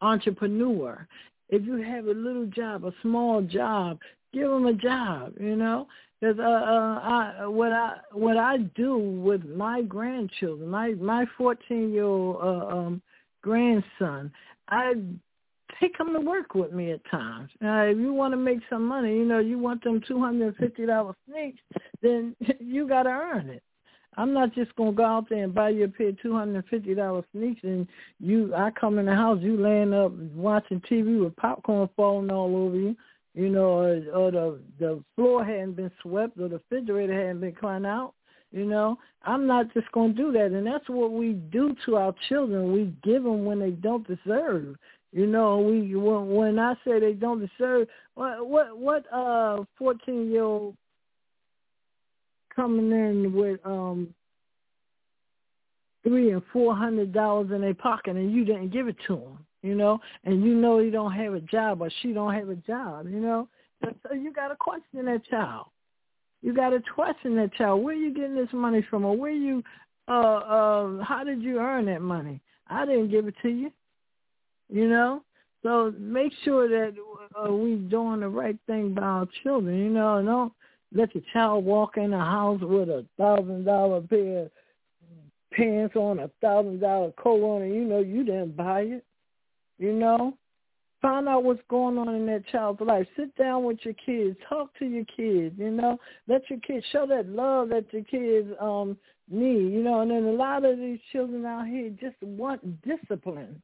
entrepreneur, 0.00 1.06
if 1.48 1.64
you 1.64 1.76
have 1.76 2.06
a 2.06 2.12
little 2.12 2.46
job, 2.46 2.84
a 2.84 2.92
small 3.02 3.40
job, 3.42 3.98
give 4.32 4.50
them 4.50 4.66
a 4.66 4.74
job, 4.74 5.34
you 5.40 5.56
know. 5.56 5.86
Because 6.20 6.38
uh, 6.38 6.42
uh, 6.42 7.00
I, 7.02 7.46
what 7.46 7.72
I 7.72 7.96
what 8.12 8.36
I 8.36 8.58
do 8.74 8.96
with 8.98 9.44
my 9.44 9.82
grandchildren, 9.82 10.68
my 10.68 10.90
my 10.92 11.26
fourteen 11.36 11.92
year 11.92 12.04
old 12.04 12.36
uh, 12.36 12.66
um, 12.66 13.02
grandson, 13.42 14.32
I 14.68 14.94
take 15.80 15.96
them 15.98 16.12
to 16.12 16.20
work 16.20 16.54
with 16.54 16.72
me 16.72 16.92
at 16.92 17.00
times. 17.10 17.50
Uh, 17.64 17.88
if 17.90 17.98
you 17.98 18.12
want 18.12 18.32
to 18.32 18.36
make 18.36 18.60
some 18.68 18.86
money, 18.86 19.16
you 19.16 19.24
know, 19.24 19.38
you 19.38 19.58
want 19.58 19.82
them 19.84 20.00
two 20.06 20.20
hundred 20.20 20.48
and 20.48 20.56
fifty 20.56 20.86
dollar 20.86 21.14
sneaks, 21.28 21.60
then 22.02 22.34
you 22.60 22.88
got 22.88 23.04
to 23.04 23.10
earn 23.10 23.48
it. 23.48 23.62
I'm 24.18 24.32
not 24.32 24.54
just 24.54 24.74
gonna 24.76 24.92
go 24.92 25.04
out 25.04 25.28
there 25.28 25.44
and 25.44 25.54
buy 25.54 25.70
you 25.70 25.84
a 25.84 25.88
pair 25.88 26.08
of 26.08 26.20
two 26.20 26.32
hundred 26.32 26.56
and 26.56 26.66
fifty 26.66 26.94
dollar 26.94 27.22
sneaks, 27.32 27.60
and 27.62 27.86
you 28.18 28.54
I 28.54 28.70
come 28.70 28.98
in 28.98 29.06
the 29.06 29.14
house, 29.14 29.38
you 29.42 29.56
laying 29.56 29.92
up 29.92 30.12
watching 30.34 30.80
TV 30.80 31.22
with 31.22 31.36
popcorn 31.36 31.88
falling 31.96 32.30
all 32.30 32.56
over 32.56 32.76
you, 32.76 32.96
you 33.34 33.50
know, 33.50 33.66
or, 33.66 34.02
or 34.14 34.30
the 34.30 34.60
the 34.78 35.04
floor 35.14 35.44
hadn't 35.44 35.76
been 35.76 35.90
swept, 36.02 36.38
or 36.38 36.48
the 36.48 36.56
refrigerator 36.56 37.14
hadn't 37.14 37.40
been 37.40 37.54
cleaned 37.54 37.86
out. 37.86 38.14
You 38.52 38.64
know, 38.64 38.96
I'm 39.22 39.46
not 39.46 39.74
just 39.74 39.90
going 39.92 40.14
to 40.14 40.22
do 40.22 40.32
that, 40.32 40.52
and 40.52 40.66
that's 40.66 40.88
what 40.88 41.12
we 41.12 41.32
do 41.32 41.74
to 41.84 41.96
our 41.96 42.14
children. 42.28 42.72
We 42.72 42.94
give 43.02 43.24
them 43.24 43.44
when 43.44 43.58
they 43.58 43.72
don't 43.72 44.06
deserve. 44.06 44.76
You 45.16 45.26
know, 45.26 45.56
we 45.60 45.96
when, 45.96 46.28
when 46.28 46.58
I 46.58 46.74
say 46.84 47.00
they 47.00 47.14
don't 47.14 47.40
deserve 47.40 47.88
what 48.16 48.46
what 48.46 48.76
what 48.76 49.10
uh 49.10 49.64
fourteen 49.78 50.30
year 50.30 50.42
old 50.42 50.76
coming 52.54 52.90
in 52.92 53.32
with 53.32 53.58
um 53.64 54.14
three 56.02 56.32
and 56.32 56.42
four 56.52 56.76
hundred 56.76 57.14
dollars 57.14 57.50
in 57.50 57.62
their 57.62 57.72
pocket 57.72 58.16
and 58.16 58.30
you 58.30 58.44
didn't 58.44 58.74
give 58.74 58.88
it 58.88 58.96
to 59.06 59.14
them, 59.16 59.38
you 59.62 59.74
know, 59.74 59.98
and 60.24 60.44
you 60.44 60.54
know 60.54 60.80
he 60.80 60.90
don't 60.90 61.12
have 61.12 61.32
a 61.32 61.40
job 61.40 61.80
or 61.80 61.88
she 62.02 62.12
don't 62.12 62.34
have 62.34 62.50
a 62.50 62.56
job, 62.56 63.08
you 63.08 63.18
know, 63.18 63.48
so 63.82 64.12
you 64.12 64.34
got 64.34 64.48
to 64.48 64.56
question 64.56 65.06
that 65.06 65.24
child. 65.30 65.68
You 66.42 66.52
got 66.52 66.70
to 66.70 66.82
question 66.94 67.36
that 67.36 67.54
child. 67.54 67.82
Where 67.82 67.94
you 67.94 68.12
getting 68.12 68.36
this 68.36 68.52
money 68.52 68.84
from, 68.90 69.06
or 69.06 69.16
where 69.16 69.30
you, 69.30 69.62
uh, 70.08 70.10
uh, 70.10 71.02
how 71.02 71.24
did 71.24 71.40
you 71.40 71.58
earn 71.58 71.86
that 71.86 72.02
money? 72.02 72.42
I 72.68 72.84
didn't 72.84 73.10
give 73.10 73.26
it 73.26 73.34
to 73.40 73.48
you 73.48 73.72
you 74.68 74.88
know. 74.88 75.22
So 75.62 75.92
make 75.98 76.32
sure 76.44 76.68
that 76.68 76.94
uh, 77.36 77.52
we're 77.52 77.76
doing 77.76 78.20
the 78.20 78.28
right 78.28 78.56
thing 78.66 78.94
by 78.94 79.02
our 79.02 79.28
children, 79.42 79.76
you 79.76 79.90
know. 79.90 80.22
Don't 80.22 80.52
let 80.94 81.14
your 81.14 81.24
child 81.32 81.64
walk 81.64 81.96
in 81.96 82.12
the 82.12 82.18
house 82.18 82.60
with 82.60 82.88
a 82.88 83.04
thousand 83.18 83.64
dollar 83.64 84.00
pair 84.02 84.42
of 84.42 84.50
pants 85.52 85.96
on, 85.96 86.20
a 86.20 86.30
thousand 86.40 86.80
dollar 86.80 87.10
coat 87.12 87.42
on, 87.42 87.62
and 87.62 87.74
you 87.74 87.84
know 87.84 87.98
you 87.98 88.24
didn't 88.24 88.56
buy 88.56 88.82
it, 88.82 89.04
you 89.78 89.92
know. 89.92 90.36
Find 91.02 91.28
out 91.28 91.44
what's 91.44 91.60
going 91.68 91.98
on 91.98 92.14
in 92.14 92.26
that 92.26 92.46
child's 92.48 92.80
life. 92.80 93.06
Sit 93.16 93.36
down 93.36 93.64
with 93.64 93.78
your 93.82 93.94
kids. 93.94 94.36
Talk 94.48 94.70
to 94.78 94.86
your 94.86 95.04
kids. 95.04 95.54
You 95.58 95.70
know, 95.70 95.98
let 96.26 96.48
your 96.48 96.58
kids 96.60 96.86
show 96.90 97.06
that 97.06 97.28
love 97.28 97.68
that 97.68 97.92
your 97.92 98.04
kids 98.04 98.48
um 98.60 98.96
need. 99.28 99.72
You 99.72 99.82
know, 99.82 100.00
and 100.00 100.10
then 100.10 100.24
a 100.24 100.32
lot 100.32 100.64
of 100.64 100.78
these 100.78 100.98
children 101.12 101.44
out 101.44 101.66
here 101.66 101.90
just 102.00 102.20
want 102.22 102.82
discipline. 102.82 103.60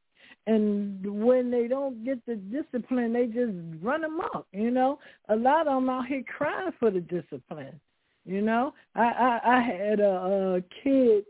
And 0.47 1.23
when 1.23 1.49
they 1.51 1.67
don't 1.67 2.03
get 2.03 2.25
the 2.25 2.35
discipline, 2.35 3.13
they 3.13 3.27
just 3.27 3.53
run 3.81 4.01
them 4.01 4.19
up. 4.19 4.47
You 4.51 4.71
know, 4.71 4.99
a 5.29 5.35
lot 5.35 5.67
of 5.67 5.75
them 5.75 5.89
out 5.89 6.07
here 6.07 6.23
crying 6.37 6.71
for 6.79 6.91
the 6.91 7.01
discipline. 7.01 7.79
You 8.25 8.41
know, 8.41 8.73
I 8.95 9.03
I, 9.03 9.57
I 9.57 9.61
had 9.61 9.99
a, 9.99 10.57
a 10.57 10.63
kid 10.83 11.25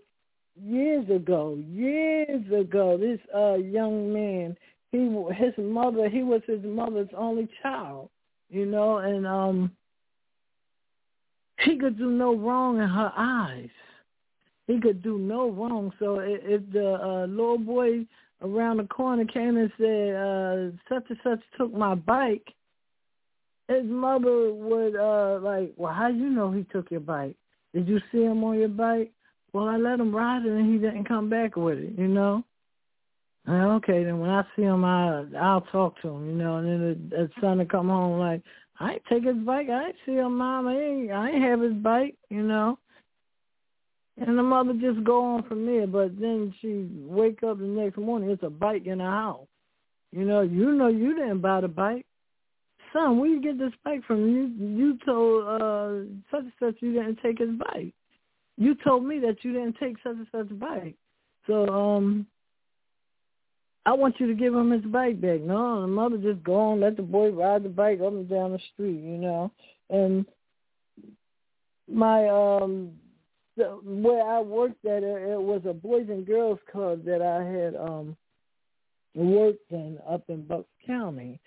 years 0.61 1.09
ago, 1.09 1.57
years 1.67 2.45
ago. 2.51 2.97
This 2.97 3.19
uh 3.35 3.55
young 3.55 4.13
man 4.13 4.55
he 4.91 4.99
his 5.35 5.53
mother 5.57 6.07
he 6.07 6.23
was 6.23 6.41
his 6.45 6.63
mother's 6.63 7.09
only 7.17 7.49
child, 7.61 8.09
you 8.49 8.65
know, 8.65 8.97
and 8.97 9.25
um 9.25 9.71
he 11.59 11.77
could 11.77 11.97
do 11.97 12.09
no 12.11 12.35
wrong 12.35 12.77
in 12.77 12.87
her 12.87 13.11
eyes. 13.15 13.69
He 14.67 14.79
could 14.79 15.01
do 15.01 15.17
no 15.17 15.49
wrong. 15.49 15.91
So 15.99 16.19
if 16.19 16.61
the 16.71 16.93
uh, 16.93 17.25
little 17.25 17.57
boy 17.57 18.05
around 18.43 18.77
the 18.77 18.83
corner 18.83 19.25
came 19.25 19.57
and 19.57 19.71
said, 19.77 20.15
uh, 20.15 20.93
such 20.93 21.09
and 21.09 21.19
such 21.23 21.39
took 21.57 21.73
my 21.73 21.95
bike, 21.95 22.47
his 23.67 23.85
mother 23.85 24.53
would 24.53 24.95
uh 24.95 25.39
like, 25.41 25.73
Well, 25.77 25.93
how 25.93 26.07
you 26.07 26.29
know 26.29 26.51
he 26.51 26.63
took 26.71 26.91
your 26.91 26.99
bike? 26.99 27.35
Did 27.73 27.87
you 27.87 27.99
see 28.11 28.21
him 28.21 28.43
on 28.43 28.59
your 28.59 28.67
bike? 28.67 29.11
Well, 29.53 29.67
I 29.67 29.77
let 29.77 29.99
him 29.99 30.15
ride 30.15 30.45
it 30.45 30.51
and 30.51 30.71
he 30.71 30.79
didn't 30.79 31.07
come 31.07 31.29
back 31.29 31.55
with 31.55 31.77
it, 31.77 31.97
you 31.97 32.07
know? 32.07 32.43
Okay, 33.47 34.03
then 34.03 34.19
when 34.19 34.29
I 34.29 34.43
see 34.55 34.61
him, 34.61 34.85
I 34.85 35.25
I'll 35.39 35.61
talk 35.61 36.01
to 36.01 36.09
him, 36.09 36.29
you 36.29 36.35
know. 36.35 36.57
And 36.57 36.67
then 36.67 37.09
the, 37.09 37.15
the 37.15 37.29
son 37.41 37.57
will 37.57 37.65
come 37.65 37.89
home 37.89 38.19
like, 38.19 38.41
I 38.79 38.93
ain't 38.93 39.05
take 39.09 39.25
his 39.25 39.35
bike. 39.37 39.67
I 39.69 39.87
ain't 39.87 39.95
see 40.05 40.13
him, 40.13 40.37
mom. 40.37 40.67
I 40.67 40.75
ain't 40.75 41.11
I 41.11 41.29
ain't 41.29 41.43
have 41.43 41.61
his 41.61 41.73
bike, 41.73 42.15
you 42.29 42.41
know. 42.41 42.79
And 44.17 44.37
the 44.37 44.43
mother 44.43 44.73
just 44.73 45.03
go 45.03 45.23
on 45.23 45.43
from 45.43 45.65
there. 45.65 45.87
But 45.87 46.19
then 46.19 46.53
she 46.61 46.87
wake 47.05 47.41
up 47.43 47.59
the 47.59 47.65
next 47.65 47.97
morning, 47.97 48.29
it's 48.29 48.43
a 48.43 48.49
bike 48.49 48.85
in 48.85 48.99
the 48.99 49.05
house. 49.05 49.47
You 50.11 50.25
know, 50.25 50.41
you 50.41 50.71
know 50.71 50.87
you 50.87 51.15
didn't 51.15 51.41
buy 51.41 51.61
the 51.61 51.67
bike. 51.67 52.05
Son, 52.93 53.17
where 53.17 53.27
you 53.27 53.41
get 53.41 53.57
this 53.57 53.73
bike 53.83 54.03
from? 54.05 54.27
You 54.27 54.51
you 54.59 54.99
told 55.03 55.47
uh 55.47 56.05
such 56.29 56.43
and 56.43 56.51
such 56.59 56.75
you 56.81 56.93
didn't 56.93 57.19
take 57.23 57.39
his 57.39 57.49
bike. 57.57 57.93
You 58.55 58.75
told 58.83 59.03
me 59.03 59.17
that 59.19 59.43
you 59.43 59.53
didn't 59.53 59.77
take 59.79 59.95
such 60.03 60.15
and 60.15 60.27
such 60.31 60.59
bike. 60.59 60.95
So 61.47 61.67
um 61.69 62.27
I 63.85 63.93
want 63.93 64.19
you 64.19 64.27
to 64.27 64.35
give 64.35 64.53
him 64.53 64.69
his 64.69 64.83
bike 64.83 65.19
back. 65.19 65.41
No, 65.41 65.81
the 65.81 65.87
mother 65.87 66.17
just 66.17 66.43
go 66.43 66.55
on, 66.55 66.79
let 66.79 66.95
the 66.95 67.01
boy 67.01 67.31
ride 67.31 67.63
the 67.63 67.69
bike 67.69 67.99
up 67.99 68.13
and 68.13 68.29
down 68.29 68.51
the 68.51 68.59
street, 68.73 69.01
you 69.01 69.17
know. 69.17 69.51
And 69.89 70.25
my 71.91 72.29
um 72.29 72.91
the, 73.57 73.65
where 73.83 74.25
I 74.27 74.39
worked 74.39 74.85
at 74.85 75.03
it, 75.03 75.31
it 75.31 75.41
was 75.41 75.61
a 75.65 75.73
boys 75.73 76.07
and 76.09 76.25
girls 76.25 76.59
club 76.71 77.03
that 77.05 77.21
I 77.21 77.43
had 77.43 77.75
um 77.75 78.15
worked 79.15 79.71
in 79.71 79.99
up 80.09 80.23
in 80.27 80.43
Bucks 80.43 80.69
County. 80.85 81.39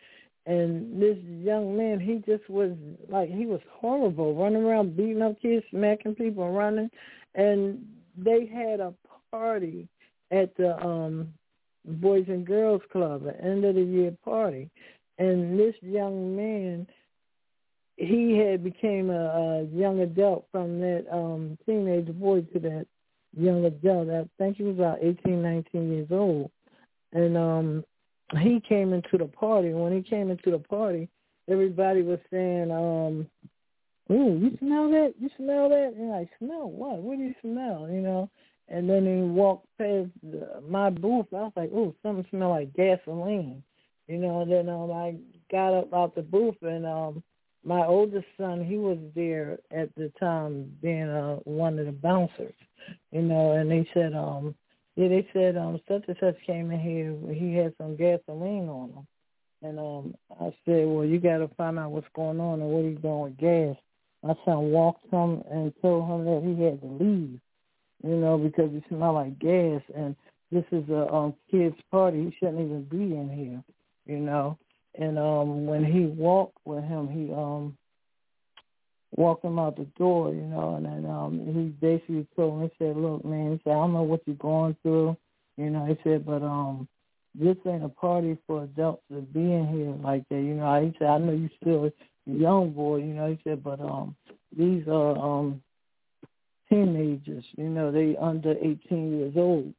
And 0.46 1.02
this 1.02 1.16
young 1.24 1.76
man, 1.76 1.98
he 1.98 2.22
just 2.30 2.48
was 2.48 2.70
like 3.08 3.28
he 3.28 3.46
was 3.46 3.60
horrible, 3.68 4.34
running 4.34 4.62
around 4.62 4.96
beating 4.96 5.22
up 5.22 5.40
kids, 5.42 5.66
smacking 5.70 6.14
people, 6.14 6.52
running. 6.52 6.90
And 7.34 7.84
they 8.16 8.46
had 8.46 8.80
a 8.80 8.94
party 9.30 9.88
at 10.30 10.56
the 10.56 10.76
um 10.84 11.32
Boys 11.84 12.24
and 12.28 12.46
Girls 12.46 12.82
Club, 12.90 13.26
an 13.26 13.34
end 13.40 13.64
of 13.64 13.74
the 13.76 13.82
year 13.82 14.16
party, 14.24 14.70
and 15.18 15.58
this 15.58 15.74
young 15.82 16.36
man, 16.36 16.86
he 17.96 18.36
had 18.38 18.62
became 18.62 19.10
a, 19.10 19.14
a 19.14 19.64
young 19.64 20.00
adult 20.00 20.46
from 20.52 20.80
that 20.80 21.06
um 21.10 21.58
teenage 21.66 22.06
boy 22.18 22.42
to 22.52 22.58
that 22.60 22.86
young 23.36 23.64
adult. 23.64 24.10
I 24.10 24.28
think 24.38 24.58
he 24.58 24.64
was 24.64 24.76
about 24.76 24.98
eighteen, 25.02 25.42
nineteen 25.42 25.92
years 25.92 26.08
old, 26.10 26.50
and 27.12 27.36
um 27.36 27.84
he 28.38 28.60
came 28.60 28.92
into 28.92 29.18
the 29.18 29.26
party. 29.26 29.72
When 29.72 29.94
he 29.94 30.02
came 30.02 30.30
into 30.30 30.50
the 30.50 30.58
party, 30.58 31.08
everybody 31.48 32.02
was 32.02 32.18
saying, 32.30 32.70
um, 32.70 33.28
"Ooh, 34.10 34.38
you 34.38 34.56
smell 34.58 34.90
that? 34.90 35.14
You 35.18 35.30
smell 35.36 35.68
that?" 35.70 35.94
And 35.96 36.12
I 36.12 36.28
smell 36.38 36.68
what? 36.68 36.98
What 36.98 37.18
do 37.18 37.24
you 37.24 37.34
smell? 37.40 37.88
You 37.90 38.00
know? 38.00 38.30
And 38.68 38.90
then 38.90 39.06
he 39.06 39.22
walked 39.22 39.68
past 39.78 40.10
my 40.68 40.90
booth. 40.90 41.26
I 41.32 41.36
was 41.36 41.52
like, 41.56 41.70
"Oh, 41.72 41.94
something 42.02 42.26
smell 42.30 42.50
like 42.50 42.74
gasoline," 42.74 43.62
you 44.08 44.18
know. 44.18 44.40
And 44.40 44.50
then 44.50 44.68
um, 44.68 44.90
I 44.90 45.14
got 45.50 45.72
up 45.72 45.94
out 45.94 46.14
the 46.14 46.22
booth, 46.22 46.56
and 46.62 46.84
um, 46.84 47.22
my 47.66 47.84
oldest 47.84 48.26
son, 48.38 48.64
he 48.64 48.76
was 48.76 48.98
there 49.14 49.58
at 49.70 49.94
the 49.96 50.12
time, 50.20 50.72
being 50.80 51.08
uh, 51.08 51.36
one 51.44 51.78
of 51.78 51.86
the 51.86 51.92
bouncers, 51.92 52.54
you 53.10 53.22
know. 53.22 53.52
And 53.52 53.70
they 53.70 53.88
said, 53.92 54.14
um, 54.14 54.54
yeah, 54.94 55.08
they 55.08 55.26
said 55.32 55.56
um, 55.56 55.80
such 55.88 56.04
and 56.08 56.16
such 56.20 56.36
came 56.46 56.70
in 56.70 56.80
here. 56.80 57.34
He 57.34 57.54
had 57.54 57.74
some 57.78 57.96
gasoline 57.96 58.68
on 58.68 58.90
him. 58.90 59.06
And 59.62 59.78
um, 59.78 60.14
I 60.40 60.54
said, 60.64 60.86
well, 60.86 61.04
you 61.04 61.18
got 61.18 61.38
to 61.38 61.48
find 61.56 61.78
out 61.78 61.90
what's 61.90 62.06
going 62.14 62.40
on 62.40 62.60
and 62.60 62.70
what 62.70 62.84
he's 62.84 62.98
doing 62.98 63.20
with 63.20 63.38
gas. 63.38 63.76
My 64.22 64.34
son 64.44 64.70
walked 64.70 65.12
him 65.12 65.42
and 65.50 65.72
told 65.82 66.08
him 66.08 66.24
that 66.24 66.42
he 66.44 66.64
had 66.64 66.80
to 66.80 67.04
leave 67.04 67.40
you 68.02 68.16
know, 68.16 68.38
because 68.38 68.70
it 68.72 68.82
smelled 68.88 69.14
like 69.14 69.38
gas. 69.38 69.82
And 69.94 70.16
this 70.52 70.64
is 70.72 70.88
a 70.88 71.12
um, 71.12 71.34
kid's 71.50 71.76
party. 71.90 72.24
He 72.24 72.36
shouldn't 72.38 72.60
even 72.60 72.84
be 72.84 73.16
in 73.16 73.30
here, 73.30 73.62
you 74.14 74.22
know. 74.22 74.58
And 74.98 75.18
um, 75.18 75.66
when 75.66 75.84
he 75.84 76.06
walked 76.06 76.58
with 76.64 76.84
him, 76.84 77.08
he 77.08 77.32
um, 77.32 77.76
walked 79.16 79.44
him 79.44 79.58
out 79.58 79.76
the 79.76 79.86
door, 79.98 80.32
you 80.32 80.42
know, 80.42 80.76
and 80.76 80.86
then 80.86 81.10
um, 81.10 81.40
he 81.46 81.86
basically 81.86 82.26
told 82.36 82.62
him, 82.62 82.70
he 82.70 82.84
said, 82.84 82.96
look, 82.96 83.24
man, 83.24 83.52
he 83.52 83.60
said, 83.64 83.72
I 83.72 83.74
don't 83.74 83.92
know 83.92 84.02
what 84.02 84.22
you're 84.26 84.36
going 84.36 84.76
through, 84.82 85.16
you 85.56 85.70
know. 85.70 85.84
He 85.86 85.96
said, 86.04 86.24
but 86.24 86.42
um, 86.42 86.88
this 87.34 87.56
ain't 87.66 87.84
a 87.84 87.88
party 87.88 88.38
for 88.46 88.64
adults 88.64 89.02
to 89.12 89.20
be 89.20 89.40
in 89.40 89.68
here 89.68 89.94
like 90.02 90.28
that, 90.28 90.36
you 90.36 90.54
know. 90.54 90.82
He 90.82 90.96
said, 90.98 91.08
I 91.08 91.18
know 91.18 91.32
you 91.32 91.50
still 91.60 91.86
a 91.86 92.30
young 92.30 92.70
boy, 92.70 92.98
you 92.98 93.14
know. 93.14 93.28
He 93.28 93.38
said, 93.44 93.62
but 93.62 93.80
um, 93.80 94.16
these 94.56 94.86
are 94.88 95.16
um 95.18 95.62
teenagers, 96.68 97.44
you 97.56 97.68
know, 97.68 97.92
they 97.92 98.16
under 98.20 98.52
18 98.52 99.18
years 99.18 99.34
old, 99.36 99.72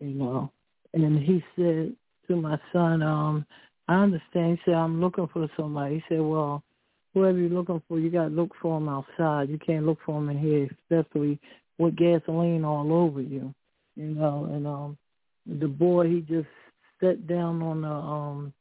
you 0.00 0.14
know. 0.14 0.50
And 0.94 1.18
he 1.18 1.42
said 1.56 1.94
to 2.28 2.36
my 2.36 2.58
son, 2.72 3.02
um, 3.02 3.46
I 3.88 3.94
understand. 3.94 4.58
He 4.58 4.70
said, 4.70 4.74
I'm 4.74 5.00
looking 5.00 5.28
for 5.32 5.48
somebody. 5.56 5.96
He 5.96 6.02
said, 6.08 6.20
well, 6.20 6.62
whoever 7.14 7.38
you're 7.38 7.50
looking 7.50 7.82
for, 7.88 7.98
you 7.98 8.10
got 8.10 8.28
to 8.28 8.34
look 8.34 8.52
for 8.60 8.78
them 8.78 8.88
outside. 8.88 9.48
You 9.48 9.58
can't 9.58 9.86
look 9.86 9.98
for 10.04 10.20
them 10.20 10.30
in 10.30 10.38
here, 10.38 10.68
especially 10.90 11.38
with 11.78 11.96
gasoline 11.96 12.64
all 12.64 12.92
over 12.92 13.20
you, 13.20 13.54
you 13.96 14.06
know. 14.06 14.48
And 14.52 14.66
um, 14.66 14.98
the 15.46 15.68
boy, 15.68 16.08
he 16.08 16.20
just 16.20 16.48
sat 17.00 17.26
down 17.26 17.62
on 17.62 17.82
the 17.82 17.88
um 17.88 18.52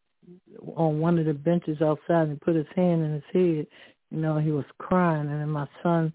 on 0.75 0.99
one 0.99 1.17
of 1.17 1.25
the 1.25 1.33
benches 1.33 1.81
outside 1.81 2.27
and 2.27 2.41
put 2.41 2.55
his 2.55 2.67
hand 2.75 3.03
in 3.03 3.13
his 3.13 3.23
head. 3.33 3.67
You 4.11 4.17
know, 4.17 4.37
he 4.39 4.51
was 4.51 4.65
crying, 4.77 5.29
and 5.29 5.41
then 5.41 5.49
my 5.49 5.67
son 5.81 6.13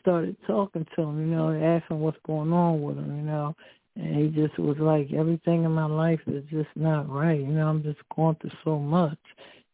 started 0.00 0.36
talking 0.46 0.86
to 0.96 1.02
him, 1.02 1.20
you 1.20 1.36
know, 1.36 1.52
asking 1.52 2.00
what's 2.00 2.18
going 2.26 2.52
on 2.52 2.82
with 2.82 2.96
him, 2.96 3.16
you 3.16 3.22
know. 3.22 3.54
And 3.96 4.16
he 4.16 4.28
just 4.28 4.58
was 4.58 4.76
like, 4.78 5.12
everything 5.12 5.64
in 5.64 5.72
my 5.72 5.86
life 5.86 6.20
is 6.26 6.44
just 6.50 6.68
not 6.76 7.08
right. 7.08 7.40
You 7.40 7.46
know, 7.46 7.68
I'm 7.68 7.82
just 7.82 7.98
going 8.14 8.36
through 8.36 8.50
so 8.62 8.78
much, 8.78 9.18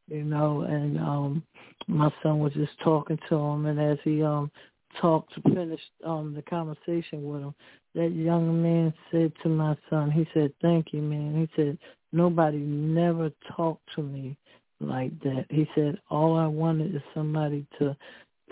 you 0.08 0.22
know. 0.24 0.62
And 0.62 0.98
um 0.98 1.42
my 1.88 2.10
son 2.22 2.38
was 2.38 2.52
just 2.52 2.78
talking 2.84 3.18
to 3.28 3.34
him, 3.34 3.66
and 3.66 3.80
as 3.80 3.98
he 4.04 4.22
um 4.22 4.50
talked 5.00 5.34
to 5.34 5.54
finish 5.54 5.80
um 6.04 6.34
the 6.34 6.42
conversation 6.42 7.24
with 7.24 7.42
him, 7.42 7.54
that 7.94 8.12
young 8.12 8.62
man 8.62 8.94
said 9.10 9.32
to 9.42 9.48
my 9.48 9.76
son, 9.90 10.10
he 10.10 10.26
said, 10.32 10.52
"Thank 10.62 10.92
you, 10.92 11.02
man." 11.02 11.34
He 11.34 11.48
said, 11.60 11.78
"Nobody 12.12 12.58
never 12.58 13.32
talked 13.56 13.88
to 13.96 14.02
me 14.02 14.36
like 14.80 15.18
that." 15.20 15.46
He 15.50 15.68
said, 15.74 16.00
"All 16.10 16.36
I 16.36 16.46
wanted 16.46 16.94
is 16.94 17.02
somebody 17.12 17.66
to 17.80 17.96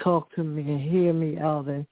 talk 0.03 0.33
to 0.35 0.43
me 0.43 0.63
and 0.63 0.81
hear 0.81 1.13
me 1.13 1.39
out 1.39 1.69
and 1.69 1.87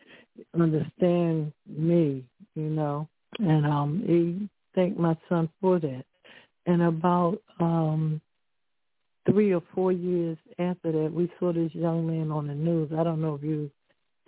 understand 0.54 1.52
me, 1.68 2.24
you 2.56 2.70
know. 2.70 3.08
And 3.38 3.66
um 3.66 4.02
he 4.06 4.48
thanked 4.74 4.98
my 4.98 5.16
son 5.28 5.48
for 5.60 5.78
that. 5.78 6.04
And 6.66 6.82
about 6.82 7.38
um 7.60 8.20
three 9.30 9.52
or 9.52 9.62
four 9.74 9.92
years 9.92 10.38
after 10.58 10.92
that 10.92 11.12
we 11.12 11.30
saw 11.38 11.52
this 11.52 11.74
young 11.74 12.06
man 12.06 12.30
on 12.30 12.46
the 12.46 12.54
news. 12.54 12.90
I 12.96 13.04
don't 13.04 13.20
know 13.20 13.34
if 13.34 13.42
you've 13.42 13.70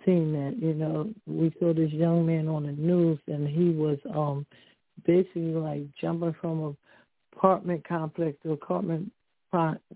seen 0.05 0.33
that, 0.33 0.57
you 0.59 0.73
know. 0.73 1.09
We 1.27 1.53
saw 1.59 1.73
this 1.73 1.91
young 1.91 2.25
man 2.25 2.47
on 2.47 2.63
the 2.63 2.71
news 2.71 3.19
and 3.27 3.47
he 3.47 3.69
was 3.69 3.97
um 4.13 4.45
basically 5.05 5.53
like 5.53 5.83
jumping 5.99 6.35
from 6.39 6.63
a 6.63 6.75
apartment 7.35 7.87
complex 7.87 8.37
to 8.43 8.51
apartment 8.51 9.11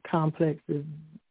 complexes. 0.09 0.85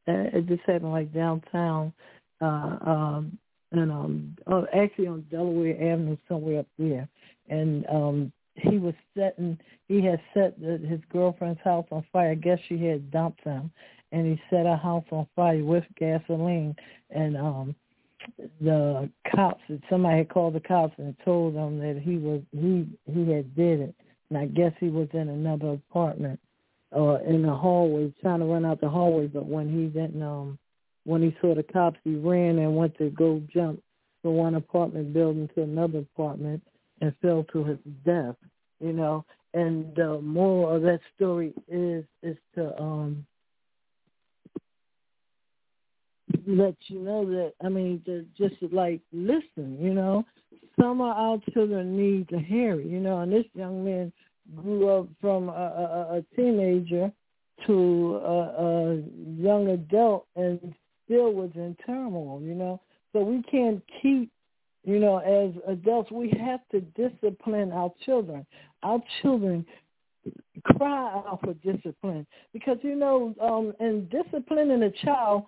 It 0.06 0.46
just 0.46 0.62
happened 0.66 0.92
like 0.92 1.12
downtown 1.14 1.92
uh, 2.40 2.76
um, 2.86 3.38
and 3.72 3.90
um, 3.90 4.36
oh, 4.46 4.66
actually 4.74 5.06
on 5.06 5.26
Delaware 5.30 5.92
Avenue 5.92 6.16
somewhere 6.28 6.60
up 6.60 6.66
there. 6.78 7.08
And 7.48 7.86
um, 7.88 8.32
he 8.56 8.78
was 8.78 8.94
setting 9.16 9.58
he 9.88 10.02
had 10.02 10.20
set 10.32 10.58
the, 10.60 10.78
his 10.78 11.00
girlfriend's 11.12 11.60
house 11.62 11.86
on 11.90 12.04
fire. 12.12 12.30
I 12.30 12.34
guess 12.34 12.58
she 12.68 12.82
had 12.84 13.10
dumped 13.10 13.42
him 13.44 13.70
and 14.12 14.26
he 14.26 14.40
set 14.48 14.66
her 14.66 14.76
house 14.76 15.04
on 15.10 15.26
fire 15.34 15.62
with 15.64 15.84
gasoline. 15.98 16.76
And 17.10 17.36
um 17.36 17.74
the 18.60 19.10
cops 19.34 19.62
somebody 19.90 20.18
had 20.18 20.30
called 20.30 20.54
the 20.54 20.60
cops 20.60 20.94
and 20.98 21.14
told 21.24 21.54
them 21.54 21.78
that 21.78 22.00
he 22.02 22.16
was 22.16 22.40
he 22.52 22.86
he 23.06 23.30
had 23.30 23.54
did 23.54 23.80
it. 23.80 23.94
And 24.30 24.38
I 24.38 24.46
guess 24.46 24.72
he 24.80 24.88
was 24.88 25.08
in 25.12 25.28
another 25.28 25.72
apartment 25.72 26.40
or 26.90 27.20
in 27.20 27.42
the 27.42 27.54
hallway 27.54 28.12
trying 28.22 28.40
to 28.40 28.46
run 28.46 28.64
out 28.64 28.80
the 28.80 28.88
hallway. 28.88 29.26
But 29.26 29.46
when 29.46 29.68
he 29.68 29.86
didn't 29.86 30.22
um 30.22 30.58
when 31.04 31.22
he 31.22 31.36
saw 31.40 31.54
the 31.54 31.64
cops 31.64 31.98
he 32.04 32.14
ran 32.14 32.58
and 32.58 32.76
went 32.76 32.96
to 32.98 33.10
go 33.10 33.42
jump 33.52 33.82
from 34.22 34.34
one 34.34 34.54
apartment 34.54 35.12
building 35.12 35.50
to 35.54 35.62
another 35.62 35.98
apartment 35.98 36.62
and 37.04 37.14
fell 37.22 37.44
to 37.52 37.64
his 37.64 37.78
death 38.04 38.36
you 38.80 38.92
know 38.92 39.24
and 39.54 39.94
the 39.94 40.20
moral 40.20 40.76
of 40.76 40.82
that 40.82 41.00
story 41.14 41.52
is 41.68 42.04
is 42.22 42.36
to 42.54 42.80
um 42.80 43.24
let 46.46 46.74
you 46.88 47.00
know 47.00 47.24
that 47.24 47.54
I 47.64 47.68
mean 47.68 48.02
to 48.06 48.24
just 48.36 48.56
like 48.72 49.00
listen, 49.12 49.78
you 49.80 49.94
know. 49.94 50.24
Some 50.80 51.00
of 51.00 51.16
our 51.16 51.38
children 51.52 51.96
need 51.96 52.28
to 52.30 52.38
hear 52.38 52.80
it, 52.80 52.86
you 52.86 52.98
know, 52.98 53.20
and 53.20 53.32
this 53.32 53.44
young 53.54 53.84
man 53.84 54.12
grew 54.56 54.88
up 54.88 55.08
from 55.20 55.48
a, 55.48 55.52
a, 55.52 56.18
a 56.18 56.24
teenager 56.34 57.12
to 57.66 58.20
a, 58.24 58.38
a 58.40 59.02
young 59.38 59.68
adult 59.68 60.26
and 60.34 60.74
still 61.04 61.32
was 61.32 61.50
in 61.54 61.76
turmoil, 61.86 62.40
you 62.42 62.54
know. 62.54 62.80
So 63.12 63.22
we 63.22 63.42
can't 63.42 63.80
keep, 64.02 64.32
you 64.84 64.98
know, 64.98 65.18
as 65.18 65.52
adults, 65.66 66.10
we 66.10 66.30
have 66.40 66.60
to 66.70 66.80
discipline 66.80 67.72
our 67.72 67.90
children. 68.04 68.46
Our 68.82 69.00
children 69.22 69.64
cry 70.64 71.22
out 71.26 71.40
for 71.42 71.54
discipline 71.54 72.26
because, 72.52 72.78
you 72.82 72.94
know, 72.94 73.34
um, 73.40 73.72
in 73.80 74.08
disciplining 74.08 74.82
a 74.82 74.90
child, 74.90 75.44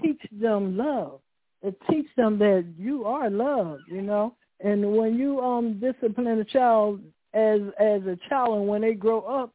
teach 0.00 0.20
them 0.32 0.76
love. 0.76 1.20
It 1.62 1.76
teach 1.90 2.06
them 2.16 2.38
that 2.38 2.64
you 2.78 3.04
are 3.04 3.28
loved, 3.28 3.82
you 3.88 4.02
know. 4.02 4.34
And 4.60 4.96
when 4.96 5.18
you 5.18 5.40
um 5.40 5.80
discipline 5.80 6.38
a 6.38 6.44
child 6.44 7.00
as 7.34 7.60
as 7.78 8.02
a 8.02 8.16
child 8.28 8.58
and 8.58 8.68
when 8.68 8.82
they 8.82 8.94
grow 8.94 9.20
up, 9.22 9.52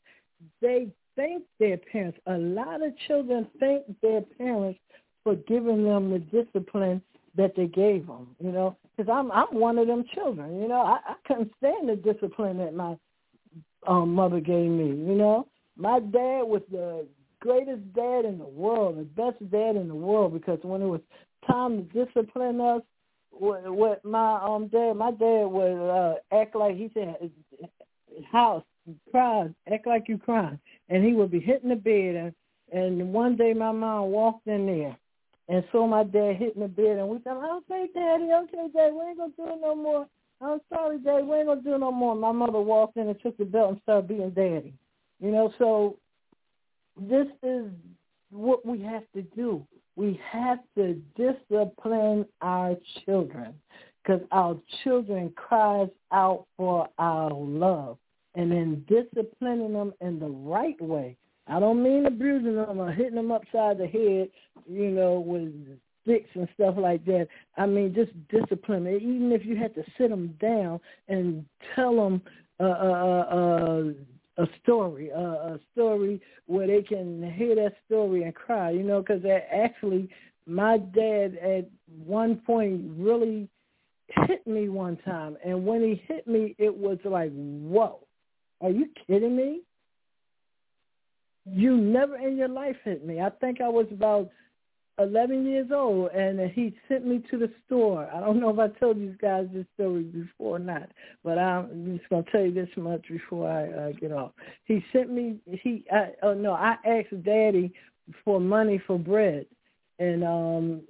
they 0.61 0.87
thank 1.15 1.43
their 1.59 1.77
parents. 1.77 2.19
A 2.27 2.37
lot 2.37 2.83
of 2.83 2.93
children 3.07 3.47
thank 3.59 3.83
their 4.01 4.21
parents 4.37 4.79
for 5.23 5.35
giving 5.35 5.83
them 5.83 6.11
the 6.11 6.19
discipline 6.19 7.01
that 7.35 7.55
they 7.55 7.67
gave 7.67 8.07
them, 8.07 8.35
you 8.39 8.51
know. 8.51 8.75
Because 8.95 9.11
I'm 9.11 9.31
I'm 9.31 9.47
one 9.51 9.77
of 9.77 9.87
them 9.87 10.03
children, 10.13 10.61
you 10.61 10.67
know. 10.67 10.81
I, 10.81 10.99
I 11.11 11.15
couldn't 11.27 11.51
stand 11.57 11.89
the 11.89 11.95
discipline 11.95 12.57
that 12.57 12.73
my 12.73 12.97
um, 13.87 14.13
mother 14.13 14.39
gave 14.39 14.69
me, 14.69 14.87
you 14.87 15.15
know. 15.15 15.47
My 15.77 15.99
dad 15.99 16.43
was 16.43 16.61
the 16.71 17.07
greatest 17.39 17.93
dad 17.93 18.25
in 18.25 18.37
the 18.37 18.45
world, 18.45 18.97
the 18.97 19.03
best 19.03 19.39
dad 19.51 19.75
in 19.75 19.87
the 19.87 19.95
world, 19.95 20.33
because 20.33 20.59
when 20.61 20.81
it 20.81 20.87
was 20.87 21.01
time 21.49 21.77
to 21.77 22.05
discipline 22.05 22.61
us, 22.61 22.81
what, 23.31 23.73
what 23.73 24.05
my 24.05 24.39
um 24.43 24.67
dad, 24.67 24.93
my 24.93 25.11
dad 25.11 25.45
would 25.45 25.89
uh, 25.89 26.15
act 26.31 26.55
like 26.55 26.75
he 26.75 26.91
said, 26.93 27.31
house, 28.31 28.63
cry, 29.09 29.49
act 29.71 29.87
like 29.87 30.07
you 30.07 30.17
crying, 30.17 30.59
and 30.89 31.03
he 31.03 31.13
would 31.13 31.31
be 31.31 31.39
hitting 31.39 31.69
the 31.69 31.75
bed, 31.75 32.15
and 32.15 32.33
and 32.73 33.13
one 33.13 33.35
day 33.35 33.53
my 33.53 33.71
mom 33.71 34.11
walked 34.11 34.47
in 34.47 34.65
there, 34.65 34.97
and 35.51 35.63
so 35.71 35.85
my 35.85 36.03
dad 36.03 36.37
hitting 36.37 36.61
the 36.61 36.67
bed, 36.67 36.97
and 36.97 37.09
we 37.09 37.17
said, 37.23 37.33
okay, 37.33 37.87
daddy, 37.93 38.29
okay, 38.31 38.67
daddy, 38.73 38.93
we 38.93 39.05
ain't 39.05 39.17
gonna 39.17 39.33
do 39.37 39.45
it 39.47 39.59
no 39.61 39.75
more. 39.75 40.07
I'm 40.41 40.59
sorry, 40.73 40.97
daddy, 40.99 41.23
we 41.23 41.35
ain't 41.35 41.47
gonna 41.47 41.61
do 41.61 41.75
it 41.75 41.79
no 41.79 41.91
more. 41.91 42.15
My 42.15 42.31
mother 42.31 42.59
walked 42.59 42.97
in 42.97 43.07
and 43.07 43.21
took 43.21 43.37
the 43.37 43.45
belt 43.45 43.71
and 43.71 43.81
started 43.83 44.07
beating 44.07 44.31
daddy. 44.31 44.73
You 45.19 45.31
know, 45.31 45.53
so 45.59 45.97
this 46.99 47.27
is 47.43 47.65
what 48.31 48.65
we 48.65 48.81
have 48.81 49.03
to 49.13 49.21
do. 49.21 49.67
We 49.95 50.19
have 50.31 50.59
to 50.77 50.99
discipline 51.15 52.25
our 52.41 52.75
children 53.05 53.53
because 54.01 54.21
our 54.31 54.57
children 54.83 55.31
cries 55.35 55.89
out 56.11 56.45
for 56.57 56.87
our 56.97 57.31
love. 57.31 57.97
And 58.33 58.49
then 58.49 58.85
disciplining 58.87 59.73
them 59.73 59.93
in 59.99 60.17
the 60.17 60.29
right 60.29 60.81
way. 60.81 61.17
I 61.47 61.59
don't 61.59 61.83
mean 61.83 62.05
abusing 62.05 62.55
them 62.55 62.79
or 62.79 62.91
hitting 62.91 63.15
them 63.15 63.31
upside 63.31 63.77
the 63.77 63.87
head, 63.87 64.29
you 64.67 64.89
know, 64.91 65.19
with 65.19 65.51
sticks 66.03 66.29
and 66.33 66.47
stuff 66.55 66.75
like 66.77 67.05
that. 67.05 67.27
I 67.57 67.65
mean, 67.65 67.93
just 67.93 68.11
discipline. 68.29 68.87
Even 68.87 69.31
if 69.31 69.45
you 69.45 69.55
had 69.55 69.75
to 69.75 69.83
sit 69.97 70.09
them 70.09 70.35
down 70.39 70.79
and 71.07 71.45
tell 71.75 71.95
them 71.95 72.21
uh, 72.59 72.63
uh, 72.63 73.25
uh, 73.31 73.35
uh 73.35 73.83
a 74.37 74.47
story, 74.63 75.09
a, 75.09 75.19
a 75.19 75.59
story 75.73 76.21
where 76.45 76.65
they 76.65 76.81
can 76.81 77.31
hear 77.33 77.53
that 77.55 77.75
story 77.85 78.23
and 78.23 78.33
cry, 78.33 78.71
you 78.71 78.81
know, 78.81 79.01
because 79.01 79.21
actually 79.53 80.09
my 80.47 80.77
dad 80.77 81.37
at 81.37 81.69
one 82.05 82.37
point 82.37 82.81
really 82.97 83.49
hit 84.27 84.45
me 84.47 84.69
one 84.69 84.97
time. 84.97 85.37
And 85.45 85.65
when 85.65 85.81
he 85.81 86.01
hit 86.07 86.27
me, 86.27 86.55
it 86.57 86.75
was 86.75 86.97
like, 87.03 87.31
whoa, 87.33 87.99
are 88.61 88.69
you 88.69 88.87
kidding 89.05 89.35
me? 89.35 89.61
You 91.45 91.77
never 91.77 92.17
in 92.17 92.37
your 92.37 92.49
life 92.49 92.77
hit 92.83 93.05
me. 93.05 93.19
I 93.19 93.29
think 93.29 93.61
I 93.61 93.69
was 93.69 93.87
about 93.91 94.29
11 94.99 95.45
years 95.45 95.69
old, 95.73 96.11
and 96.11 96.39
he 96.51 96.75
sent 96.87 97.05
me 97.05 97.23
to 97.31 97.37
the 97.37 97.51
store. 97.65 98.09
I 98.13 98.19
don't 98.19 98.39
know 98.39 98.49
if 98.49 98.59
I 98.59 98.67
told 98.79 98.99
you 98.99 99.15
guys 99.21 99.47
this 99.53 99.65
story 99.73 100.03
before 100.03 100.57
or 100.57 100.59
not, 100.59 100.89
but 101.23 101.37
I'm 101.37 101.97
just 101.97 102.09
going 102.09 102.23
to 102.23 102.31
tell 102.31 102.41
you 102.41 102.53
this 102.53 102.69
much 102.77 103.07
before 103.09 103.49
I 103.49 103.69
uh, 103.71 103.91
get 103.93 104.11
off. 104.11 104.31
He 104.65 104.83
sent 104.93 105.11
me, 105.11 105.37
he, 105.45 105.85
I, 105.91 106.11
oh 106.21 106.33
no, 106.33 106.53
I 106.53 106.75
asked 106.85 107.23
Daddy 107.23 107.73
for 108.23 108.39
money 108.39 108.81
for 108.85 108.99
bread, 108.99 109.45
and 109.99 110.23
um 110.23 110.81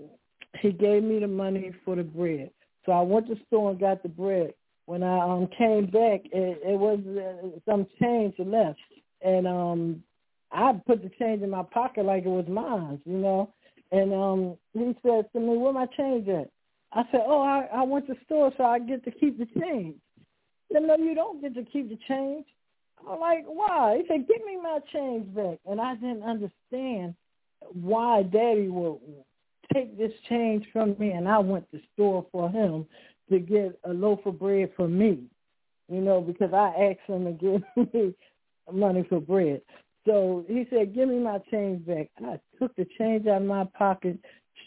he 0.60 0.72
gave 0.72 1.04
me 1.04 1.20
the 1.20 1.28
money 1.28 1.72
for 1.86 1.95
the 1.95 2.04
bread. 2.04 2.52
So 2.86 2.91
I 2.91 3.02
went 3.02 3.28
to 3.28 3.36
the 3.36 3.41
store 3.47 3.72
and 3.72 3.80
got 3.80 4.04
the 4.04 4.10
bread. 4.10 4.54
When 4.86 5.04
I 5.04 5.20
um 5.20 5.47
came 5.58 5.86
back, 5.86 6.22
it, 6.32 6.60
it 6.64 6.80
was 6.80 6.99
uh, 7.06 7.60
some 7.70 7.88
change 8.02 8.34
left, 8.39 8.80
and 9.22 9.47
um 9.47 10.04
I 10.52 10.74
put 10.86 11.02
the 11.02 11.10
change 11.20 11.41
in 11.41 11.49
my 11.49 11.64
pocket 11.64 12.06
like 12.06 12.26
it 12.26 12.30
was 12.30 12.47
mine, 12.47 12.99
you 13.06 13.18
know. 13.18 13.54
And 13.91 14.14
um, 14.14 14.58
he 14.74 14.95
said 15.04 15.32
to 15.34 15.39
me, 15.39 15.58
where 15.58 15.74
my 15.74 15.86
change 15.97 16.28
at? 16.28 16.49
I 16.93 17.04
said, 17.12 17.22
oh, 17.26 17.41
I, 17.41 17.68
I 17.74 17.84
went 17.84 18.08
to 18.08 18.14
the 18.14 18.20
store 18.26 18.52
so 18.58 18.64
I 18.64 18.80
get 18.80 19.04
to 19.06 19.12
keep 19.12 19.38
the 19.38 19.45
change. 19.60 19.95
He 20.68 20.76
said, 20.76 20.84
no, 20.84 20.97
you 20.97 21.16
don't 21.16 21.41
get 21.41 21.56
to 21.56 21.64
keep 21.64 21.89
the 21.89 21.97
change. 22.08 22.45
I'm 23.10 23.20
like, 23.20 23.45
why? 23.45 24.02
He 24.02 24.08
said, 24.08 24.28
give 24.28 24.45
me 24.45 24.58
my 24.62 24.80
change 24.93 25.34
back. 25.34 25.60
And 25.66 25.80
I 25.80 25.95
didn't 25.95 26.24
understand 26.24 27.16
why 27.74 28.24
Daddy 28.24 28.68
would 28.68 28.99
take 29.74 29.97
this 29.97 30.12
change 30.30 30.66
from 30.74 30.95
me. 30.99 31.12
And 31.12 31.28
I 31.28 31.39
went 31.39 31.70
to 31.72 31.78
the 31.78 31.84
store 31.93 32.26
for 32.32 32.49
him 32.49 32.86
to 33.30 33.39
get 33.39 33.80
a 33.86 33.93
loaf 33.93 34.20
of 34.26 34.39
bread 34.39 34.72
for 34.76 34.88
me, 34.88 35.24
you 35.89 36.02
know, 36.02 36.22
because 36.22 36.54
I 36.54 36.91
asked 36.91 37.08
him 37.08 37.26
to 37.26 37.32
give 37.32 37.93
me 37.93 38.14
money 38.72 39.06
for 39.10 39.20
bread. 39.20 39.62
So 40.06 40.45
he 40.47 40.66
said, 40.70 40.95
give 40.95 41.10
me 41.10 41.20
my 41.20 41.39
change 41.52 41.86
back. 41.86 42.10
I 42.26 42.39
took 42.60 42.76
the 42.76 42.88
change 42.97 43.28
out 43.28 43.41
of 43.41 43.47
my 43.47 43.66
pocket, 43.78 44.18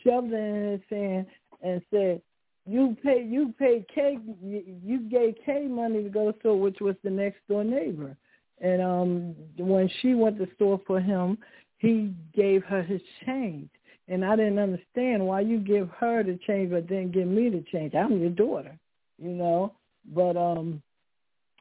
shoved 0.04 0.32
it 0.32 0.36
in 0.36 0.72
his 0.72 0.80
hand, 0.90 1.26
and 1.62 1.82
said, 1.90 2.22
you 2.66 2.96
pay, 3.02 3.22
you 3.22 3.52
paid 3.58 3.86
K, 3.94 4.18
you 4.42 5.00
gave 5.10 5.34
K 5.44 5.66
money 5.66 6.02
to 6.02 6.08
go 6.08 6.32
to 6.32 6.38
store, 6.38 6.58
which 6.58 6.80
was 6.80 6.96
the 7.04 7.10
next 7.10 7.38
door 7.48 7.62
neighbor. 7.64 8.16
And 8.60 8.80
um 8.80 9.34
when 9.58 9.90
she 10.00 10.14
went 10.14 10.38
to 10.38 10.48
store 10.54 10.80
for 10.86 11.00
him, 11.00 11.38
he 11.78 12.14
gave 12.34 12.62
her 12.64 12.82
his 12.82 13.02
change. 13.26 13.68
And 14.08 14.24
I 14.24 14.36
didn't 14.36 14.58
understand 14.58 15.26
why 15.26 15.40
you 15.40 15.58
give 15.58 15.88
her 15.98 16.22
the 16.22 16.38
change 16.46 16.70
but 16.70 16.86
didn't 16.86 17.12
give 17.12 17.26
me 17.26 17.50
the 17.50 17.64
change. 17.72 17.94
I'm 17.94 18.18
your 18.18 18.30
daughter, 18.30 18.78
you 19.18 19.30
know. 19.30 19.74
But 20.14 20.36
um 20.36 20.82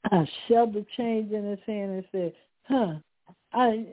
I 0.05 0.25
shoved 0.47 0.73
the 0.73 0.85
change 0.95 1.31
in 1.33 1.45
his 1.45 1.59
hand 1.65 1.91
and 1.91 2.05
said, 2.11 2.33
Huh, 2.63 2.93
I, 3.53 3.85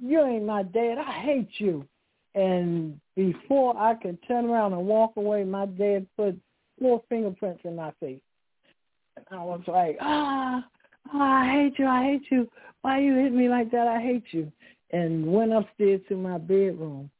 you 0.00 0.24
ain't 0.24 0.44
my 0.44 0.62
dad. 0.62 0.98
I 0.98 1.20
hate 1.22 1.50
you. 1.58 1.86
And 2.34 3.00
before 3.16 3.76
I 3.78 3.94
could 3.94 4.18
turn 4.28 4.44
around 4.44 4.74
and 4.74 4.86
walk 4.86 5.12
away, 5.16 5.44
my 5.44 5.66
dad 5.66 6.06
put 6.16 6.38
four 6.78 7.02
fingerprints 7.08 7.62
in 7.64 7.76
my 7.76 7.92
face. 7.98 8.20
And 9.16 9.26
I 9.30 9.42
was 9.42 9.62
like, 9.66 9.96
ah, 10.00 10.64
oh, 11.14 11.20
I 11.20 11.50
hate 11.50 11.78
you. 11.78 11.86
I 11.86 12.04
hate 12.04 12.24
you. 12.30 12.48
Why 12.82 13.00
you 13.00 13.14
hit 13.14 13.32
me 13.32 13.48
like 13.48 13.70
that? 13.70 13.86
I 13.86 14.00
hate 14.00 14.24
you. 14.32 14.52
And 14.90 15.26
went 15.32 15.52
upstairs 15.52 16.00
to 16.08 16.16
my 16.16 16.38
bedroom. 16.38 17.10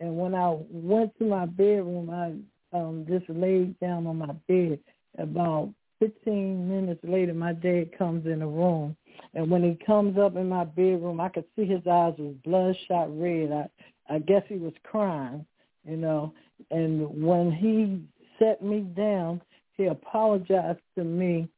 And 0.00 0.18
when 0.18 0.34
I 0.34 0.56
went 0.70 1.16
to 1.18 1.24
my 1.24 1.46
bedroom, 1.46 2.10
I 2.10 2.76
um, 2.76 3.06
just 3.08 3.28
laid 3.30 3.78
down 3.78 4.06
on 4.06 4.18
my 4.18 4.32
bed. 4.48 4.80
About 5.18 5.70
15 6.00 6.68
minutes 6.68 7.00
later, 7.04 7.32
my 7.32 7.52
dad 7.52 7.96
comes 7.96 8.26
in 8.26 8.40
the 8.40 8.46
room 8.46 8.96
and 9.34 9.50
when 9.50 9.62
he 9.62 9.78
comes 9.84 10.18
up 10.18 10.36
in 10.36 10.48
my 10.48 10.64
bedroom, 10.64 11.20
I 11.20 11.28
could 11.28 11.44
see 11.54 11.64
his 11.64 11.86
eyes 11.86 12.14
was 12.18 12.34
bloodshot 12.44 13.08
red. 13.18 13.52
I, 13.52 14.14
I 14.14 14.18
guess 14.20 14.42
he 14.48 14.56
was 14.56 14.72
crying, 14.84 15.44
you 15.86 15.96
know. 15.96 16.32
And 16.70 17.22
when 17.22 17.52
he 17.52 18.02
set 18.38 18.62
me 18.62 18.80
down, 18.80 19.42
he 19.76 19.86
apologized 19.86 20.80
to 20.96 21.04
me 21.04 21.48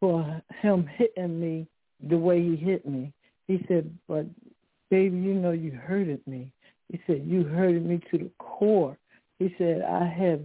for 0.00 0.42
him 0.62 0.86
hitting 0.96 1.40
me 1.40 1.66
the 2.08 2.18
way 2.18 2.42
he 2.42 2.56
hit 2.56 2.86
me. 2.86 3.12
He 3.46 3.64
said, 3.68 3.92
but 4.08 4.26
baby, 4.90 5.16
you 5.18 5.34
know 5.34 5.52
you 5.52 5.72
hurted 5.72 6.26
me. 6.26 6.50
He 6.90 7.00
said, 7.06 7.22
you 7.24 7.44
hurted 7.44 7.86
me 7.86 8.00
to 8.10 8.18
the 8.18 8.30
core. 8.38 8.96
He 9.38 9.54
said, 9.58 9.82
I 9.82 10.06
have 10.06 10.40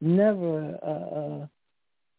never 0.00 0.78
uh, 0.82 1.16
uh, 1.16 1.46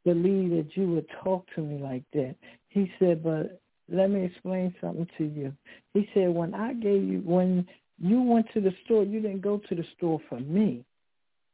believed 0.03 0.53
that 0.53 0.75
you 0.75 0.87
would 0.93 1.07
talk 1.23 1.45
to 1.55 1.61
me 1.61 1.81
like 1.81 2.03
that. 2.13 2.35
He 2.69 2.91
said, 2.99 3.23
but 3.23 3.59
let 3.89 4.09
me 4.09 4.25
explain 4.25 4.73
something 4.81 5.07
to 5.17 5.25
you. 5.25 5.53
He 5.93 6.09
said, 6.13 6.29
when 6.29 6.53
I 6.53 6.73
gave 6.73 7.03
you, 7.03 7.19
when 7.19 7.67
you 7.99 8.21
went 8.21 8.47
to 8.53 8.61
the 8.61 8.73
store, 8.85 9.03
you 9.03 9.21
didn't 9.21 9.41
go 9.41 9.61
to 9.69 9.75
the 9.75 9.85
store 9.97 10.19
for 10.29 10.39
me. 10.39 10.83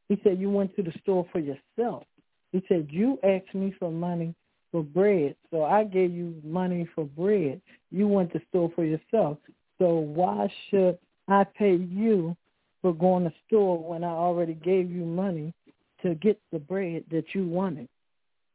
He 0.09 0.20
said, 0.24 0.39
you 0.39 0.49
went 0.49 0.76
to 0.76 0.84
the 0.84 0.93
store 1.01 1.26
for 1.32 1.39
yourself. 1.39 2.03
He 2.51 2.64
said, 2.68 2.88
you 2.89 3.20
asked 3.24 3.53
me 3.53 3.74
for 3.80 3.91
money 3.91 4.36
for 4.72 4.84
bread, 4.84 5.36
so 5.51 5.64
I 5.64 5.84
gave 5.84 6.11
you 6.11 6.36
money 6.43 6.88
for 6.95 7.05
bread. 7.05 7.61
You 7.91 8.07
went 8.07 8.34
to 8.34 8.39
the 8.39 8.45
store 8.49 8.72
for 8.76 8.84
yourself. 8.84 9.38
So 9.78 9.95
why 9.95 10.51
should 10.70 10.97
I 11.28 11.43
pay 11.43 11.76
you 11.76 12.36
for 12.82 12.93
going 12.93 13.24
to 13.24 13.30
the 13.30 13.36
store 13.47 13.78
when 13.78 14.03
I 14.03 14.09
already 14.09 14.55
gave 14.55 14.91
you 14.91 15.05
money 15.05 15.53
to 16.01 16.16
get 16.16 16.39
the 16.51 16.59
bread 16.59 17.03
that 17.11 17.26
you 17.34 17.47
wanted? 17.47 17.88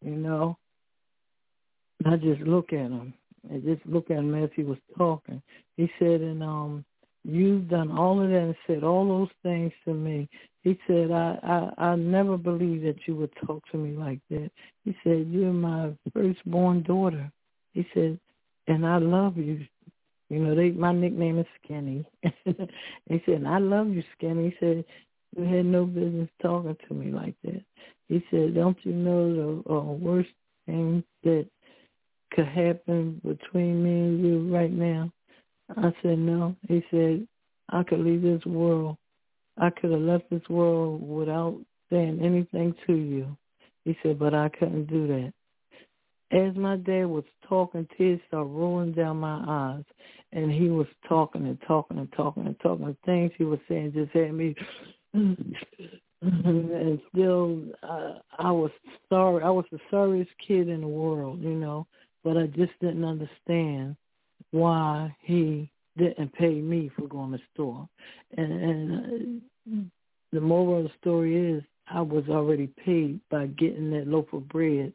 You 0.04 0.16
know? 0.16 0.58
I 2.06 2.16
just 2.16 2.40
look 2.42 2.72
at 2.72 2.90
him 2.90 3.14
I 3.52 3.58
just 3.58 3.84
look 3.86 4.10
at 4.10 4.18
him 4.18 4.34
as 4.34 4.50
he 4.54 4.62
was 4.62 4.78
talking. 4.96 5.42
He 5.76 5.90
said, 5.98 6.20
and 6.20 6.42
um, 6.42 6.84
you've 7.24 7.68
done 7.68 7.90
all 7.90 8.22
of 8.22 8.28
that 8.28 8.36
and 8.36 8.54
said 8.66 8.84
all 8.84 9.06
those 9.06 9.30
things 9.42 9.72
to 9.84 9.94
me. 9.94 10.28
He 10.62 10.78
said, 10.86 11.10
I, 11.10 11.38
I, 11.78 11.84
I 11.90 11.96
never 11.96 12.36
believed 12.36 12.84
that 12.84 13.06
you 13.06 13.16
would 13.16 13.32
talk 13.46 13.62
to 13.70 13.78
me 13.78 13.96
like 13.96 14.20
that. 14.30 14.50
He 14.84 14.94
said, 15.04 15.28
you're 15.30 15.52
my 15.52 15.92
firstborn 16.12 16.82
daughter. 16.82 17.30
He 17.72 17.86
said, 17.94 18.18
and 18.66 18.86
I 18.86 18.98
love 18.98 19.36
you. 19.36 19.64
You 20.28 20.40
know, 20.40 20.54
they 20.54 20.70
my 20.70 20.92
nickname 20.92 21.38
is 21.38 21.46
Skinny. 21.64 22.04
he 22.22 23.22
said, 23.24 23.44
I 23.46 23.58
love 23.58 23.88
you, 23.88 24.02
Skinny. 24.16 24.50
He 24.50 24.56
said, 24.60 24.84
you 25.36 25.44
had 25.44 25.64
no 25.64 25.86
business 25.86 26.28
talking 26.42 26.76
to 26.86 26.94
me 26.94 27.12
like 27.12 27.34
that. 27.44 27.62
He 28.08 28.22
said, 28.30 28.54
don't 28.54 28.76
you 28.82 28.92
know 28.92 29.62
the 29.64 29.72
uh, 29.72 29.80
worst 29.80 30.28
thing 30.66 31.02
that 31.24 31.46
could 32.32 32.46
happen 32.46 33.20
between 33.24 33.82
me 33.82 33.90
and 33.90 34.24
you 34.24 34.54
right 34.54 34.72
now? 34.72 35.10
I 35.76 35.92
said, 36.02 36.18
no. 36.18 36.56
He 36.68 36.82
said, 36.90 37.26
I 37.68 37.82
could 37.82 38.00
leave 38.00 38.22
this 38.22 38.44
world. 38.46 38.96
I 39.58 39.70
could 39.70 39.90
have 39.90 40.00
left 40.00 40.30
this 40.30 40.48
world 40.48 41.06
without 41.06 41.58
saying 41.90 42.20
anything 42.22 42.74
to 42.86 42.94
you. 42.94 43.36
He 43.84 43.96
said, 44.02 44.18
but 44.18 44.34
I 44.34 44.48
couldn't 44.48 44.86
do 44.86 45.06
that. 45.08 45.32
As 46.30 46.54
my 46.56 46.76
dad 46.76 47.06
was 47.06 47.24
talking, 47.48 47.88
tears 47.96 48.20
started 48.28 48.50
rolling 48.50 48.92
down 48.92 49.18
my 49.18 49.42
eyes. 49.46 49.84
And 50.32 50.52
he 50.52 50.68
was 50.68 50.86
talking 51.08 51.46
and 51.46 51.58
talking 51.66 51.98
and 51.98 52.12
talking 52.12 52.46
and 52.46 52.58
talking. 52.60 52.94
Things 53.06 53.32
he 53.38 53.44
was 53.44 53.60
saying 53.66 53.92
just 53.94 54.12
had 54.12 54.34
me 54.34 54.54
and 56.22 57.00
still 57.10 57.62
uh, 57.82 58.14
I 58.38 58.50
was 58.50 58.70
sorry. 59.08 59.42
I 59.42 59.50
was 59.50 59.64
the 59.70 59.78
sorriest 59.90 60.30
kid 60.46 60.68
in 60.68 60.82
the 60.82 60.88
world, 60.88 61.40
you 61.42 61.54
know, 61.54 61.86
but 62.24 62.36
I 62.36 62.46
just 62.46 62.72
didn't 62.80 63.04
understand 63.04 63.96
why 64.50 65.14
he 65.22 65.70
didn't 65.96 66.32
pay 66.34 66.54
me 66.54 66.90
for 66.96 67.06
going 67.08 67.32
to 67.32 67.38
store. 67.54 67.88
And, 68.36 68.52
and 68.52 69.42
uh, 69.70 69.80
the 70.32 70.40
moral 70.40 70.78
of 70.78 70.84
the 70.84 70.90
story 71.00 71.52
is 71.52 71.62
I 71.90 72.00
was 72.00 72.24
already 72.28 72.68
paid 72.84 73.20
by 73.30 73.46
getting 73.46 73.90
that 73.90 74.06
loaf 74.06 74.26
of 74.32 74.48
bread 74.48 74.92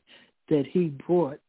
that 0.50 0.66
he 0.72 0.94
brought 1.08 1.40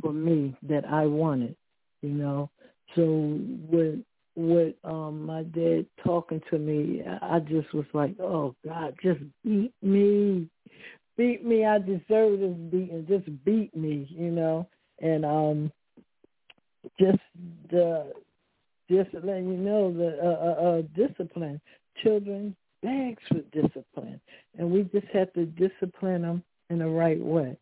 for 0.00 0.12
me 0.12 0.56
that 0.62 0.84
I 0.86 1.06
wanted, 1.06 1.56
you 2.02 2.10
know. 2.10 2.50
So 2.94 3.38
with 3.70 4.00
with 4.36 4.74
um 4.84 5.26
my 5.26 5.42
dad 5.44 5.86
talking 6.04 6.40
to 6.50 6.58
me, 6.58 7.02
I 7.22 7.40
just 7.40 7.72
was 7.74 7.86
like, 7.92 8.18
Oh 8.20 8.54
God, 8.64 8.94
just 9.02 9.20
beat 9.44 9.72
me. 9.82 10.48
Beat 11.16 11.44
me, 11.44 11.64
I 11.64 11.78
deserve 11.78 12.40
this 12.40 12.56
beating. 12.70 13.06
Just 13.08 13.44
beat 13.44 13.74
me, 13.76 14.08
you 14.10 14.30
know. 14.30 14.68
And 15.00 15.24
um 15.24 15.72
just 16.98 17.20
the 17.70 18.12
just 18.90 19.14
letting 19.14 19.48
you 19.48 19.56
know 19.56 19.90
that 19.92 20.18
uh, 20.22 20.26
uh, 20.26 20.56
uh, 20.68 20.82
discipline. 20.94 21.60
Children 22.02 22.54
begs 22.82 23.22
for 23.28 23.40
discipline, 23.52 24.20
and 24.58 24.68
we 24.70 24.82
just 24.92 25.06
have 25.12 25.32
to 25.34 25.46
discipline 25.46 26.22
them 26.22 26.42
in 26.70 26.80
the 26.80 26.86
right 26.86 27.20
way. 27.20 27.56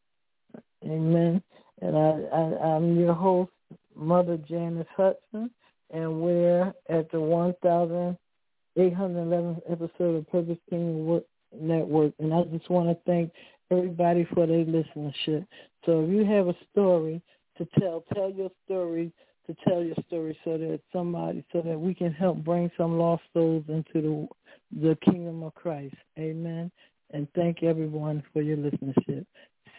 Amen. 0.85 1.43
And 1.81 1.97
I, 1.97 2.21
I 2.33 2.43
I'm 2.75 2.99
your 2.99 3.15
host, 3.15 3.53
Mother 3.95 4.37
Janice 4.49 4.89
Hudson, 4.97 5.51
and 5.91 6.21
we're 6.21 6.73
at 6.89 7.09
the 7.11 7.19
1,811th 7.19 9.63
episode 9.71 10.17
of 10.17 10.31
Purpose 10.31 10.59
Kingdom 10.71 11.23
Network. 11.61 12.15
And 12.19 12.33
I 12.33 12.45
just 12.45 12.71
want 12.71 12.89
to 12.89 12.97
thank 13.05 13.31
everybody 13.73 14.27
for 14.35 14.47
their 14.47 14.65
listenership. 14.65 15.47
So 15.85 16.05
if 16.05 16.11
you 16.11 16.25
have 16.25 16.49
a 16.49 16.57
story 16.71 17.23
to 17.59 17.67
tell, 17.79 18.05
tell 18.15 18.31
your 18.31 18.51
story 18.65 19.13
to 19.47 19.57
tell 19.69 19.83
your 19.83 19.97
story 20.07 20.39
so 20.45 20.57
that 20.57 20.81
somebody, 20.93 21.45
so 21.53 21.63
that 21.63 21.79
we 21.79 21.95
can 21.95 22.13
help 22.13 22.39
bring 22.45 22.71
some 22.77 22.99
lost 22.99 23.23
souls 23.33 23.65
into 23.69 24.29
the, 24.73 24.81
the 24.81 24.97
kingdom 25.05 25.43
of 25.43 25.55
Christ. 25.55 25.97
Amen. 26.19 26.71
And 27.13 27.27
thank 27.35 27.63
everyone 27.63 28.23
for 28.33 28.43
your 28.43 28.57
listenership. 28.57 29.27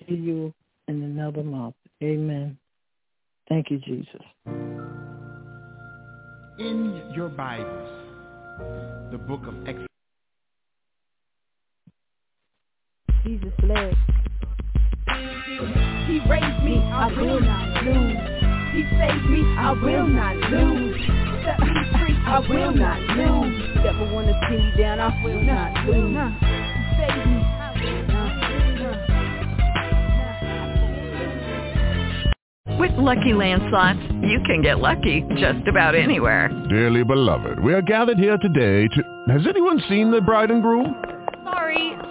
See 0.07 0.15
you 0.15 0.53
in 0.87 1.01
another 1.01 1.43
month. 1.43 1.75
Amen. 2.03 2.57
Thank 3.49 3.71
you, 3.71 3.79
Jesus. 3.79 4.21
In 6.59 7.11
your 7.15 7.29
Bibles, 7.29 7.89
the 9.11 9.17
book 9.17 9.47
of 9.47 9.67
Exodus. 9.67 9.92
Jesus 13.23 13.53
led. 13.63 13.95
He 16.07 16.19
raised 16.29 16.63
me, 16.63 16.77
I 16.91 17.07
will 17.15 17.39
not 17.39 17.83
lose. 17.85 18.17
He 18.73 18.83
saved 18.97 19.29
me, 19.29 19.41
I 19.57 19.71
will 19.71 20.07
not 20.07 20.35
lose. 20.51 21.01
Set 21.45 21.59
me 21.59 21.67
free, 21.93 22.15
I 22.25 22.39
will 22.49 22.73
not 22.73 22.99
lose. 23.15 23.75
Never 23.75 24.13
wanna 24.13 24.33
see 24.49 24.57
me 24.57 24.71
down, 24.77 24.99
I 24.99 25.23
will 25.23 25.41
not 25.41 25.85
lose. 25.85 26.33
He 26.41 26.57
saved 26.99 27.27
me, 27.29 27.39
With 32.77 32.91
Lucky 32.97 33.33
Land 33.33 33.61
slots, 33.69 33.99
you 34.21 34.41
can 34.45 34.61
get 34.61 34.79
lucky 34.79 35.23
just 35.37 35.65
about 35.69 35.95
anywhere. 35.95 36.49
Dearly 36.69 37.05
beloved, 37.05 37.59
we 37.63 37.73
are 37.73 37.81
gathered 37.81 38.17
here 38.17 38.37
today 38.37 38.89
to... 38.89 39.03
Has 39.31 39.47
anyone 39.47 39.79
seen 39.87 40.11
the 40.11 40.19
bride 40.19 40.51
and 40.51 40.61
groom? 40.61 41.01
Sorry, 41.45 41.92